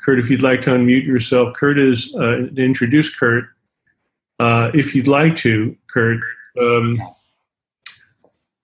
Kurt, 0.00 0.18
if 0.18 0.30
you'd 0.30 0.42
like 0.42 0.60
to 0.62 0.70
unmute 0.70 1.06
yourself, 1.06 1.54
Kurt 1.54 1.78
is 1.78 2.14
uh, 2.14 2.46
introduce 2.56 3.14
Kurt. 3.14 3.44
Uh, 4.38 4.70
if 4.74 4.94
you'd 4.94 5.08
like 5.08 5.36
to, 5.36 5.76
Kurt. 5.88 6.20
Um, 6.60 7.00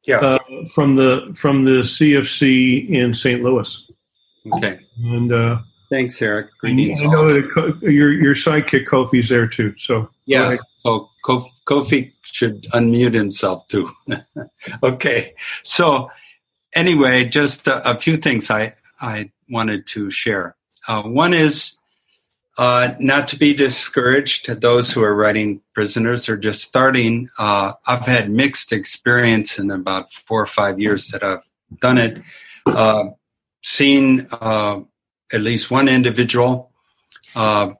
yeah. 0.04 0.18
Uh, 0.18 0.38
from 0.72 0.96
the 0.96 1.32
from 1.34 1.64
the 1.64 1.80
CFC 1.80 2.88
in 2.88 3.14
St. 3.14 3.42
Louis. 3.42 3.90
Okay. 4.54 4.78
And 4.98 5.32
uh, 5.32 5.58
Thanks, 5.90 6.20
Eric. 6.20 6.48
Greetings. 6.58 7.00
I 7.00 7.06
know 7.06 7.28
that 7.28 7.78
your 7.82 8.12
your 8.12 8.34
sidekick 8.34 8.86
Kofi's 8.86 9.28
there 9.28 9.46
too. 9.46 9.74
So 9.78 10.08
yeah, 10.26 10.56
so 10.82 11.08
Kofi 11.24 12.12
should 12.22 12.64
unmute 12.72 13.14
himself 13.14 13.68
too. 13.68 13.90
okay, 14.82 15.34
so 15.62 16.10
anyway, 16.74 17.24
just 17.24 17.66
a, 17.66 17.90
a, 17.90 18.00
few 18.00 18.16
things 18.16 18.50
I 18.50 18.74
I 19.00 19.30
wanted 19.48 19.86
to 19.88 20.10
share. 20.10 20.56
Uh, 20.86 21.02
one 21.02 21.34
is 21.34 21.76
uh, 22.58 22.94
not 23.00 23.28
to 23.28 23.36
be 23.36 23.54
discouraged 23.54 24.44
to 24.44 24.54
those 24.54 24.90
who 24.90 25.02
are 25.02 25.14
writing 25.14 25.60
prisoners 25.74 26.28
or 26.28 26.36
just 26.36 26.62
starting. 26.62 27.28
Uh, 27.38 27.72
I've 27.86 28.06
had 28.06 28.30
mixed 28.30 28.72
experience 28.72 29.58
in 29.58 29.70
about 29.70 30.12
four 30.12 30.42
or 30.42 30.46
five 30.46 30.78
years 30.78 31.08
that 31.08 31.22
I've 31.22 31.42
done 31.80 31.98
it. 31.98 32.22
Uh, 32.66 33.10
seen 33.62 34.26
uh, 34.30 34.80
at 35.32 35.40
least 35.40 35.70
one 35.70 35.88
individual 35.88 36.70
uh, 37.34 37.72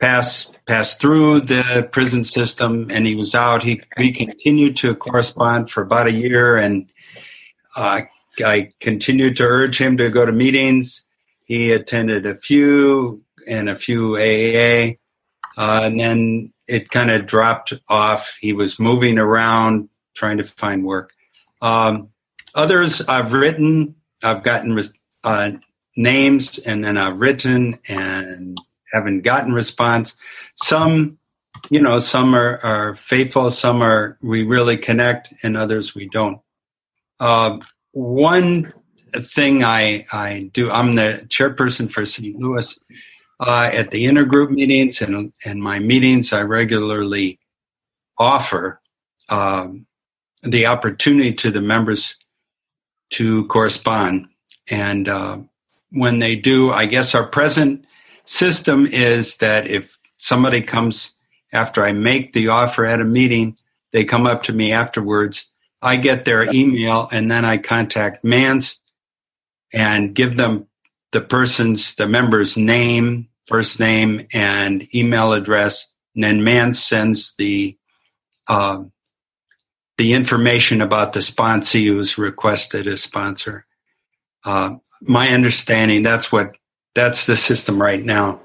pass 0.00 0.50
pass 0.66 0.96
through 0.96 1.40
the 1.42 1.88
prison 1.92 2.24
system, 2.24 2.90
and 2.90 3.06
he 3.06 3.14
was 3.14 3.34
out. 3.34 3.62
He 3.62 3.80
we 3.96 4.12
continued 4.12 4.76
to 4.78 4.94
correspond 4.96 5.70
for 5.70 5.82
about 5.82 6.08
a 6.08 6.12
year, 6.12 6.56
and 6.56 6.90
uh, 7.76 8.02
I 8.44 8.70
continued 8.80 9.36
to 9.36 9.44
urge 9.44 9.78
him 9.78 9.96
to 9.98 10.10
go 10.10 10.24
to 10.24 10.32
meetings. 10.32 11.04
He 11.44 11.72
attended 11.72 12.26
a 12.26 12.34
few 12.34 13.22
and 13.48 13.68
a 13.68 13.76
few 13.76 14.12
AAA, 14.12 14.98
uh, 15.56 15.82
and 15.84 16.00
then 16.00 16.52
it 16.66 16.90
kind 16.90 17.10
of 17.10 17.26
dropped 17.26 17.74
off. 17.88 18.36
He 18.40 18.52
was 18.52 18.78
moving 18.78 19.18
around 19.18 19.88
trying 20.14 20.38
to 20.38 20.44
find 20.44 20.84
work. 20.84 21.12
Um, 21.60 22.08
others 22.54 23.06
I've 23.08 23.32
written, 23.32 23.96
I've 24.22 24.42
gotten 24.42 24.80
uh, 25.24 25.52
names, 25.96 26.58
and 26.58 26.84
then 26.84 26.96
I've 26.96 27.18
written 27.18 27.78
and 27.88 28.56
haven't 28.92 29.22
gotten 29.22 29.52
response. 29.52 30.16
Some, 30.56 31.18
you 31.70 31.80
know, 31.80 32.00
some 32.00 32.34
are, 32.34 32.58
are 32.64 32.94
faithful, 32.94 33.50
some 33.50 33.82
are 33.82 34.18
we 34.22 34.44
really 34.44 34.76
connect, 34.76 35.32
and 35.42 35.56
others 35.56 35.94
we 35.94 36.08
don't. 36.08 36.40
Uh, 37.22 37.60
one 37.92 38.72
thing 39.14 39.62
I, 39.62 40.04
I 40.12 40.50
do, 40.52 40.72
I'm 40.72 40.96
the 40.96 41.24
chairperson 41.28 41.88
for 41.88 42.04
St. 42.04 42.36
Louis. 42.36 42.76
Uh, 43.38 43.70
at 43.72 43.92
the 43.92 44.06
intergroup 44.06 44.50
meetings 44.50 45.00
and, 45.00 45.32
and 45.46 45.62
my 45.62 45.78
meetings, 45.78 46.32
I 46.32 46.42
regularly 46.42 47.38
offer 48.18 48.80
um, 49.28 49.86
the 50.42 50.66
opportunity 50.66 51.32
to 51.34 51.52
the 51.52 51.60
members 51.60 52.16
to 53.10 53.46
correspond. 53.46 54.26
And 54.68 55.08
uh, 55.08 55.38
when 55.90 56.18
they 56.18 56.34
do, 56.34 56.72
I 56.72 56.86
guess 56.86 57.14
our 57.14 57.28
present 57.28 57.86
system 58.24 58.84
is 58.84 59.36
that 59.36 59.68
if 59.68 59.96
somebody 60.18 60.60
comes 60.60 61.14
after 61.52 61.84
I 61.84 61.92
make 61.92 62.32
the 62.32 62.48
offer 62.48 62.84
at 62.84 63.00
a 63.00 63.04
meeting, 63.04 63.56
they 63.92 64.04
come 64.04 64.26
up 64.26 64.42
to 64.44 64.52
me 64.52 64.72
afterwards. 64.72 65.51
I 65.82 65.96
get 65.96 66.24
their 66.24 66.52
email 66.54 67.08
and 67.10 67.30
then 67.30 67.44
I 67.44 67.58
contact 67.58 68.22
MANS 68.24 68.80
and 69.72 70.14
give 70.14 70.36
them 70.36 70.68
the 71.10 71.20
person's, 71.20 71.96
the 71.96 72.06
member's 72.06 72.56
name, 72.56 73.28
first 73.46 73.80
name, 73.80 74.26
and 74.32 74.86
email 74.94 75.32
address. 75.32 75.90
And 76.14 76.24
then 76.24 76.44
MANS 76.44 76.82
sends 76.82 77.34
the 77.36 77.76
uh, 78.48 78.84
the 79.98 80.14
information 80.14 80.80
about 80.80 81.12
the 81.12 81.20
sponsee 81.20 81.86
who's 81.86 82.18
requested 82.18 82.86
a 82.86 82.96
sponsor. 82.96 83.66
Uh, 84.44 84.76
my 85.02 85.28
understanding 85.28 86.02
that's 86.02 86.32
what 86.32 86.56
that's 86.94 87.26
the 87.26 87.36
system 87.36 87.80
right 87.80 88.04
now. 88.04 88.40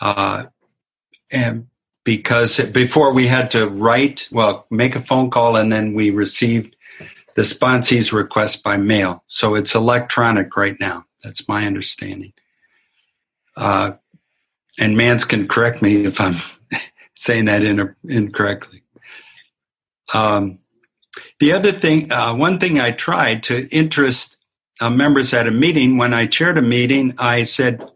Uh, 0.00 0.44
and 1.32 1.66
because 2.04 2.60
before 2.60 3.12
we 3.12 3.26
had 3.26 3.50
to 3.52 3.68
write, 3.68 4.28
well, 4.30 4.66
make 4.70 4.94
a 4.94 5.00
phone 5.00 5.30
call 5.30 5.56
and 5.56 5.72
then 5.72 5.94
we 5.94 6.10
received 6.10 6.76
the 7.34 7.42
sponsee's 7.42 8.12
request 8.12 8.62
by 8.62 8.76
mail. 8.76 9.24
So 9.26 9.54
it's 9.54 9.74
electronic 9.74 10.56
right 10.56 10.78
now. 10.78 11.06
That's 11.22 11.48
my 11.48 11.66
understanding. 11.66 12.34
Uh, 13.56 13.92
and 14.78 14.96
Mans 14.96 15.24
can 15.24 15.48
correct 15.48 15.82
me 15.82 16.04
if 16.04 16.20
I'm 16.20 16.36
saying 17.14 17.46
that 17.46 17.62
in, 17.64 17.94
incorrectly. 18.04 18.82
Um, 20.12 20.58
the 21.40 21.52
other 21.52 21.72
thing, 21.72 22.12
uh, 22.12 22.34
one 22.34 22.58
thing 22.58 22.78
I 22.78 22.92
tried 22.92 23.44
to 23.44 23.68
interest 23.68 24.36
uh, 24.80 24.90
members 24.90 25.32
at 25.32 25.46
a 25.46 25.52
meeting, 25.52 25.96
when 25.96 26.12
I 26.12 26.26
chaired 26.26 26.58
a 26.58 26.62
meeting, 26.62 27.14
I 27.18 27.44
said, 27.44 27.88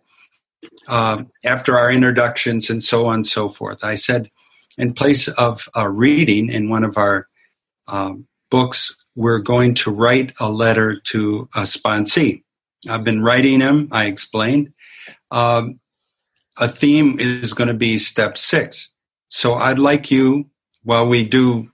uh, 0.89 1.23
after 1.45 1.79
our 1.79 1.91
introductions 1.91 2.71
and 2.71 2.83
so 2.83 3.07
on 3.07 3.17
and 3.17 3.27
so 3.27 3.49
forth, 3.49 3.85
I 3.85 3.95
said, 3.95 4.31
in 4.77 4.95
place 4.95 5.29
of 5.29 5.69
a 5.75 5.89
reading 5.91 6.51
in 6.51 6.69
one 6.69 6.85
of 6.85 6.97
our 6.97 7.29
um, 7.87 8.27
books, 8.51 8.97
we're 9.15 9.39
going 9.39 9.75
to 9.75 9.91
write 9.91 10.33
a 10.41 10.51
letter 10.51 11.01
to 11.01 11.49
a 11.55 11.61
sponsee. 11.61 12.43
I've 12.89 13.05
been 13.05 13.23
writing 13.23 13.59
them, 13.59 13.89
I 13.91 14.07
explained. 14.07 14.73
Um, 15.31 15.81
a 16.59 16.69
theme 16.69 17.19
is 17.19 17.53
going 17.53 17.69
to 17.69 17.75
be 17.75 17.99
step 17.99 18.39
six. 18.39 18.93
So 19.29 19.55
I'd 19.55 19.79
like 19.79 20.11
you, 20.11 20.49
while 20.85 21.07
we 21.07 21.25
do 21.25 21.69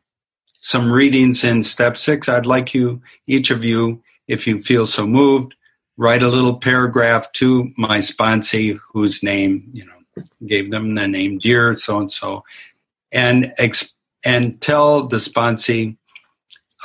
some 0.60 0.90
readings 0.90 1.44
in 1.44 1.62
step 1.62 1.96
six, 1.96 2.28
I'd 2.28 2.46
like 2.46 2.74
you, 2.74 3.02
each 3.26 3.50
of 3.50 3.64
you, 3.64 4.02
if 4.26 4.46
you 4.46 4.62
feel 4.62 4.86
so 4.86 5.06
moved, 5.06 5.54
write 5.96 6.22
a 6.22 6.28
little 6.28 6.58
paragraph 6.58 7.30
to 7.32 7.70
my 7.76 7.98
sponsee 7.98 8.78
whose 8.92 9.22
name, 9.22 9.70
you 9.72 9.84
know, 9.84 10.24
gave 10.46 10.70
them 10.70 10.94
the 10.94 11.08
name 11.08 11.38
dear 11.38 11.74
so 11.74 11.98
and 11.98 12.12
so, 12.12 12.44
and 13.12 13.52
and 14.24 14.60
tell 14.60 15.06
the 15.06 15.18
sponsee 15.18 15.96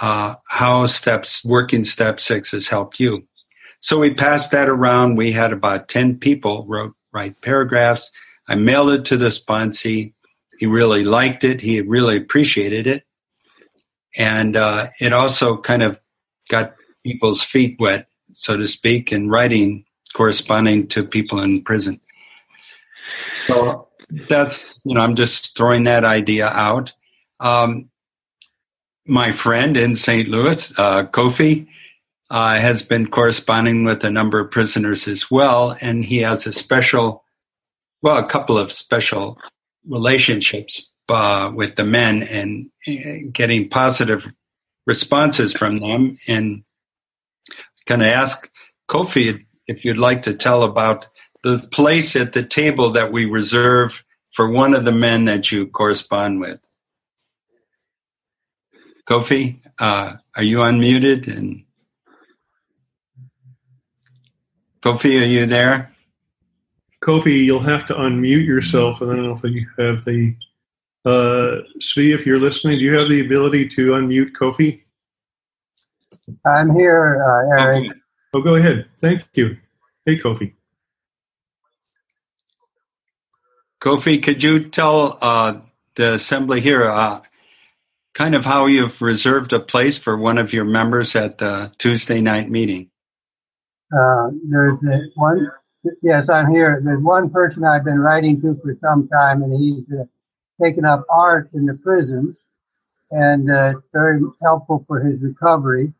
uh, 0.01 0.35
how 0.47 0.85
steps 0.87 1.43
working 1.43 1.85
step 1.85 2.19
six 2.19 2.51
has 2.51 2.67
helped 2.67 2.99
you. 2.99 3.23
So 3.81 3.99
we 3.99 4.13
passed 4.13 4.51
that 4.51 4.69
around. 4.69 5.15
We 5.15 5.31
had 5.31 5.53
about 5.53 5.87
ten 5.87 6.17
people 6.17 6.65
wrote 6.67 6.93
write 7.11 7.41
paragraphs. 7.41 8.09
I 8.47 8.55
mailed 8.55 8.91
it 8.91 9.05
to 9.05 9.17
the 9.17 9.29
sponsee. 9.29 10.13
He 10.57 10.65
really 10.65 11.03
liked 11.03 11.43
it. 11.43 11.61
He 11.61 11.81
really 11.81 12.17
appreciated 12.17 12.87
it, 12.87 13.03
and 14.17 14.55
uh, 14.57 14.89
it 14.99 15.13
also 15.13 15.57
kind 15.57 15.83
of 15.83 15.99
got 16.49 16.75
people's 17.05 17.41
feet 17.41 17.77
wet, 17.79 18.07
so 18.33 18.57
to 18.57 18.67
speak, 18.67 19.11
in 19.11 19.29
writing 19.29 19.85
corresponding 20.13 20.87
to 20.87 21.03
people 21.03 21.39
in 21.39 21.61
prison. 21.61 21.99
So 23.47 23.87
that's, 24.27 24.81
you 24.85 24.95
know, 24.95 25.01
I'm 25.01 25.15
just 25.15 25.55
throwing 25.55 25.83
that 25.83 26.03
idea 26.03 26.47
out. 26.47 26.93
Um, 27.39 27.89
my 29.05 29.31
friend 29.31 29.77
in 29.77 29.95
St. 29.95 30.27
Louis, 30.27 30.77
uh, 30.77 31.03
Kofi, 31.05 31.67
uh, 32.29 32.59
has 32.59 32.83
been 32.83 33.07
corresponding 33.07 33.83
with 33.83 34.03
a 34.03 34.11
number 34.11 34.39
of 34.39 34.51
prisoners 34.51 35.07
as 35.07 35.31
well, 35.31 35.75
and 35.81 36.05
he 36.05 36.19
has 36.19 36.45
a 36.45 36.53
special, 36.53 37.23
well, 38.03 38.17
a 38.17 38.25
couple 38.25 38.57
of 38.57 38.71
special 38.71 39.37
relationships 39.87 40.91
uh, 41.09 41.51
with 41.53 41.75
the 41.75 41.83
men 41.83 42.21
and 42.23 42.69
uh, 42.87 43.27
getting 43.31 43.67
positive 43.67 44.31
responses 44.85 45.53
from 45.53 45.79
them. 45.79 46.17
And 46.27 46.63
can 47.89 48.03
ask 48.03 48.47
Kofi 48.87 49.45
if 49.65 49.83
you'd 49.83 49.97
like 49.97 50.21
to 50.23 50.35
tell 50.35 50.61
about 50.61 51.07
the 51.41 51.57
place 51.71 52.15
at 52.15 52.33
the 52.33 52.43
table 52.43 52.91
that 52.91 53.11
we 53.11 53.25
reserve 53.25 54.05
for 54.31 54.47
one 54.51 54.75
of 54.75 54.85
the 54.85 54.91
men 54.91 55.25
that 55.25 55.51
you 55.51 55.65
correspond 55.65 56.39
with? 56.39 56.59
Kofi, 59.09 59.59
uh, 59.79 60.17
are 60.35 60.43
you 60.43 60.57
unmuted? 60.59 61.35
And 61.35 61.63
Kofi, 64.83 65.19
are 65.19 65.25
you 65.25 65.47
there? 65.47 65.91
Kofi, 67.03 67.43
you'll 67.43 67.59
have 67.73 67.87
to 67.87 67.95
unmute 67.95 68.45
yourself. 68.45 69.01
I 69.01 69.05
don't 69.05 69.23
know 69.23 69.33
if 69.33 69.43
you 69.43 69.67
have 69.79 70.05
the. 70.05 70.35
Uh, 71.05 71.65
Svi, 71.79 72.13
if 72.13 72.23
you're 72.23 72.39
listening, 72.39 72.77
do 72.77 72.83
you 72.83 72.93
have 72.93 73.09
the 73.09 73.25
ability 73.25 73.67
to 73.69 73.91
unmute 73.93 74.33
Kofi? 74.33 74.83
I'm 76.45 76.73
here, 76.75 77.23
uh, 77.23 77.61
Eric. 77.61 77.79
Okay. 77.79 77.91
Oh, 78.33 78.41
go 78.41 78.55
ahead. 78.55 78.85
Thank 78.99 79.25
you. 79.33 79.57
Hey, 80.05 80.17
Kofi. 80.17 80.53
Kofi, 83.81 84.21
could 84.21 84.43
you 84.43 84.69
tell 84.69 85.17
uh, 85.21 85.59
the 85.95 86.15
assembly 86.15 86.61
here 86.61 86.83
uh, 86.83 87.21
kind 88.13 88.35
of 88.35 88.45
how 88.45 88.65
you've 88.65 89.01
reserved 89.01 89.53
a 89.53 89.59
place 89.59 89.97
for 89.97 90.17
one 90.17 90.37
of 90.37 90.53
your 90.53 90.65
members 90.65 91.15
at 91.15 91.37
the 91.37 91.71
Tuesday 91.77 92.21
night 92.21 92.49
meeting? 92.49 92.89
Uh, 93.97 94.29
there's 94.49 94.79
one. 95.15 95.47
Yes, 96.01 96.29
I'm 96.29 96.51
here. 96.51 96.81
There's 96.83 97.01
one 97.01 97.29
person 97.29 97.63
I've 97.63 97.85
been 97.85 97.99
writing 97.99 98.41
to 98.41 98.59
for 98.61 98.77
some 98.81 99.07
time, 99.07 99.41
and 99.43 99.53
he's 99.53 99.83
uh, 99.97 100.03
taken 100.61 100.85
up 100.85 101.05
art 101.09 101.49
in 101.53 101.65
the 101.65 101.77
prisons, 101.81 102.43
and 103.11 103.49
uh, 103.49 103.73
it's 103.77 103.87
very 103.93 104.19
helpful 104.41 104.83
for 104.87 104.99
his 104.99 105.19
recovery 105.21 105.93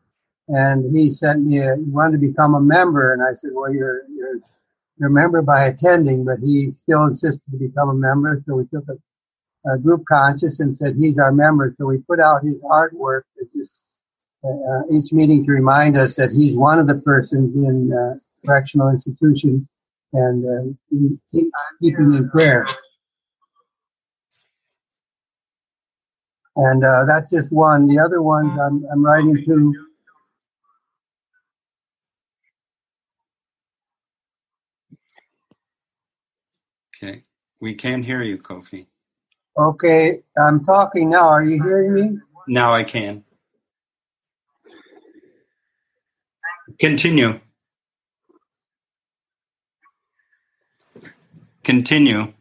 and 0.50 0.96
he 0.96 1.12
sent 1.12 1.44
me 1.44 1.58
a, 1.60 1.76
he 1.76 1.84
wanted 1.90 2.20
to 2.20 2.28
become 2.28 2.54
a 2.56 2.60
member 2.60 3.14
and 3.14 3.22
I 3.22 3.34
said, 3.34 3.50
well, 3.54 3.72
you're, 3.72 4.02
you're 4.98 5.08
a 5.08 5.12
member 5.12 5.42
by 5.42 5.66
attending, 5.66 6.24
but 6.24 6.38
he 6.40 6.72
still 6.82 7.06
insisted 7.06 7.42
to 7.52 7.58
become 7.58 7.90
a 7.90 7.94
member. 7.94 8.42
So 8.46 8.56
we 8.56 8.66
took 8.66 8.84
a, 8.88 9.12
a 9.72 9.78
group 9.78 10.04
conscious 10.10 10.60
and 10.60 10.76
said 10.76 10.96
he's 10.96 11.18
our 11.18 11.32
member. 11.32 11.74
So 11.78 11.86
we 11.86 11.98
put 11.98 12.20
out 12.20 12.42
his 12.44 12.56
artwork 12.62 13.22
just, 13.56 13.82
uh, 14.44 14.82
each 14.92 15.12
meeting 15.12 15.44
to 15.46 15.52
remind 15.52 15.96
us 15.96 16.14
that 16.16 16.32
he's 16.32 16.56
one 16.56 16.78
of 16.78 16.88
the 16.88 17.00
persons 17.00 17.56
in 17.56 17.92
uh, 17.92 18.18
correctional 18.46 18.90
institution 18.90 19.68
and 20.14 20.44
uh, 20.46 20.74
keep, 21.32 21.50
keeping 21.82 22.14
in 22.14 22.30
prayer. 22.30 22.66
And 26.56 26.84
uh, 26.84 27.04
that's 27.06 27.30
just 27.30 27.52
one. 27.52 27.88
The 27.88 28.00
other 28.00 28.22
ones 28.22 28.52
I'm, 28.60 28.84
I'm 28.92 29.04
writing 29.04 29.42
to 29.46 29.89
Okay. 37.02 37.24
We 37.62 37.74
can 37.74 38.02
hear 38.02 38.22
you, 38.22 38.36
Kofi. 38.36 38.86
Okay, 39.56 40.22
I'm 40.38 40.64
talking 40.64 41.10
now. 41.10 41.28
Are 41.28 41.42
you 41.42 41.62
hearing 41.62 41.94
me? 41.94 42.18
Now 42.46 42.72
I 42.72 42.84
can. 42.84 43.24
Continue. 46.78 47.40
Continue. 51.64 52.32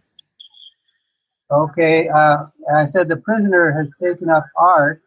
Okay, 1.51 2.07
uh, 2.10 2.45
I 2.74 2.86
said 2.86 3.07
the 3.07 3.18
prisoner 3.18 3.72
has 3.72 3.88
taken 4.01 4.30
up 4.30 4.45
art 4.55 5.01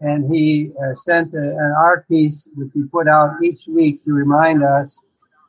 and 0.00 0.32
he 0.32 0.72
uh, 0.82 0.94
sent 0.94 1.34
a, 1.34 1.38
an 1.38 1.74
art 1.78 2.06
piece 2.08 2.46
which 2.54 2.70
we 2.74 2.84
put 2.84 3.08
out 3.08 3.42
each 3.42 3.66
week 3.68 4.04
to 4.04 4.12
remind 4.12 4.62
us 4.62 4.98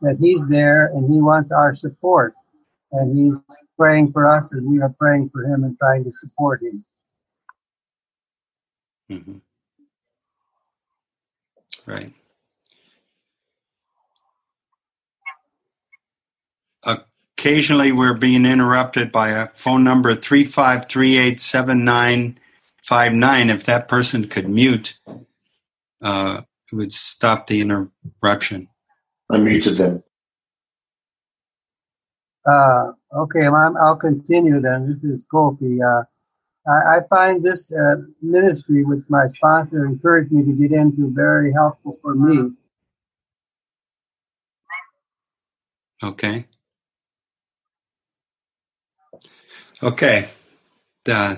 that 0.02 0.18
he's 0.20 0.46
there 0.48 0.88
and 0.88 1.12
he 1.12 1.20
wants 1.20 1.52
our 1.52 1.76
support 1.76 2.34
and 2.94 3.18
he's 3.18 3.58
praying 3.78 4.12
for 4.12 4.30
us 4.30 4.44
and 4.52 4.70
we 4.70 4.82
are 4.82 4.94
praying 4.98 5.30
for 5.32 5.44
him 5.44 5.64
and 5.64 5.78
trying 5.78 6.04
to 6.04 6.12
support 6.20 6.62
him. 6.62 6.84
Mm-hmm. 9.12 9.38
Right. 11.86 12.14
Occasionally, 17.38 17.92
we're 17.92 18.14
being 18.14 18.46
interrupted 18.46 19.12
by 19.12 19.32
a 19.32 19.50
phone 19.56 19.84
number 19.84 20.16
35387959. 20.16 22.36
If 23.54 23.66
that 23.66 23.90
person 23.90 24.30
could 24.30 24.48
mute, 24.48 24.98
uh, 26.02 26.42
it 26.72 26.76
would 26.76 26.94
stop 26.94 27.48
the 27.48 27.60
interruption. 27.60 28.70
I 29.30 29.40
muted 29.40 29.76
them. 29.78 30.04
Uh, 32.46 32.92
okay, 33.16 33.46
i 33.46 33.70
will 33.70 33.96
continue 33.96 34.60
then. 34.60 34.90
This 34.90 35.04
is 35.04 35.24
Kofi. 35.32 35.80
Uh, 35.82 36.04
I, 36.70 36.98
I, 36.98 37.00
find 37.10 37.44
this 37.44 37.72
uh, 37.72 37.96
ministry, 38.22 38.84
which 38.84 39.04
my 39.10 39.28
sponsor 39.28 39.86
encouraged 39.86 40.32
me 40.32 40.44
to 40.44 40.54
get 40.54 40.72
into, 40.78 41.12
very 41.14 41.52
helpful 41.52 41.98
for 42.02 42.16
me. 42.16 42.52
Okay. 46.02 46.46
Okay. 49.82 50.30
Uh, 51.06 51.36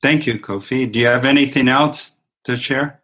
thank 0.00 0.26
you, 0.26 0.38
Kofi. 0.38 0.90
Do 0.90 0.98
you 0.98 1.06
have 1.06 1.24
anything 1.24 1.68
else 1.68 2.12
to 2.44 2.56
share? 2.56 3.02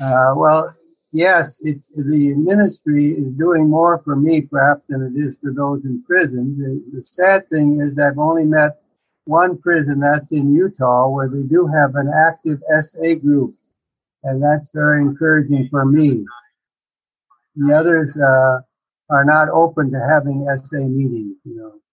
Uh, 0.00 0.34
well, 0.36 0.74
yes, 1.12 1.58
it's 1.62 1.88
the 1.90 2.34
ministry 2.36 3.08
is 3.08 3.32
doing 3.34 3.68
more 3.68 4.00
for 4.04 4.16
me 4.16 4.42
perhaps 4.42 4.82
than 4.88 5.02
it 5.02 5.18
is 5.18 5.36
for 5.42 5.52
those 5.52 5.84
in 5.84 6.02
prison. 6.04 6.56
The, 6.58 6.98
the 6.98 7.04
sad 7.04 7.48
thing 7.50 7.80
is 7.80 7.98
I've 7.98 8.18
only 8.18 8.44
met 8.44 8.80
one 9.26 9.58
prison 9.58 10.00
that's 10.00 10.32
in 10.32 10.54
Utah 10.54 11.08
where 11.08 11.28
they 11.28 11.42
do 11.42 11.66
have 11.66 11.94
an 11.96 12.10
active 12.14 12.60
SA 12.82 13.16
group, 13.22 13.54
and 14.24 14.42
that's 14.42 14.70
very 14.74 15.02
encouraging 15.02 15.68
for 15.70 15.84
me. 15.86 16.24
The 17.56 17.74
others 17.74 18.16
uh, 18.16 18.60
are 19.10 19.24
not 19.24 19.48
open 19.50 19.92
to 19.92 20.00
having 20.00 20.46
SA 20.58 20.88
meetings. 20.88 21.36
You 21.44 21.56
know, 21.56 21.92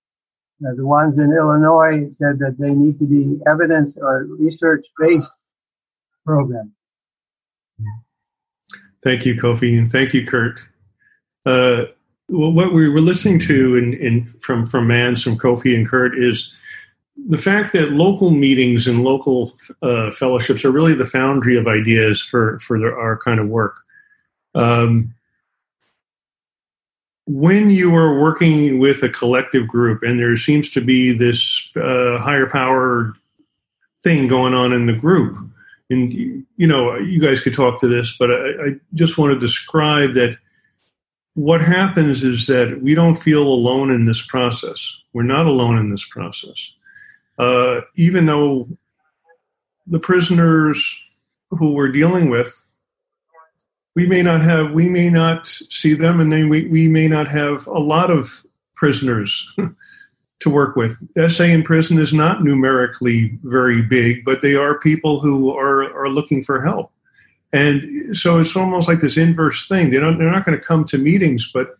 uh, 0.69 0.75
the 0.75 0.85
ones 0.85 1.21
in 1.21 1.31
Illinois 1.33 2.09
said 2.11 2.39
that 2.39 2.57
they 2.59 2.73
need 2.73 2.99
to 2.99 3.05
be 3.05 3.39
evidence 3.47 3.97
or 3.97 4.25
research 4.39 4.87
based 4.99 5.35
programs. 6.25 6.71
Thank 9.03 9.25
you, 9.25 9.35
Kofi, 9.35 9.77
and 9.77 9.89
thank 9.89 10.13
you, 10.13 10.25
Kurt. 10.25 10.59
Uh, 11.45 11.85
what 12.27 12.73
we 12.73 12.89
were 12.89 13.01
listening 13.01 13.39
to 13.41 13.77
in, 13.77 13.93
in, 13.93 14.33
from 14.41 14.65
from 14.65 14.87
Mans, 14.87 15.23
from 15.23 15.37
Kofi 15.37 15.75
and 15.75 15.87
Kurt 15.87 16.21
is 16.21 16.51
the 17.27 17.37
fact 17.37 17.73
that 17.73 17.91
local 17.91 18.31
meetings 18.31 18.87
and 18.87 19.01
local 19.01 19.53
uh, 19.81 20.11
fellowships 20.11 20.63
are 20.65 20.71
really 20.71 20.93
the 20.93 21.05
foundry 21.05 21.57
of 21.57 21.67
ideas 21.67 22.21
for 22.21 22.59
for 22.59 22.79
the, 22.79 22.87
our 22.87 23.17
kind 23.17 23.39
of 23.39 23.47
work. 23.47 23.79
Um, 24.55 25.13
when 27.27 27.69
you 27.69 27.93
are 27.95 28.19
working 28.19 28.79
with 28.79 29.03
a 29.03 29.09
collective 29.09 29.67
group 29.67 30.01
and 30.01 30.17
there 30.17 30.35
seems 30.37 30.69
to 30.69 30.81
be 30.81 31.11
this 31.11 31.69
uh, 31.75 32.17
higher 32.19 32.49
power 32.49 33.13
thing 34.01 34.27
going 34.27 34.53
on 34.53 34.71
in 34.71 34.85
the 34.85 34.93
group, 34.93 35.37
and 35.89 36.11
you 36.57 36.67
know, 36.67 36.95
you 36.97 37.19
guys 37.19 37.39
could 37.39 37.53
talk 37.53 37.79
to 37.79 37.87
this, 37.87 38.15
but 38.17 38.29
I, 38.31 38.49
I 38.49 38.75
just 38.93 39.17
want 39.17 39.33
to 39.33 39.39
describe 39.39 40.13
that 40.15 40.37
what 41.33 41.61
happens 41.61 42.23
is 42.23 42.47
that 42.47 42.81
we 42.81 42.95
don't 42.95 43.15
feel 43.15 43.43
alone 43.43 43.91
in 43.91 44.05
this 44.05 44.25
process. 44.25 44.97
We're 45.13 45.23
not 45.23 45.45
alone 45.45 45.77
in 45.77 45.91
this 45.91 46.05
process. 46.05 46.71
Uh, 47.37 47.81
even 47.95 48.25
though 48.25 48.67
the 49.85 49.99
prisoners 49.99 50.97
who 51.51 51.71
we're 51.73 51.91
dealing 51.91 52.29
with, 52.29 52.65
we 53.95 54.05
may 54.05 54.21
not 54.21 54.41
have, 54.43 54.71
we 54.71 54.89
may 54.89 55.09
not 55.09 55.47
see 55.47 55.93
them, 55.93 56.19
and 56.19 56.31
then 56.31 56.49
we, 56.49 56.67
we 56.67 56.87
may 56.87 57.07
not 57.07 57.27
have 57.27 57.65
a 57.67 57.79
lot 57.79 58.11
of 58.11 58.45
prisoners 58.75 59.47
to 60.39 60.49
work 60.49 60.75
with. 60.75 60.97
SA 61.31 61.45
in 61.45 61.63
prison 61.63 61.97
is 61.97 62.13
not 62.13 62.43
numerically 62.43 63.37
very 63.43 63.81
big, 63.81 64.23
but 64.23 64.41
they 64.41 64.55
are 64.55 64.79
people 64.79 65.19
who 65.19 65.55
are, 65.55 65.83
are 65.97 66.09
looking 66.09 66.43
for 66.43 66.61
help. 66.61 66.91
And 67.53 68.15
so 68.15 68.39
it's 68.39 68.55
almost 68.55 68.87
like 68.87 69.01
this 69.01 69.17
inverse 69.17 69.67
thing. 69.67 69.89
They 69.89 69.99
don't, 69.99 70.17
they're 70.17 70.31
not 70.31 70.45
going 70.45 70.57
to 70.57 70.63
come 70.63 70.85
to 70.85 70.97
meetings, 70.97 71.49
but 71.51 71.77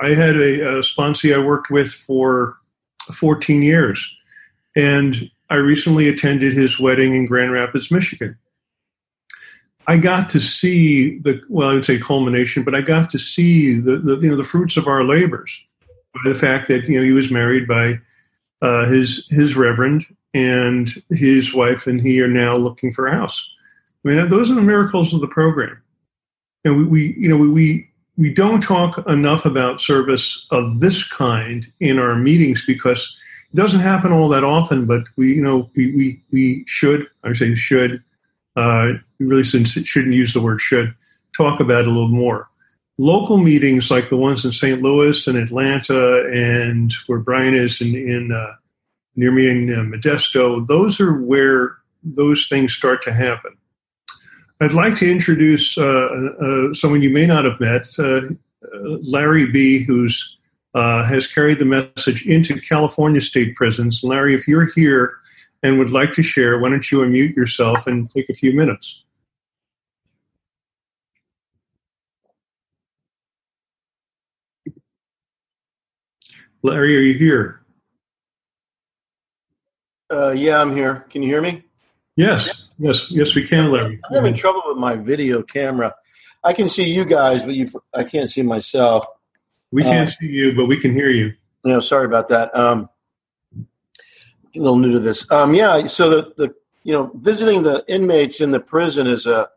I 0.00 0.10
had 0.10 0.36
a, 0.36 0.78
a 0.78 0.80
sponsee 0.80 1.34
I 1.34 1.38
worked 1.38 1.70
with 1.70 1.92
for 1.92 2.56
14 3.12 3.62
years. 3.62 4.10
And 4.74 5.30
I 5.48 5.56
recently 5.56 6.08
attended 6.08 6.54
his 6.54 6.80
wedding 6.80 7.14
in 7.14 7.26
Grand 7.26 7.52
Rapids, 7.52 7.90
Michigan. 7.90 8.36
I 9.86 9.96
got 9.96 10.28
to 10.30 10.40
see 10.40 11.18
the, 11.20 11.40
well, 11.48 11.70
I 11.70 11.74
would 11.74 11.84
say 11.84 11.98
culmination, 12.00 12.64
but 12.64 12.74
I 12.74 12.80
got 12.80 13.10
to 13.10 13.18
see 13.18 13.78
the, 13.78 13.98
the 13.98 14.16
you 14.18 14.30
know, 14.30 14.36
the 14.36 14.42
fruits 14.42 14.76
of 14.76 14.88
our 14.88 15.04
labors 15.04 15.56
by 16.24 16.30
the 16.30 16.38
fact 16.38 16.68
that 16.68 16.88
you 16.88 16.98
know 16.98 17.04
he 17.04 17.12
was 17.12 17.30
married 17.30 17.66
by 17.66 18.00
uh, 18.62 18.86
his 18.86 19.26
his 19.30 19.56
reverend 19.56 20.04
and 20.34 20.90
his 21.10 21.54
wife, 21.54 21.86
and 21.86 22.00
he 22.00 22.20
are 22.20 22.28
now 22.28 22.56
looking 22.56 22.92
for 22.92 23.06
a 23.06 23.12
house. 23.12 23.48
I 24.04 24.08
mean, 24.08 24.28
those 24.28 24.50
are 24.50 24.54
the 24.54 24.60
miracles 24.60 25.12
of 25.12 25.20
the 25.20 25.26
program. 25.26 25.82
And 26.64 26.76
we, 26.76 26.84
we 26.84 27.14
you 27.18 27.28
know, 27.28 27.36
we, 27.36 27.48
we 27.48 27.90
we 28.16 28.32
don't 28.32 28.62
talk 28.62 29.06
enough 29.08 29.44
about 29.44 29.80
service 29.80 30.46
of 30.50 30.80
this 30.80 31.08
kind 31.08 31.70
in 31.80 31.98
our 31.98 32.16
meetings 32.16 32.64
because 32.64 33.16
it 33.52 33.56
doesn't 33.56 33.80
happen 33.80 34.12
all 34.12 34.28
that 34.28 34.44
often. 34.44 34.86
But 34.86 35.04
we, 35.16 35.34
you 35.34 35.42
know, 35.42 35.70
we 35.74 35.94
we, 35.94 36.22
we 36.32 36.64
should, 36.66 37.06
I 37.24 37.32
say 37.32 37.54
should, 37.54 38.02
uh, 38.56 38.92
we 39.18 39.26
really 39.26 39.44
shouldn't 39.44 40.14
use 40.14 40.34
the 40.34 40.40
word 40.40 40.60
should, 40.60 40.94
talk 41.36 41.60
about 41.60 41.82
it 41.82 41.88
a 41.88 41.90
little 41.90 42.08
more 42.08 42.48
local 42.98 43.36
meetings 43.36 43.90
like 43.90 44.08
the 44.08 44.16
ones 44.16 44.44
in 44.44 44.52
St. 44.52 44.80
Louis 44.80 45.26
and 45.26 45.36
Atlanta 45.36 46.24
and 46.32 46.92
where 47.06 47.18
Brian 47.18 47.54
is 47.54 47.80
in, 47.80 47.94
in 47.94 48.32
uh, 48.32 48.54
near 49.16 49.32
me 49.32 49.48
in 49.48 49.72
uh, 49.72 49.82
Modesto, 49.82 50.66
those 50.66 51.00
are 51.00 51.14
where 51.20 51.76
those 52.02 52.46
things 52.46 52.72
start 52.72 53.02
to 53.02 53.12
happen. 53.12 53.56
I'd 54.60 54.72
like 54.72 54.96
to 54.96 55.10
introduce 55.10 55.76
uh, 55.76 56.08
uh 56.40 56.74
someone 56.74 57.02
you 57.02 57.10
may 57.10 57.26
not 57.26 57.44
have 57.44 57.60
met, 57.60 57.88
uh, 57.98 58.22
Larry 59.02 59.46
B., 59.46 59.84
who's 59.84 60.36
uh, 60.74 61.02
has 61.04 61.26
carried 61.26 61.58
the 61.58 61.64
message 61.64 62.26
into 62.26 62.60
California 62.60 63.20
state 63.20 63.56
prisons. 63.56 64.04
Larry, 64.04 64.34
if 64.34 64.46
you're 64.46 64.70
here 64.74 65.14
and 65.62 65.78
would 65.78 65.90
like 65.90 66.12
to 66.12 66.22
share, 66.22 66.58
why 66.58 66.68
don't 66.68 66.90
you 66.90 66.98
unmute 66.98 67.34
yourself 67.34 67.86
and 67.86 68.10
take 68.10 68.28
a 68.28 68.34
few 68.34 68.52
minutes? 68.52 69.02
Larry, 76.66 76.96
are 76.96 77.00
you 77.00 77.14
here? 77.14 77.60
Uh, 80.10 80.32
yeah, 80.32 80.60
I'm 80.60 80.74
here. 80.74 81.06
Can 81.10 81.22
you 81.22 81.28
hear 81.28 81.40
me? 81.40 81.62
Yes, 82.16 82.50
yes, 82.76 83.08
yes, 83.08 83.36
we 83.36 83.46
can, 83.46 83.70
Larry. 83.70 84.00
I'm 84.04 84.16
having 84.16 84.34
trouble 84.34 84.62
with 84.66 84.76
my 84.76 84.96
video 84.96 85.44
camera. 85.44 85.94
I 86.42 86.52
can 86.52 86.68
see 86.68 86.92
you 86.92 87.04
guys, 87.04 87.44
but 87.44 87.54
you, 87.54 87.70
I 87.94 88.02
can't 88.02 88.28
see 88.28 88.42
myself. 88.42 89.06
We 89.70 89.84
can't 89.84 90.08
uh, 90.08 90.12
see 90.12 90.26
you, 90.26 90.56
but 90.56 90.66
we 90.66 90.76
can 90.76 90.92
hear 90.92 91.08
you. 91.08 91.34
You 91.64 91.72
know, 91.72 91.78
sorry 91.78 92.04
about 92.04 92.28
that. 92.28 92.52
Um, 92.52 92.88
a 93.56 94.58
little 94.58 94.78
new 94.78 94.90
to 94.90 94.98
this. 94.98 95.30
Um, 95.30 95.54
yeah, 95.54 95.86
so 95.86 96.10
the, 96.10 96.32
the 96.36 96.54
you 96.82 96.94
know 96.94 97.12
visiting 97.14 97.62
the 97.62 97.84
inmates 97.86 98.40
in 98.40 98.50
the 98.50 98.60
prison 98.60 99.06
is 99.06 99.24
a 99.26 99.50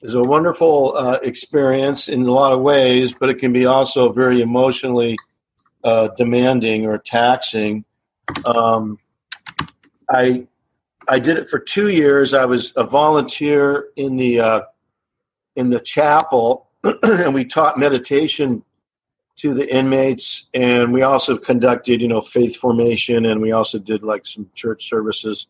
is 0.00 0.14
a 0.14 0.22
wonderful 0.22 0.94
uh, 0.96 1.18
experience 1.22 2.08
in 2.08 2.22
a 2.22 2.32
lot 2.32 2.52
of 2.52 2.60
ways, 2.60 3.12
but 3.12 3.28
it 3.28 3.34
can 3.34 3.52
be 3.52 3.66
also 3.66 4.12
very 4.12 4.40
emotionally 4.40 5.18
uh, 5.84 6.08
demanding 6.16 6.86
or 6.86 6.98
taxing. 6.98 7.84
Um, 8.44 8.98
I 10.10 10.46
I 11.08 11.18
did 11.18 11.38
it 11.38 11.48
for 11.48 11.58
two 11.58 11.88
years. 11.88 12.34
I 12.34 12.44
was 12.44 12.72
a 12.76 12.84
volunteer 12.84 13.88
in 13.96 14.16
the 14.16 14.40
uh, 14.40 14.60
in 15.56 15.70
the 15.70 15.80
chapel, 15.80 16.68
and 17.02 17.34
we 17.34 17.44
taught 17.44 17.78
meditation 17.78 18.62
to 19.36 19.54
the 19.54 19.72
inmates, 19.74 20.48
and 20.52 20.92
we 20.92 21.02
also 21.02 21.36
conducted, 21.36 22.00
you 22.00 22.08
know, 22.08 22.20
faith 22.20 22.56
formation, 22.56 23.24
and 23.24 23.40
we 23.40 23.52
also 23.52 23.78
did 23.78 24.02
like 24.02 24.26
some 24.26 24.50
church 24.54 24.88
services. 24.88 25.46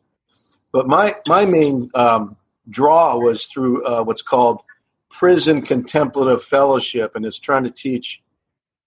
But 0.72 0.86
my 0.86 1.16
my 1.26 1.46
main 1.46 1.90
um, 1.94 2.36
draw 2.68 3.16
was 3.16 3.46
through 3.46 3.84
uh, 3.84 4.02
what's 4.02 4.22
called 4.22 4.60
prison 5.08 5.62
contemplative 5.62 6.44
fellowship, 6.44 7.16
and 7.16 7.24
it's 7.24 7.38
trying 7.38 7.64
to 7.64 7.70
teach 7.70 8.22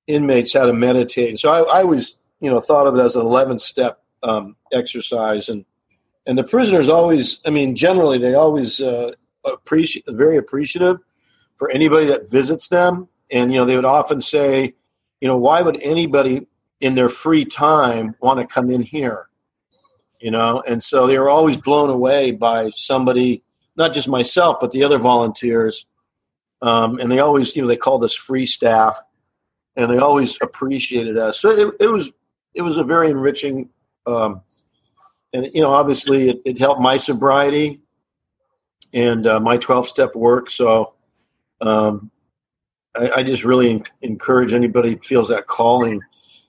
inmates 0.08 0.54
how 0.54 0.66
to 0.66 0.74
meditate. 0.74 1.40
So 1.40 1.52
I, 1.52 1.82
I 1.82 1.84
was, 1.84 2.18
you 2.40 2.50
know, 2.50 2.60
thought 2.60 2.88
of 2.88 2.96
it 2.96 3.02
as 3.02 3.16
an 3.16 3.22
eleven 3.22 3.58
step 3.58 4.02
um, 4.24 4.56
exercise, 4.72 5.50
and 5.50 5.66
and 6.26 6.38
the 6.38 6.44
prisoners 6.44 6.90
always, 6.90 7.40
I 7.46 7.50
mean, 7.50 7.76
generally 7.76 8.18
they 8.18 8.34
always 8.34 8.80
uh, 8.80 9.12
appreciate, 9.46 10.06
very 10.08 10.38
appreciative 10.38 10.98
for 11.58 11.70
anybody 11.70 12.08
that 12.08 12.30
visits 12.30 12.68
them, 12.68 13.08
and 13.32 13.52
you 13.52 13.60
know, 13.60 13.66
they 13.66 13.76
would 13.76 13.86
often 13.86 14.22
say 14.22 14.76
you 15.22 15.28
know, 15.28 15.38
why 15.38 15.62
would 15.62 15.80
anybody 15.82 16.48
in 16.82 16.96
their 16.96 17.08
free 17.08 17.46
time 17.46 18.16
want 18.20 18.40
to 18.40 18.54
come 18.54 18.70
in 18.70 18.82
here? 18.82 19.28
You 20.20 20.32
know, 20.32 20.62
and 20.68 20.84
so 20.84 21.08
they 21.08 21.18
were 21.18 21.30
always 21.30 21.58
blown 21.58 21.90
away 21.90 22.32
by 22.32 22.72
somebody, 22.72 23.44
not 23.76 23.94
just 23.94 24.08
myself, 24.08 24.58
but 24.60 24.72
the 24.72 24.84
other 24.84 24.98
volunteers. 24.98 25.86
Um, 26.62 27.00
and 27.00 27.12
they 27.12 27.20
always, 27.20 27.56
you 27.56 27.62
know, 27.62 27.68
they 27.68 27.78
called 27.78 28.04
us 28.04 28.14
free 28.14 28.46
staff, 28.46 29.00
and 29.76 29.92
they 29.92 29.98
always 29.98 30.38
appreciated 30.42 31.18
us. 31.18 31.40
So 31.40 31.50
it, 31.50 31.76
it 31.80 31.92
was 31.92 32.12
it 32.54 32.62
was 32.62 32.78
a 32.78 32.84
very 32.84 33.10
enriching, 33.10 33.70
um, 34.06 34.42
and 35.34 35.50
you 35.54 35.62
know, 35.62 35.72
obviously 35.72 36.30
it, 36.30 36.42
it 36.46 36.60
helped 36.60 36.82
my 36.82 36.98
sobriety 36.98 37.82
and 38.94 39.26
uh, 39.26 39.40
my 39.40 39.58
twelve 39.58 39.88
step 39.88 40.16
work. 40.16 40.50
So 40.50 40.94
um, 41.62 42.12
I, 42.96 43.12
I 43.18 43.24
just 43.24 43.44
really 43.44 43.84
encourage 44.02 44.54
anybody 44.54 44.96
feels 44.98 45.30
that 45.30 45.48
calling. 45.48 46.02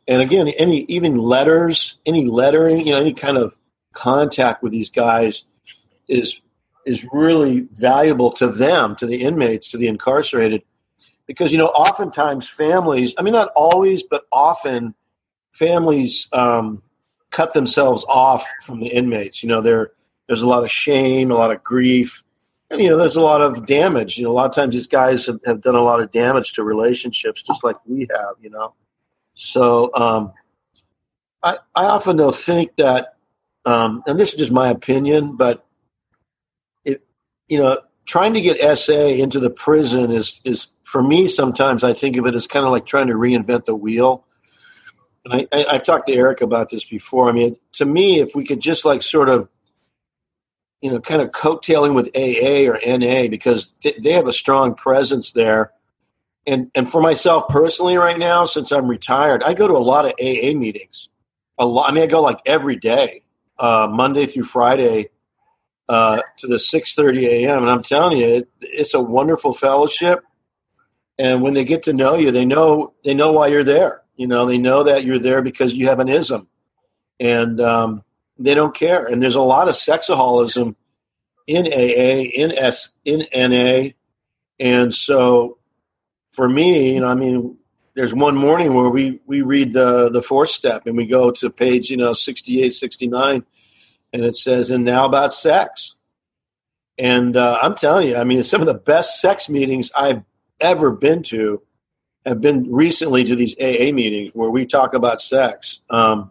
And 0.09 0.21
again, 0.21 0.49
any 0.49 0.81
even 0.89 1.17
letters, 1.17 1.99
any 2.05 2.27
lettering, 2.27 2.79
you 2.79 2.93
know, 2.93 3.01
any 3.01 3.15
kind 3.15 3.37
of 3.37 3.57
contact 3.93 4.63
with 4.63 4.73
these 4.73 4.91
guys 4.91 5.45
is 6.09 6.41
is 6.85 7.07
really 7.13 7.61
valuable 7.73 8.33
to 8.33 8.49
them, 8.49 8.97
to 8.97 9.07
the 9.07 9.23
inmates, 9.23 9.71
to 9.71 9.79
the 9.79 9.87
incarcerated, 9.87 10.65
because 11.27 11.53
you 11.53 11.59
know, 11.59 11.69
oftentimes 11.69 12.49
families. 12.49 13.15
I 13.19 13.23
mean, 13.23 13.33
not 13.33 13.51
always, 13.55 14.03
but 14.03 14.25
often 14.33 14.95
families 15.53 16.29
um, 16.33 16.83
cut 17.31 17.53
themselves 17.53 18.05
off 18.09 18.47
from 18.63 18.81
the 18.81 18.89
inmates. 18.89 19.43
You 19.43 19.49
know, 19.49 19.61
there 19.61 19.93
there's 20.27 20.43
a 20.43 20.49
lot 20.49 20.63
of 20.63 20.71
shame, 20.71 21.31
a 21.31 21.35
lot 21.35 21.51
of 21.51 21.63
grief, 21.63 22.23
and 22.73 22.81
you 22.81 22.89
know 22.89 22.97
there's 22.97 23.17
a 23.17 23.21
lot 23.21 23.43
of 23.43 23.67
damage 23.67 24.17
you 24.17 24.25
know 24.25 24.31
a 24.31 24.33
lot 24.33 24.47
of 24.47 24.55
times 24.55 24.73
these 24.73 24.87
guys 24.87 25.27
have, 25.27 25.39
have 25.45 25.61
done 25.61 25.75
a 25.75 25.83
lot 25.83 26.01
of 26.01 26.11
damage 26.11 26.55
to 26.55 26.65
relationships 26.65 27.43
just 27.43 27.63
like 27.63 27.77
we 27.87 28.09
have 28.11 28.35
you 28.41 28.51
know 28.51 28.75
so 29.35 29.95
um, 29.95 30.33
I, 31.43 31.59
I 31.75 31.85
often 31.85 32.17
don't 32.17 32.35
think 32.35 32.77
that 32.77 33.17
um, 33.65 34.03
and 34.07 34.19
this 34.19 34.31
is 34.31 34.39
just 34.39 34.53
my 34.53 34.69
opinion 34.69 35.37
but 35.37 35.65
it 36.85 37.05
you 37.47 37.59
know 37.59 37.79
trying 38.07 38.35
to 38.35 38.41
get 38.41 38.79
sa 38.79 38.93
into 38.93 39.39
the 39.39 39.51
prison 39.51 40.11
is 40.11 40.41
is 40.45 40.69
for 40.93 41.03
me 41.03 41.27
sometimes 41.27 41.83
i 41.83 41.93
think 41.93 42.17
of 42.17 42.27
it 42.27 42.35
as 42.35 42.47
kind 42.47 42.67
of 42.67 42.71
like 42.71 42.87
trying 42.87 43.09
to 43.09 43.15
reinvent 43.15 43.65
the 43.65 43.75
wheel 43.75 44.25
and 45.25 45.35
I, 45.35 45.47
I, 45.53 45.73
have 45.75 45.85
talked 45.85 46.07
to 46.09 46.15
eric 46.15 46.41
about 46.43 46.71
this 46.71 46.85
before 46.85 47.29
i 47.29 47.33
mean 47.33 47.57
to 47.73 47.85
me 47.85 48.21
if 48.21 48.35
we 48.35 48.45
could 48.45 48.61
just 48.61 48.85
like 48.85 49.03
sort 49.03 49.29
of 49.29 49.49
you 50.83 50.91
know, 50.91 51.01
kind 51.01 51.23
of 51.23 51.31
coattailing 51.31 51.95
with 51.95 52.11
AA 52.15 52.69
or 52.69 52.79
NA 52.85 53.29
because 53.29 53.77
th- 53.77 53.97
they 53.99 54.13
have 54.13 54.27
a 54.27 54.33
strong 54.33 54.75
presence 54.75 55.33
there. 55.33 55.73
And 56.45 56.73
and 56.75 56.91
for 56.91 57.01
myself 57.01 57.49
personally, 57.49 57.97
right 57.97 58.19
now, 58.19 58.45
since 58.45 58.73
I'm 58.73 58.89
retired, 58.89 59.45
I 59.45 59.55
go 59.55 59.69
to 59.69 59.75
a 59.75 59.79
lot 59.79 60.05
of 60.05 60.11
AA 60.21 60.59
meetings. 60.59 61.09
A 61.57 61.65
lot. 61.65 61.89
I 61.89 61.95
mean, 61.95 62.03
I 62.03 62.09
go 62.09 62.21
like 62.21 62.41
every 62.45 62.75
day, 62.75 63.23
uh, 63.61 63.89
Monday 63.89 64.27
through 64.27 64.43
Friday, 64.43 65.11
uh, 65.89 66.21
to 66.39 66.49
the 66.49 66.57
6:30 66.57 67.27
a.m. 67.27 67.63
And 67.63 67.71
I'm 67.71 67.83
telling 67.83 68.19
you, 68.19 68.27
it, 68.27 68.49
it's 68.61 68.95
a 68.95 69.01
wonderful 69.01 69.53
fellowship. 69.53 70.25
And 71.19 71.43
when 71.43 71.55
they 71.55 71.65
get 71.65 71.85
to 71.85 71.93
know 71.93 72.17
you, 72.17 72.31
they 72.31 72.45
know 72.45 72.95
they 73.05 73.15
know 73.15 73.33
why 73.33 73.49
you're 73.49 73.65
there. 73.65 74.03
You 74.17 74.27
know, 74.27 74.47
they 74.47 74.59
know 74.59 74.85
that 74.85 75.05
you're 75.05 75.19
there 75.19 75.43
because 75.43 75.75
you 75.75 75.87
have 75.87 76.01
an 76.01 76.09
ism, 76.09 76.49
and 77.21 77.61
um, 77.61 78.05
they 78.39 78.55
don't 78.55 78.75
care. 78.75 79.05
And 79.05 79.23
there's 79.23 79.35
a 79.35 79.43
lot 79.43 79.69
of 79.69 79.75
sexaholism 79.75 80.75
in 81.47 81.67
AA, 81.67 82.31
in 82.35 82.53
S, 82.53 82.91
in 83.05 83.27
NA, 83.35 83.91
and 84.59 84.95
so 84.95 85.59
for 86.33 86.49
me, 86.49 86.95
you 86.95 87.01
know, 87.01 87.09
I 87.09 87.15
mean, 87.15 87.59
there's 87.95 88.15
one 88.15 88.37
morning 88.37 88.75
where 88.75 88.89
we 88.89 89.21
we 89.27 89.43
read 89.43 89.73
the 89.73 90.09
the 90.11 90.23
fourth 90.23 90.51
step 90.51 90.87
and 90.87 90.97
we 90.97 91.07
go 91.07 91.31
to 91.31 91.51
page 91.51 91.91
you 91.91 91.97
know 91.97 92.13
68 92.13 92.75
69 92.75 93.45
and 94.13 94.25
it 94.25 94.37
says 94.37 94.71
and 94.71 94.85
now 94.85 95.05
about 95.05 95.33
sex 95.33 95.97
and 96.99 97.37
uh, 97.37 97.59
i'm 97.63 97.75
telling 97.75 98.09
you 98.09 98.17
i 98.17 98.25
mean 98.25 98.43
some 98.43 98.61
of 98.61 98.67
the 98.67 98.75
best 98.75 99.21
sex 99.21 99.49
meetings 99.49 99.91
i've 99.97 100.23
ever 100.63 100.91
been 100.91 101.23
to 101.23 101.63
have 102.25 102.41
been 102.41 102.73
recently 102.73 103.25
to 103.25 103.35
these 103.35 103.55
aa 103.61 103.93
meetings 103.93 104.33
where 104.35 104.51
we 104.51 104.65
talk 104.65 104.95
about 104.95 105.21
sex 105.21 105.83
um, 105.91 106.29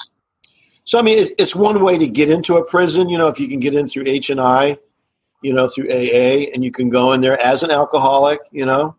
so 0.84 0.99
I 0.99 1.03
mean, 1.03 1.19
it's, 1.19 1.32
it's, 1.38 1.55
one 1.55 1.84
way 1.84 1.97
to 1.97 2.07
get 2.07 2.29
into 2.29 2.57
a 2.57 2.65
prison. 2.65 3.09
You 3.09 3.17
know, 3.17 3.27
if 3.27 3.39
you 3.39 3.47
can 3.47 3.59
get 3.59 3.73
in 3.73 3.88
through 3.88 4.03
H 4.07 4.29
and 4.29 4.41
I, 4.41 4.77
you 5.41 5.53
know, 5.53 5.67
through 5.67 5.89
AA, 5.89 6.51
and 6.53 6.63
you 6.63 6.71
can 6.71 6.89
go 6.89 7.13
in 7.13 7.21
there 7.21 7.39
as 7.39 7.63
an 7.63 7.71
alcoholic. 7.71 8.41
You 8.51 8.65
know, 8.65 8.95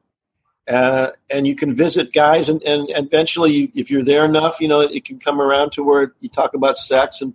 uh, 0.69 1.09
and 1.31 1.47
you 1.47 1.55
can 1.55 1.75
visit 1.75 2.13
guys, 2.13 2.49
and, 2.49 2.63
and 2.63 2.87
eventually, 2.91 3.73
if 3.75 3.91
you're 3.91 4.05
there 4.05 4.25
enough, 4.25 4.61
you 4.61 4.69
know, 4.69 4.81
it 4.81 5.05
can 5.05 5.19
come 5.19 5.41
around 5.41 5.73
to 5.73 5.85
where 5.85 6.15
you 6.21 6.29
talk 6.29 6.55
about 6.55 6.79
sex 6.79 7.21
and 7.21 7.35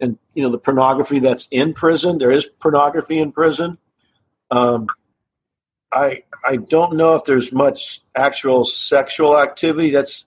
and 0.00 0.18
you 0.34 0.42
know 0.42 0.50
the 0.50 0.58
pornography 0.58 1.18
that's 1.18 1.48
in 1.50 1.72
prison. 1.72 2.18
There 2.18 2.30
is 2.30 2.48
pornography 2.60 3.18
in 3.18 3.32
prison. 3.32 3.78
Um, 4.50 4.86
I 5.92 6.24
I 6.44 6.56
don't 6.56 6.94
know 6.94 7.14
if 7.14 7.24
there's 7.24 7.52
much 7.52 8.00
actual 8.14 8.64
sexual 8.64 9.38
activity. 9.38 9.90
That's 9.90 10.26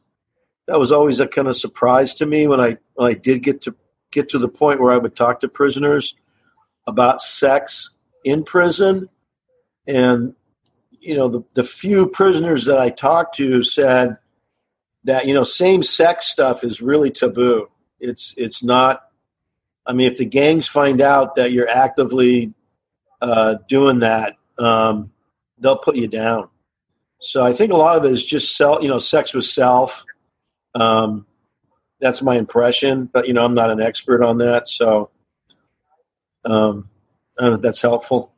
that 0.67 0.79
was 0.79 0.91
always 0.91 1.19
a 1.19 1.27
kind 1.27 1.47
of 1.47 1.57
surprise 1.57 2.13
to 2.15 2.25
me 2.25 2.47
when 2.47 2.59
I 2.59 2.77
when 2.93 3.09
I 3.09 3.13
did 3.13 3.43
get 3.43 3.61
to 3.61 3.75
get 4.11 4.29
to 4.29 4.39
the 4.39 4.49
point 4.49 4.81
where 4.81 4.93
I 4.93 4.97
would 4.97 5.15
talk 5.15 5.41
to 5.41 5.47
prisoners 5.47 6.15
about 6.87 7.21
sex 7.21 7.95
in 8.23 8.43
prison, 8.43 9.09
and 9.87 10.35
you 10.91 11.15
know 11.15 11.27
the 11.27 11.43
the 11.55 11.63
few 11.63 12.07
prisoners 12.07 12.65
that 12.65 12.77
I 12.77 12.89
talked 12.89 13.35
to 13.35 13.63
said 13.63 14.17
that 15.03 15.27
you 15.27 15.33
know 15.33 15.43
same 15.43 15.83
sex 15.83 16.27
stuff 16.27 16.63
is 16.63 16.81
really 16.81 17.11
taboo. 17.11 17.69
It's 17.99 18.33
it's 18.37 18.63
not. 18.63 19.03
I 19.85 19.93
mean, 19.93 20.11
if 20.11 20.17
the 20.17 20.25
gangs 20.25 20.67
find 20.67 21.01
out 21.01 21.35
that 21.35 21.51
you're 21.51 21.67
actively 21.69 22.53
uh, 23.21 23.55
doing 23.67 23.99
that, 23.99 24.35
um, 24.59 25.11
they'll 25.59 25.77
put 25.77 25.95
you 25.95 26.07
down. 26.07 26.49
So 27.19 27.43
I 27.43 27.51
think 27.53 27.71
a 27.71 27.77
lot 27.77 27.97
of 27.97 28.05
it 28.05 28.11
is 28.11 28.23
just 28.23 28.55
self, 28.55 28.81
you 28.81 28.87
know, 28.87 28.97
sex 28.97 29.33
with 29.33 29.45
self, 29.45 30.05
um, 30.75 31.25
that's 31.99 32.21
my 32.21 32.35
impression, 32.35 33.09
but 33.11 33.27
you 33.27 33.33
know, 33.33 33.43
I'm 33.43 33.53
not 33.53 33.69
an 33.69 33.81
expert 33.81 34.23
on 34.23 34.37
that, 34.37 34.69
so 34.69 35.09
um, 36.45 36.89
that's 37.37 37.81
helpful. 37.81 38.31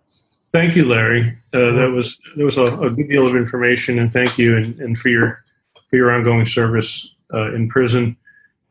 Thank 0.52 0.76
you, 0.76 0.86
Larry. 0.86 1.38
Uh, 1.54 1.72
that 1.72 1.92
was 1.92 2.18
that 2.36 2.44
was 2.44 2.58
a, 2.58 2.66
a, 2.66 2.90
good 2.90 3.08
deal 3.08 3.28
of 3.28 3.36
information, 3.36 4.00
and 4.00 4.12
thank 4.12 4.38
you, 4.38 4.58
and, 4.58 4.80
and 4.80 4.98
for 4.98 5.10
your 5.10 5.44
for 5.90 5.96
your 5.96 6.12
ongoing 6.12 6.46
service 6.46 7.14
uh, 7.34 7.54
in 7.54 7.70
prison. 7.70 8.18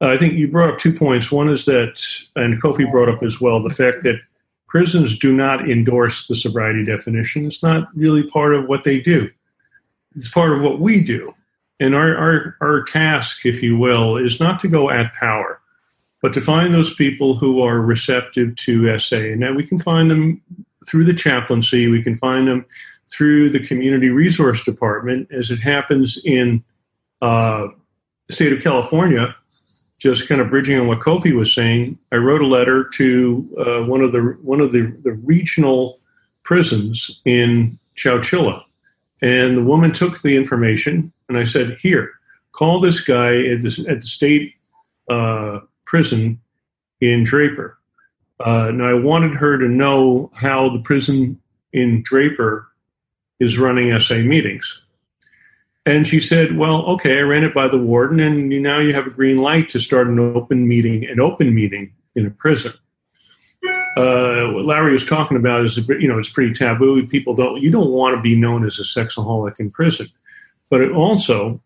Uh, 0.01 0.09
I 0.09 0.19
think 0.19 0.35
you 0.35 0.49
brought 0.49 0.71
up 0.71 0.79
two 0.79 0.93
points. 0.93 1.31
One 1.31 1.49
is 1.49 1.67
that, 1.67 2.03
and 2.37 2.61
Kofi 2.61 2.91
brought 2.91 3.09
up 3.09 3.23
as 3.23 3.41
well, 3.41 3.63
the 3.63 3.75
fact 3.75 4.03
that 4.03 4.17
prisons 4.71 5.19
do 5.19 5.33
not 5.33 5.69
endorse 5.69 6.29
the 6.29 6.37
sobriety 6.37 6.85
definition. 6.85 7.45
It's 7.45 7.63
not 7.63 7.89
really 7.95 8.23
part 8.23 8.55
of 8.55 8.67
what 8.67 8.85
they 8.85 9.01
do. 9.01 9.29
It's 10.17 10.31
part 10.31 10.53
of 10.53 10.63
what 10.63 10.81
we 10.81 11.03
do. 11.03 11.27
And 11.81 11.95
our, 11.95 12.17
our, 12.17 12.57
our 12.61 12.85
task, 12.85 13.45
if 13.45 13.63
you 13.63 13.77
will, 13.77 14.17
is 14.17 14.39
not 14.39 14.61
to 14.61 14.69
go 14.69 14.89
at 14.89 15.13
power, 15.15 15.61
but 16.23 16.33
to 16.35 16.41
find 16.41 16.73
those 16.73 16.95
people 16.95 17.35
who 17.35 17.61
are 17.63 17.81
receptive 17.81 18.55
to 18.57 18.99
SA. 18.99 19.17
And 19.17 19.41
now 19.41 19.53
we 19.53 19.67
can 19.67 19.79
find 19.79 20.11
them 20.11 20.41
through 20.87 21.05
the 21.05 21.15
chaplaincy, 21.15 21.89
we 21.89 22.03
can 22.03 22.17
find 22.17 22.47
them 22.47 22.65
through 23.11 23.51
the 23.51 23.61
community 23.61 24.09
resource 24.09 24.63
department, 24.63 25.29
as 25.33 25.51
it 25.51 25.59
happens 25.59 26.19
in 26.25 26.63
uh, 27.23 27.67
the 28.29 28.33
state 28.33 28.53
of 28.53 28.63
California, 28.63 29.35
just 30.01 30.27
kind 30.27 30.41
of 30.41 30.49
bridging 30.49 30.81
on 30.81 30.89
what 30.89 31.01
Kofi 31.01 31.33
was 31.33 31.55
saying, 31.55 31.99
I 32.11 32.17
wrote 32.17 32.41
a 32.41 32.47
letter 32.47 32.89
to 32.95 33.49
uh, 33.59 33.85
one 33.85 34.01
of 34.01 34.13
the 34.13 34.21
one 34.43 34.61
of 34.61 34.73
the, 34.73 34.83
the 35.03 35.13
regional 35.13 36.01
prisons 36.43 37.21
in 37.27 37.79
Chowchilla, 37.97 38.65
and 39.21 39.57
the 39.57 39.63
woman 39.63 39.93
took 39.93 40.23
the 40.23 40.35
information, 40.35 41.13
and 41.29 41.39
I 41.39 41.45
said, 41.45 41.77
"Here, 41.81 42.13
call 42.53 42.81
this 42.81 43.01
guy 43.01 43.37
at, 43.45 43.65
at 43.65 44.01
the 44.01 44.07
state 44.07 44.55
uh, 45.09 45.61
prison 45.85 46.41
in 47.01 47.23
Draper." 47.23 47.77
Uh, 48.45 48.69
and 48.69 48.83
I 48.83 48.95
wanted 48.95 49.35
her 49.35 49.59
to 49.59 49.69
know 49.69 50.31
how 50.35 50.71
the 50.71 50.81
prison 50.81 51.39
in 51.75 52.03
Draper 52.03 52.67
is 53.39 53.59
running 53.59 53.99
SA 54.01 54.17
meetings. 54.17 54.81
And 55.87 56.07
she 56.07 56.21
said, 56.21 56.57
"Well, 56.59 56.85
okay, 56.87 57.19
I 57.19 57.23
ran 57.23 57.45
it 57.45 57.55
by 57.55 57.67
the 57.69 57.79
warden, 57.79 58.21
and 58.21 58.49
now 58.49 58.81
you 58.81 58.93
have 58.93 59.07
a 59.07 59.11
green 59.11 59.39
light 59.39 59.71
to 59.71 59.81
start 59.81 60.09
an 60.09 60.19
open 60.19 60.69
meeting, 60.69 61.07
an 61.07 61.21
open 61.21 61.55
meeting 61.55 61.93
in 62.15 62.27
a 62.27 62.31
prison." 62.31 62.75
Uh, 63.97 64.51
what 64.53 64.67
Larry 64.67 64.93
was 64.93 65.05
talking 65.05 65.37
about 65.37 65.65
is, 65.65 65.77
you 65.77 66.07
know, 66.07 66.19
it's 66.19 66.29
pretty 66.29 66.53
taboo. 66.53 67.07
People 67.07 67.35
don't, 67.35 67.61
you 67.61 67.71
don't 67.71 67.91
want 67.91 68.17
to 68.17 68.23
be 68.23 68.37
known 68.37 68.65
as 68.65 68.79
a 68.79 68.83
sexaholic 68.83 69.59
in 69.59 69.71
prison, 69.71 70.09
but 70.69 70.81
it 70.81 70.93
also, 70.93 71.61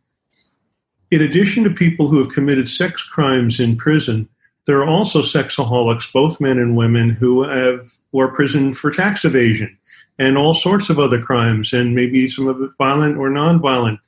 in 1.10 1.20
addition 1.20 1.64
to 1.64 1.70
people 1.70 2.08
who 2.08 2.18
have 2.18 2.32
committed 2.32 2.68
sex 2.68 3.02
crimes 3.02 3.60
in 3.60 3.76
prison, 3.76 4.28
there 4.66 4.78
are 4.78 4.88
also 4.88 5.20
sexaholics, 5.20 6.10
both 6.10 6.40
men 6.40 6.58
and 6.58 6.76
women, 6.76 7.10
who 7.10 7.42
have 7.42 7.92
or 8.12 8.32
prison 8.32 8.72
for 8.72 8.90
tax 8.90 9.24
evasion 9.24 9.76
and 10.18 10.38
all 10.38 10.54
sorts 10.54 10.88
of 10.88 10.98
other 10.98 11.20
crimes, 11.20 11.72
and 11.72 11.94
maybe 11.94 12.28
some 12.28 12.46
of 12.46 12.62
it 12.62 12.70
violent 12.78 13.18
or 13.18 13.28
nonviolent. 13.28 13.98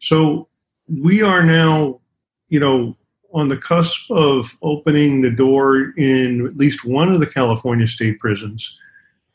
So 0.00 0.48
we 0.88 1.22
are 1.22 1.42
now, 1.42 2.00
you 2.48 2.60
know, 2.60 2.96
on 3.32 3.48
the 3.48 3.56
cusp 3.56 4.10
of 4.10 4.56
opening 4.62 5.20
the 5.20 5.30
door 5.30 5.92
in 5.96 6.46
at 6.46 6.56
least 6.56 6.84
one 6.84 7.12
of 7.12 7.20
the 7.20 7.26
California 7.26 7.86
state 7.86 8.18
prisons, 8.18 8.78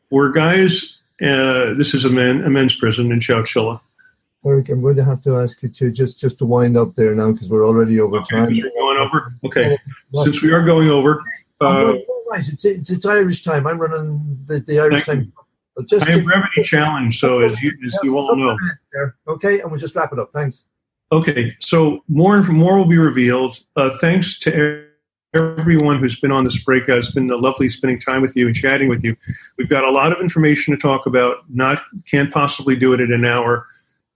where 0.10 0.32
guys, 0.32 0.98
uh, 1.22 1.74
this 1.76 1.94
is 1.94 2.06
a 2.06 2.10
men 2.10 2.44
a 2.44 2.50
men's 2.50 2.76
prison 2.76 3.12
in 3.12 3.20
Chowchilla. 3.20 3.80
Eric, 4.44 4.70
I'm 4.70 4.82
going 4.82 4.96
to 4.96 5.04
have 5.04 5.22
to 5.22 5.38
ask 5.38 5.62
you 5.62 5.70
to 5.70 5.92
just 5.92 6.20
just 6.20 6.40
to 6.40 6.46
wind 6.46 6.76
up 6.76 6.96
there 6.96 7.14
now 7.14 7.32
because 7.32 7.48
we're 7.48 7.66
already 7.66 8.00
over 8.00 8.18
okay, 8.18 8.38
time. 8.38 8.54
Going 8.54 8.98
over. 8.98 9.36
Okay, 9.46 9.78
since 10.24 10.42
we 10.42 10.52
are 10.52 10.66
going 10.66 10.90
over. 10.90 11.22
Uh, 11.60 11.94
right, 12.28 12.48
it's, 12.48 12.66
it's, 12.66 12.90
it's, 12.90 13.06
Irish 13.06 13.44
time. 13.44 13.68
I'm 13.68 13.78
running 13.78 14.40
the, 14.48 14.60
the 14.62 14.80
Irish 14.80 15.06
time. 15.06 15.32
Just 15.90 16.08
I 16.08 16.14
am 16.14 16.24
brevity 16.24 16.64
challenged, 16.64 17.20
so 17.20 17.40
as 17.40 17.62
you 17.62 17.72
as 17.86 17.98
you 18.04 18.18
all 18.18 18.36
know. 18.36 18.58
Okay, 19.28 19.60
and 19.60 19.72
we'll 19.72 19.80
just 19.80 19.96
wrap 19.96 20.12
it 20.14 20.20
up. 20.20 20.32
Thanks. 20.34 20.66
Okay, 21.12 21.56
so 21.60 22.04
more 22.08 22.38
and 22.38 22.48
more 22.48 22.78
will 22.78 22.86
be 22.86 22.98
revealed. 22.98 23.60
Uh, 23.76 23.90
thanks 24.00 24.40
to 24.40 24.86
everyone 25.34 26.00
who's 26.00 26.20
been 26.20 26.32
on 26.32 26.44
this 26.44 26.62
breakout. 26.64 26.98
It's 26.98 27.12
been 27.12 27.28
lovely 27.28 27.70
spending 27.70 28.00
time 28.00 28.22
with 28.22 28.36
you 28.36 28.48
and 28.48 28.56
chatting 28.56 28.88
with 28.90 29.04
you. 29.04 29.16
We've 29.58 29.70
got 29.70 29.84
a 29.84 29.92
lot 29.92 30.12
of 30.12 30.22
information 30.22 30.74
to 30.74 30.80
talk 30.80 31.06
about. 31.06 31.38
Not 31.50 31.82
can't 32.10 32.32
possibly 32.32 32.76
do 32.76 32.94
it 32.94 33.02
in 33.02 33.12
an 33.12 33.26
hour. 33.26 33.68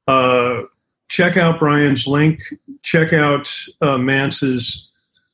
Uh, 0.07 0.63
check 1.09 1.37
out 1.37 1.59
Brian's 1.59 2.07
link. 2.07 2.41
Check 2.83 3.13
out 3.13 3.53
uh, 3.81 3.97
Mance's 3.97 4.89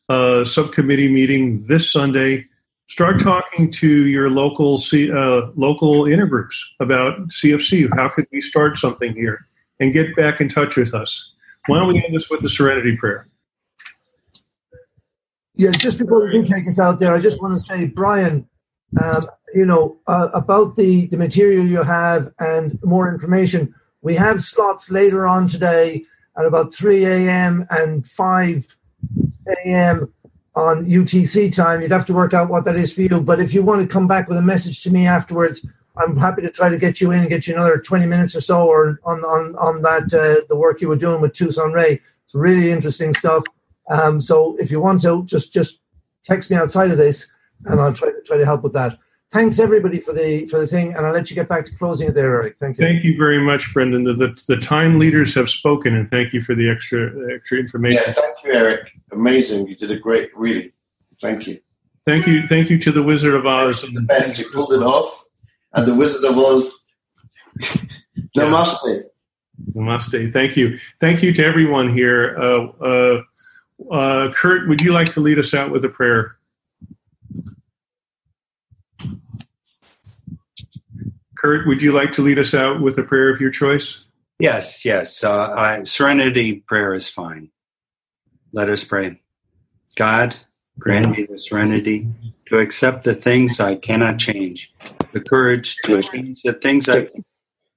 uh, 0.10 0.44
subcommittee 0.44 1.10
meeting 1.10 1.66
this 1.68 1.92
Sunday 1.92 2.48
start 2.92 3.22
talking 3.22 3.72
to 3.72 4.06
your 4.08 4.30
local 4.30 4.78
C, 4.78 5.10
uh, 5.10 5.44
local 5.56 6.04
intergroups 6.04 6.58
about 6.82 7.18
CFC. 7.30 7.90
How 7.96 8.10
could 8.10 8.28
we 8.34 8.42
start 8.42 8.78
something 8.78 9.16
here? 9.16 9.48
And 9.80 9.94
get 9.94 10.14
back 10.18 10.42
in 10.42 10.50
touch 10.50 10.76
with 10.76 10.94
us. 10.94 11.32
Why 11.68 11.80
don't 11.80 11.88
we 11.88 12.04
end 12.04 12.14
this 12.14 12.30
with 12.30 12.42
the 12.42 12.50
Serenity 12.50 12.98
Prayer? 12.98 13.28
Yeah, 15.56 15.72
just 15.72 16.00
before 16.00 16.26
we 16.26 16.32
do 16.32 16.44
take 16.44 16.68
us 16.68 16.80
out 16.80 17.00
there, 17.00 17.16
I 17.16 17.20
just 17.20 17.42
want 17.42 17.54
to 17.54 17.60
say, 17.60 17.86
Brian, 17.86 18.48
um, 19.02 19.22
you 19.54 19.66
know, 19.66 19.98
uh, 20.08 20.30
about 20.34 20.76
the, 20.76 21.08
the 21.08 21.18
material 21.18 21.66
you 21.66 21.84
have 21.84 22.34
and 22.40 22.78
more 22.84 23.12
information. 23.12 23.74
We 24.02 24.16
have 24.16 24.44
slots 24.44 24.92
later 24.92 25.26
on 25.26 25.48
today 25.48 26.04
at 26.38 26.46
about 26.46 26.76
3 26.76 27.06
a.m. 27.06 27.66
and 27.70 28.06
5 28.06 28.78
a.m 29.66 30.14
on 30.56 30.86
UTC 30.86 31.54
time. 31.56 31.82
You'd 31.82 31.92
have 31.92 32.06
to 32.08 32.14
work 32.14 32.34
out 32.34 32.50
what 32.50 32.66
that 32.66 32.76
is 32.76 32.94
for 32.94 33.02
you. 33.02 33.22
But 33.22 33.40
if 33.40 33.54
you 33.54 33.64
want 33.64 33.82
to 33.82 33.88
come 33.88 34.08
back 34.08 34.28
with 34.28 34.38
a 34.38 34.42
message 34.42 34.82
to 34.84 34.92
me 34.92 35.08
afterwards, 35.08 35.66
I'm 35.98 36.18
happy 36.18 36.42
to 36.42 36.50
try 36.50 36.70
to 36.70 36.78
get 36.78 37.02
you 37.02 37.12
in 37.12 37.20
and 37.20 37.30
get 37.30 37.48
you 37.48 37.54
another 37.54 37.78
20 37.78 38.06
minutes 38.06 38.36
or 38.36 38.42
so 38.42 38.68
or 38.68 39.00
on 39.04 39.24
on, 39.24 39.56
on 39.58 39.82
that 39.82 40.14
uh, 40.14 40.46
the 40.48 40.56
work 40.56 40.82
you 40.82 40.88
were 40.88 40.96
doing 40.96 41.22
with 41.22 41.34
Tucson 41.34 41.72
Ray. 41.72 42.02
It's 42.26 42.34
really 42.34 42.72
interesting 42.72 43.14
stuff. 43.14 43.44
Um, 43.90 44.22
so 44.22 44.56
if 44.58 44.72
you 44.72 44.80
want 44.80 45.02
to, 45.02 45.24
just 45.26 45.52
just 45.52 45.80
text 46.24 46.50
me 46.50 46.58
outside 46.58 46.92
of 46.92 46.98
this, 46.98 47.28
and 47.66 47.80
I'll 47.80 47.94
try 47.94 48.10
to 48.10 48.22
try 48.26 48.38
to 48.38 48.46
help 48.46 48.64
with 48.64 48.74
that. 48.74 48.98
Thanks 49.32 49.60
everybody 49.60 50.00
for 50.00 50.14
the 50.14 50.48
for 50.48 50.60
the 50.60 50.68
thing, 50.68 50.94
and 50.96 51.06
I'll 51.06 51.14
let 51.14 51.30
you 51.30 51.36
get 51.36 51.50
back 51.50 51.66
to 51.66 51.76
closing 51.76 52.10
it 52.10 52.16
there, 52.16 52.36
Eric. 52.36 52.58
Thank 52.58 52.78
you. 52.78 52.86
Thank 52.86 53.04
you 53.04 53.18
very 53.18 53.40
much, 53.40 53.74
Brendan. 53.74 54.04
The, 54.04 54.14
the, 54.14 54.44
the 54.48 54.58
time 54.58 54.98
leaders 54.98 55.34
have 55.36 55.50
spoken, 55.50 55.96
and 55.96 56.10
thank 56.10 56.34
you 56.34 56.42
for 56.42 56.56
the 56.56 56.70
extra 56.70 57.34
extra 57.34 57.58
information. 57.58 58.02
Yeah, 58.06 58.14
thank 58.14 58.44
you, 58.46 58.54
Eric. 58.54 58.92
Amazing. 59.12 59.68
You 59.68 59.76
did 59.76 59.92
a 59.92 60.00
great 60.00 60.36
reading. 60.36 60.72
Thank 61.22 61.48
you. 61.48 61.60
Thank 62.06 62.28
you. 62.28 62.48
Thank 62.48 62.70
you 62.70 62.80
to 62.80 62.92
the 62.92 63.04
Wizard 63.04 63.36
of 63.36 63.46
Oz. 63.46 63.82
The 63.82 64.02
best. 64.02 64.40
You 64.40 64.50
pulled 64.50 64.74
it 64.74 64.82
off, 64.82 65.24
and 65.76 65.88
the 65.88 65.94
Wizard 65.94 66.24
of 66.24 66.38
Oz. 66.38 66.86
Namaste. 68.38 69.04
Namaste. 69.74 70.34
Thank 70.34 70.58
you. 70.58 70.78
Thank 71.00 71.22
you 71.22 71.34
to 71.34 71.46
everyone 71.46 71.94
here. 71.94 72.36
Uh, 72.40 72.68
uh, 72.82 73.22
uh, 73.92 74.32
Kurt, 74.32 74.68
would 74.68 74.82
you 74.82 74.94
like 74.94 75.14
to 75.14 75.20
lead 75.20 75.38
us 75.38 75.54
out 75.54 75.72
with 75.72 75.86
a 75.86 75.90
prayer? 75.90 76.38
Kurt, 81.38 81.68
would 81.68 81.82
you 81.82 81.92
like 81.92 82.12
to 82.14 82.22
lead 82.22 82.40
us 82.40 82.54
out 82.54 82.82
with 82.82 82.98
a 82.98 83.04
prayer 83.04 83.30
of 83.30 83.42
your 83.42 83.50
choice? 83.50 84.06
Yes, 84.40 84.86
yes. 84.86 85.24
Uh, 85.24 85.54
I, 85.56 85.84
serenity 85.84 86.64
prayer 86.68 86.96
is 86.96 87.08
fine. 87.08 87.51
Let 88.54 88.70
us 88.70 88.84
pray. 88.84 89.22
God, 89.96 90.36
grant 90.80 91.12
me 91.12 91.28
the 91.30 91.40
serenity 91.40 92.08
to 92.48 92.58
accept 92.60 93.04
the 93.04 93.14
things 93.14 93.60
I 93.60 93.76
cannot 93.76 94.20
change, 94.20 94.74
the 95.12 95.22
courage 95.22 95.78
to 95.84 96.02
change 96.02 96.42
the 96.44 96.54
things 96.54 96.90
I, 96.90 97.08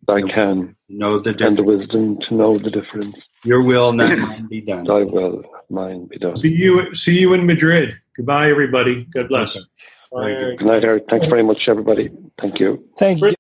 I 0.09 0.23
can, 0.23 0.77
know 0.89 1.19
the 1.19 1.33
difference, 1.33 1.59
and 1.59 1.67
the 1.67 1.77
wisdom 1.77 2.19
to 2.29 2.35
know 2.35 2.59
the 2.59 2.71
difference. 2.71 3.17
Your 3.45 3.63
will, 3.63 3.93
not 3.93 4.19
mine, 4.19 4.47
be 4.49 4.61
done. 4.61 4.85
Thy 4.85 5.03
will, 5.03 5.43
mine 5.71 6.07
be 6.07 6.19
done. 6.19 6.37
See 6.37 6.53
you. 6.53 6.95
See 6.95 7.19
you 7.19 7.35
in 7.35 7.47
Madrid. 7.47 7.97
Goodbye, 8.17 8.51
everybody. 8.51 9.05
God 9.05 9.29
bless. 9.29 9.55
Good 9.55 10.63
night, 10.63 10.85
Eric. 10.85 11.05
Thanks 11.11 11.27
very 11.27 11.43
much, 11.43 11.59
everybody. 11.69 12.11
Thank 12.41 12.61
you. 12.61 12.89
Thank 12.99 13.21
you. 13.21 13.35